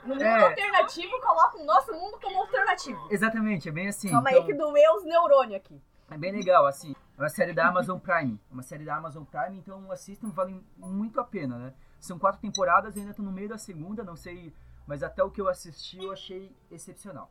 No 0.02 0.14
mundo 0.14 0.22
é. 0.22 0.42
alternativo, 0.42 1.20
coloca 1.20 1.58
o 1.58 1.64
nosso 1.64 1.92
mundo 1.92 2.18
como 2.20 2.42
alternativo. 2.42 3.08
Exatamente, 3.10 3.68
é 3.68 3.72
bem 3.72 3.88
assim. 3.88 4.10
Calma 4.10 4.30
então... 4.30 4.42
aí 4.42 4.46
que 4.46 4.54
doeu 4.54 4.94
os 4.94 5.04
neurônios 5.04 5.56
aqui. 5.56 5.80
É 6.10 6.16
bem 6.16 6.32
legal, 6.32 6.66
assim. 6.66 6.94
É 7.18 7.22
uma 7.22 7.28
série 7.28 7.52
da 7.52 7.66
Amazon 7.66 7.98
Prime. 7.98 8.38
É 8.50 8.54
uma 8.54 8.62
série 8.62 8.84
da 8.84 8.96
Amazon 8.96 9.24
Prime, 9.24 9.58
então 9.58 9.90
assistam, 9.90 10.30
vale 10.30 10.64
muito 10.76 11.18
a 11.20 11.24
pena, 11.24 11.58
né? 11.58 11.74
São 11.98 12.18
quatro 12.18 12.40
temporadas, 12.40 12.96
ainda 12.96 13.12
tô 13.12 13.22
no 13.22 13.32
meio 13.32 13.48
da 13.48 13.58
segunda, 13.58 14.04
não 14.04 14.14
sei, 14.14 14.54
mas 14.86 15.02
até 15.02 15.22
o 15.24 15.30
que 15.30 15.40
eu 15.40 15.48
assisti 15.48 15.98
eu 15.98 16.12
achei 16.12 16.54
excepcional. 16.70 17.30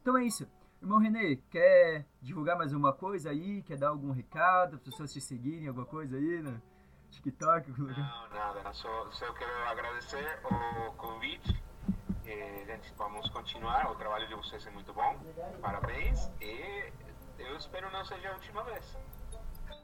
Então 0.00 0.16
é 0.16 0.24
isso. 0.24 0.48
Irmão 0.80 0.98
Renê, 0.98 1.36
quer 1.50 2.04
divulgar 2.20 2.56
mais 2.56 2.72
uma 2.72 2.92
coisa 2.92 3.30
aí? 3.30 3.62
Quer 3.62 3.78
dar 3.78 3.88
algum 3.88 4.10
recado 4.10 4.70
para 4.70 4.76
as 4.76 4.82
pessoas 4.82 5.12
te 5.12 5.20
seguirem, 5.20 5.68
alguma 5.68 5.86
coisa 5.86 6.16
aí, 6.16 6.42
né? 6.42 6.60
TikTok? 7.10 7.70
Não, 7.78 8.28
nada, 8.28 8.72
só, 8.72 9.10
só 9.12 9.32
quero 9.32 9.68
agradecer 9.68 10.40
o 10.44 10.92
convite. 10.92 11.62
Eh, 12.26 12.64
gente, 12.66 12.92
vamos 12.96 13.28
continuar. 13.30 13.90
O 13.90 13.94
trabalho 13.94 14.26
de 14.26 14.34
vocês 14.34 14.66
é 14.66 14.70
muito 14.70 14.92
bom. 14.92 15.18
Parabéns. 15.60 16.30
E 16.40 16.92
eu 17.38 17.56
espero 17.56 17.90
não 17.90 18.04
seja 18.04 18.30
a 18.30 18.32
última 18.32 18.62
vez. 18.64 18.98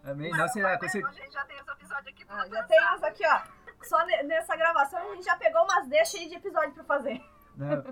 Amém. 0.04 0.30
Não 0.30 0.48
será, 0.48 0.78
com 0.78 0.88
certeza. 0.88 1.08
A 1.08 1.24
gente 1.24 1.32
já 1.32 1.44
tem 1.44 1.56
esse 1.56 1.70
episódio 1.70 2.10
aqui. 2.10 2.26
Ah, 2.28 2.48
já 2.48 2.62
temos 2.64 3.02
aqui, 3.02 3.26
ó. 3.26 3.40
Só 3.84 4.04
nessa 4.04 4.56
gravação 4.56 4.98
a 5.00 5.14
gente 5.14 5.24
já 5.24 5.36
pegou 5.36 5.62
umas 5.62 5.88
deixas 5.88 6.20
aí 6.20 6.28
de 6.28 6.34
episódio 6.34 6.72
para 6.72 6.84
fazer. 6.84 7.22
Não, 7.56 7.84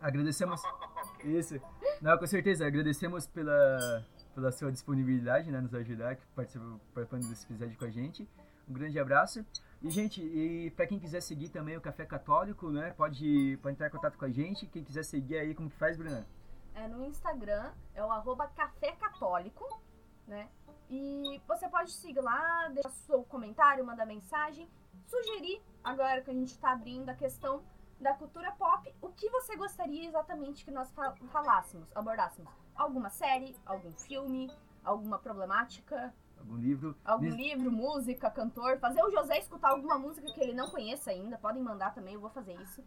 agradecemos. 0.00 0.62
Isso. 1.26 1.60
Não, 2.00 2.16
com 2.18 2.26
certeza. 2.26 2.66
Agradecemos 2.66 3.26
pela, 3.26 4.04
pela 4.34 4.52
sua 4.52 4.70
disponibilidade, 4.70 5.50
né? 5.50 5.60
Nos 5.60 5.74
ajudar, 5.74 6.16
participando 6.34 7.28
desse 7.28 7.44
episódio 7.44 7.76
com 7.78 7.84
a 7.84 7.90
gente. 7.90 8.28
Um 8.68 8.72
grande 8.72 8.98
abraço. 8.98 9.44
E, 9.82 9.90
gente, 9.90 10.22
e 10.22 10.70
para 10.70 10.86
quem 10.86 10.98
quiser 10.98 11.20
seguir 11.20 11.48
também 11.48 11.76
o 11.76 11.80
Café 11.80 12.04
Católico, 12.04 12.70
né? 12.70 12.92
Pode, 12.96 13.58
pode 13.62 13.74
entrar 13.74 13.88
em 13.88 13.90
contato 13.90 14.16
com 14.16 14.24
a 14.24 14.30
gente. 14.30 14.66
Quem 14.66 14.82
quiser 14.82 15.04
seguir 15.04 15.38
aí, 15.38 15.54
como 15.54 15.70
que 15.70 15.76
faz, 15.76 15.96
Bruna? 15.96 16.26
É, 16.74 16.88
no 16.88 17.04
Instagram 17.04 17.72
é 17.94 18.04
o 18.04 18.10
arroba 18.10 18.46
Café 18.48 18.92
Católico, 18.92 19.80
né? 20.26 20.48
E 20.90 21.40
você 21.46 21.68
pode 21.68 21.90
seguir 21.92 22.20
lá, 22.20 22.68
deixar 22.68 22.90
seu 22.90 23.24
comentário, 23.24 23.84
mandar 23.84 24.06
mensagem, 24.06 24.68
sugerir, 25.06 25.60
agora 25.82 26.20
que 26.20 26.30
a 26.30 26.34
gente 26.34 26.52
está 26.52 26.72
abrindo 26.72 27.08
a 27.08 27.14
questão 27.14 27.62
da 28.00 28.14
cultura 28.14 28.52
pop, 28.52 28.94
o 29.00 29.08
que 29.10 29.28
você 29.30 29.56
gostaria 29.56 30.06
exatamente 30.06 30.64
que 30.64 30.70
nós 30.70 30.92
falássemos, 31.30 31.94
abordássemos? 31.96 32.50
Alguma 32.74 33.10
série, 33.10 33.56
algum 33.64 33.92
filme, 33.92 34.50
alguma 34.84 35.18
problemática? 35.18 36.14
Algum 36.38 36.56
livro? 36.56 36.96
Algum 37.04 37.28
livro, 37.28 37.72
música, 37.72 38.30
cantor. 38.30 38.78
Fazer 38.78 39.02
o 39.02 39.10
José 39.10 39.38
escutar 39.38 39.70
alguma 39.70 39.98
música 39.98 40.26
que 40.32 40.40
ele 40.40 40.52
não 40.52 40.70
conheça 40.70 41.10
ainda. 41.10 41.38
Podem 41.38 41.62
mandar 41.62 41.94
também, 41.94 42.14
eu 42.14 42.20
vou 42.20 42.30
fazer 42.30 42.54
isso. 42.60 42.84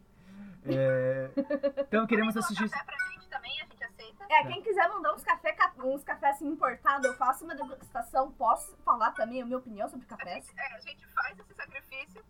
É... 0.64 1.30
Então 1.78 2.06
queremos 2.06 2.36
assistir. 2.36 2.70
Café 2.70 2.84
pra 2.84 2.96
gente 3.12 3.28
também, 3.28 3.60
a 3.60 3.64
gente 3.64 3.84
aceita. 3.84 4.24
É, 4.30 4.46
quem 4.46 4.62
quiser 4.62 4.88
mandar 4.88 5.14
uns 5.14 5.24
café, 5.24 5.56
uns 5.82 6.04
cafés 6.04 6.36
assim 6.36 6.48
importados, 6.48 7.04
eu 7.06 7.14
faço 7.14 7.44
uma 7.44 7.54
degustação. 7.54 8.30
Posso 8.32 8.76
falar 8.78 9.12
também 9.12 9.42
a 9.42 9.44
minha 9.44 9.58
opinião 9.58 9.88
sobre 9.88 10.06
cafés? 10.06 10.48
A 10.48 10.50
gente, 10.50 10.58
é, 10.58 10.74
a 10.74 10.80
gente 10.80 11.06
faz 11.08 11.38
esse 11.38 11.54
sacrifício. 11.54 12.24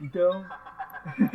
Então, 0.00 0.44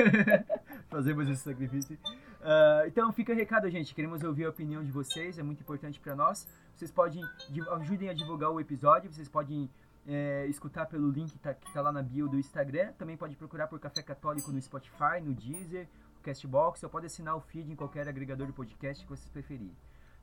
fazemos 0.90 1.30
esse 1.30 1.44
sacrifício. 1.44 1.98
Uh, 2.42 2.88
então, 2.88 3.12
fica 3.12 3.32
o 3.32 3.36
recado, 3.36 3.70
gente. 3.70 3.94
Queremos 3.94 4.24
ouvir 4.24 4.46
a 4.46 4.50
opinião 4.50 4.84
de 4.84 4.92
vocês, 4.92 5.38
é 5.38 5.44
muito 5.44 5.62
importante 5.62 6.00
para 6.00 6.16
nós. 6.16 6.48
Vocês 6.74 6.92
podem, 6.92 7.24
ajudem 7.72 8.10
a 8.10 8.14
divulgar 8.14 8.52
o 8.52 8.60
episódio, 8.60 9.12
vocês 9.12 9.28
podem 9.28 9.70
é, 10.08 10.46
escutar 10.48 10.86
pelo 10.86 11.10
link 11.12 11.34
que 11.34 11.40
tá, 11.40 11.54
que 11.54 11.72
tá 11.74 11.82
lá 11.82 11.92
na 11.92 12.02
bio 12.02 12.30
do 12.30 12.40
Instagram. 12.40 12.94
Também 12.94 13.18
pode 13.18 13.36
procurar 13.36 13.68
por 13.68 13.80
Café 13.80 14.02
Católico 14.02 14.52
no 14.52 14.62
Spotify, 14.62 15.20
no 15.22 15.34
Deezer, 15.34 15.88
no 16.16 16.22
Castbox, 16.22 16.82
ou 16.84 16.90
pode 16.90 17.06
assinar 17.06 17.36
o 17.36 17.42
feed 17.42 17.72
em 17.72 17.76
qualquer 17.76 18.08
agregador 18.08 18.48
de 18.48 18.54
podcast 18.54 19.04
que 19.04 19.10
vocês 19.10 19.30
preferirem. 19.30 19.76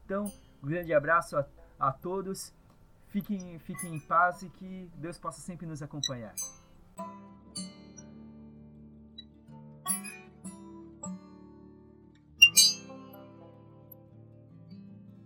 Então, 0.05 0.24
um 0.62 0.66
grande 0.66 0.93
abraço 0.93 1.37
a, 1.37 1.47
a 1.78 1.93
todos. 1.93 2.55
Fiquem, 3.09 3.59
fiquem 3.59 3.95
em 3.95 4.01
paz 4.01 4.43
e 4.43 4.49
que 4.49 4.91
Deus 4.97 5.18
possa 5.18 5.41
sempre 5.41 5.66
nos 5.66 5.82
acompanhar. 5.82 6.35